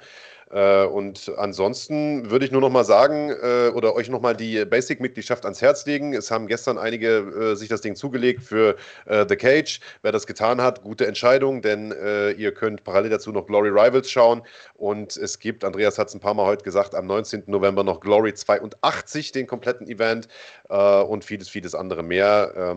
[0.51, 4.63] Äh, und ansonsten würde ich nur noch mal sagen äh, oder euch noch mal die
[4.65, 6.13] Basic-Mitgliedschaft ans Herz legen.
[6.13, 8.75] Es haben gestern einige äh, sich das Ding zugelegt für
[9.07, 9.79] The Cage.
[10.01, 11.93] Wer das getan hat, gute Entscheidung, denn
[12.37, 14.41] ihr könnt parallel dazu noch Glory Rivals schauen.
[14.75, 17.43] Und es gibt, Andreas hat es ein paar Mal heute gesagt, am 19.
[17.47, 20.27] November noch Glory 82, den kompletten Event
[20.67, 22.75] und vieles, vieles andere mehr.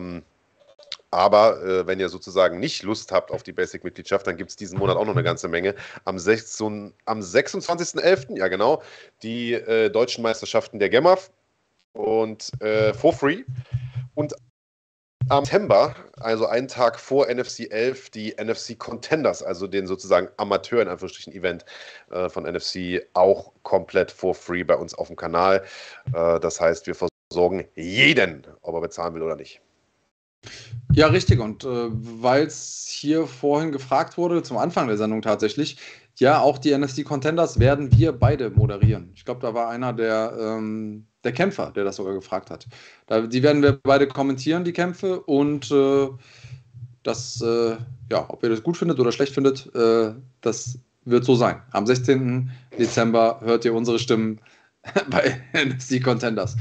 [1.11, 4.77] Aber äh, wenn ihr sozusagen nicht Lust habt auf die Basic-Mitgliedschaft, dann gibt es diesen
[4.77, 5.75] Monat auch noch eine ganze Menge.
[6.05, 8.83] Am, am 26.11., ja genau,
[9.23, 11.31] die äh, deutschen Meisterschaften der GEMAF
[11.93, 13.43] und äh, for free.
[14.13, 14.35] Und
[15.29, 20.81] am September, also einen Tag vor NFC 11, die NFC Contenders, also den sozusagen Amateur
[20.81, 21.65] in Anführungsstrichen Event
[22.09, 25.63] äh, von NFC, auch komplett for free bei uns auf dem Kanal.
[26.13, 29.61] Äh, das heißt, wir versorgen jeden, ob er bezahlen will oder nicht.
[30.93, 31.39] Ja, richtig.
[31.39, 35.77] Und äh, weil es hier vorhin gefragt wurde, zum Anfang der Sendung tatsächlich,
[36.17, 39.11] ja, auch die NFC Contenders werden wir beide moderieren.
[39.15, 42.67] Ich glaube, da war einer der, ähm, der Kämpfer, der das sogar gefragt hat.
[43.07, 45.21] Da, die werden wir beide kommentieren, die Kämpfe.
[45.21, 46.09] Und äh,
[47.03, 47.77] das, äh,
[48.11, 51.61] ja, ob ihr das gut findet oder schlecht findet, äh, das wird so sein.
[51.71, 52.51] Am 16.
[52.77, 54.41] Dezember hört ihr unsere Stimmen
[55.09, 56.57] bei NFC Contenders.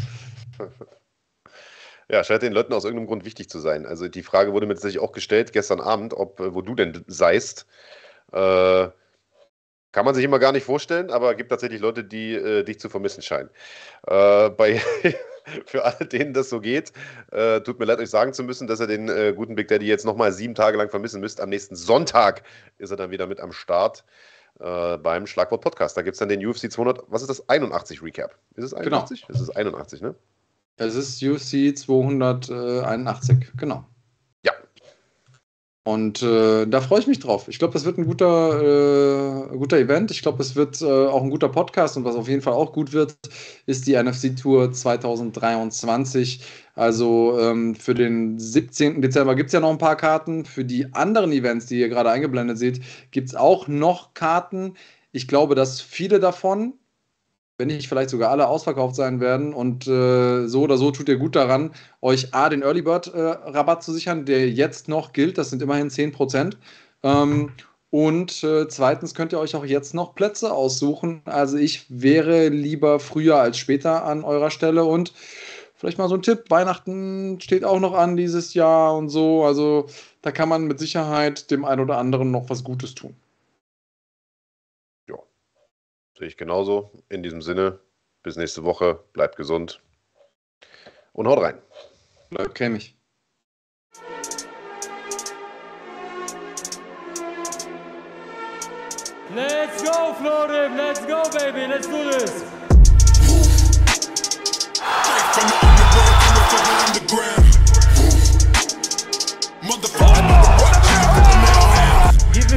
[2.10, 3.85] Ja, scheint den Leuten aus irgendeinem Grund wichtig zu sein.
[3.85, 7.05] Also die Frage wurde mir tatsächlich auch gestellt gestern Abend, ob äh, wo du denn
[7.06, 7.66] seist.
[8.32, 8.89] Äh,
[9.93, 12.78] kann man sich immer gar nicht vorstellen, aber es gibt tatsächlich Leute, die äh, dich
[12.78, 13.51] zu vermissen scheinen.
[14.06, 14.80] Äh, bei,
[15.66, 16.93] für alle, denen das so geht,
[17.30, 19.86] äh, tut mir leid, euch sagen zu müssen, dass ihr den äh, guten Big Daddy
[19.86, 21.40] jetzt nochmal sieben Tage lang vermissen müsst.
[21.40, 22.43] Am nächsten Sonntag
[22.78, 24.05] ist er dann wieder mit am Start
[24.60, 25.97] beim Schlagwort Podcast.
[25.97, 27.48] Da gibt es dann den UFC 200, was ist das?
[27.48, 28.35] 81 Recap.
[28.56, 29.20] Ist es 81?
[29.20, 29.36] Genau.
[29.36, 30.16] Es ist 81, ne?
[30.78, 33.84] Es ist UC 281, genau.
[34.46, 34.52] Ja.
[35.82, 37.48] Und äh, da freue ich mich drauf.
[37.48, 40.12] Ich glaube, das wird ein guter, äh, guter Event.
[40.12, 41.96] Ich glaube, es wird äh, auch ein guter Podcast.
[41.96, 43.16] Und was auf jeden Fall auch gut wird,
[43.66, 46.44] ist die NFC Tour 2023.
[46.76, 49.02] Also ähm, für den 17.
[49.02, 50.44] Dezember gibt es ja noch ein paar Karten.
[50.44, 52.80] Für die anderen Events, die ihr gerade eingeblendet seht,
[53.10, 54.74] gibt es auch noch Karten.
[55.10, 56.74] Ich glaube, dass viele davon
[57.59, 59.52] wenn nicht vielleicht sogar alle ausverkauft sein werden.
[59.52, 63.20] Und äh, so oder so tut ihr gut daran, euch A, den Early Bird äh,
[63.20, 65.36] Rabatt zu sichern, der jetzt noch gilt.
[65.36, 66.55] Das sind immerhin 10%.
[67.02, 67.51] Ähm,
[67.90, 71.22] und äh, zweitens könnt ihr euch auch jetzt noch Plätze aussuchen.
[71.24, 74.85] Also ich wäre lieber früher als später an eurer Stelle.
[74.85, 75.12] Und
[75.74, 79.44] vielleicht mal so ein Tipp, Weihnachten steht auch noch an dieses Jahr und so.
[79.44, 79.86] Also
[80.22, 83.16] da kann man mit Sicherheit dem einen oder anderen noch was Gutes tun.
[86.18, 86.90] Sehe ich genauso.
[87.08, 87.78] In diesem Sinne,
[88.24, 89.04] bis nächste Woche.
[89.12, 89.80] Bleibt gesund
[91.12, 91.62] und haut rein.
[92.30, 92.96] Bleibt cremig.
[99.32, 100.76] Let's go, Florim!
[100.76, 101.66] Let's go, baby!
[101.68, 102.42] Let's do this!
[109.80, 110.07] Give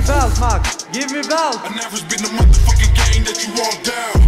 [0.02, 0.84] me belt, Max!
[0.92, 1.60] Give me belt!
[1.64, 4.22] I never been the motherfucking game that you all down.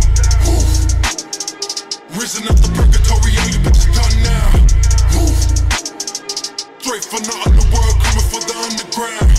[2.19, 4.49] Risen up the purgatory, all you bitches done now.
[6.79, 9.32] Straight from the underworld, coming for the underground.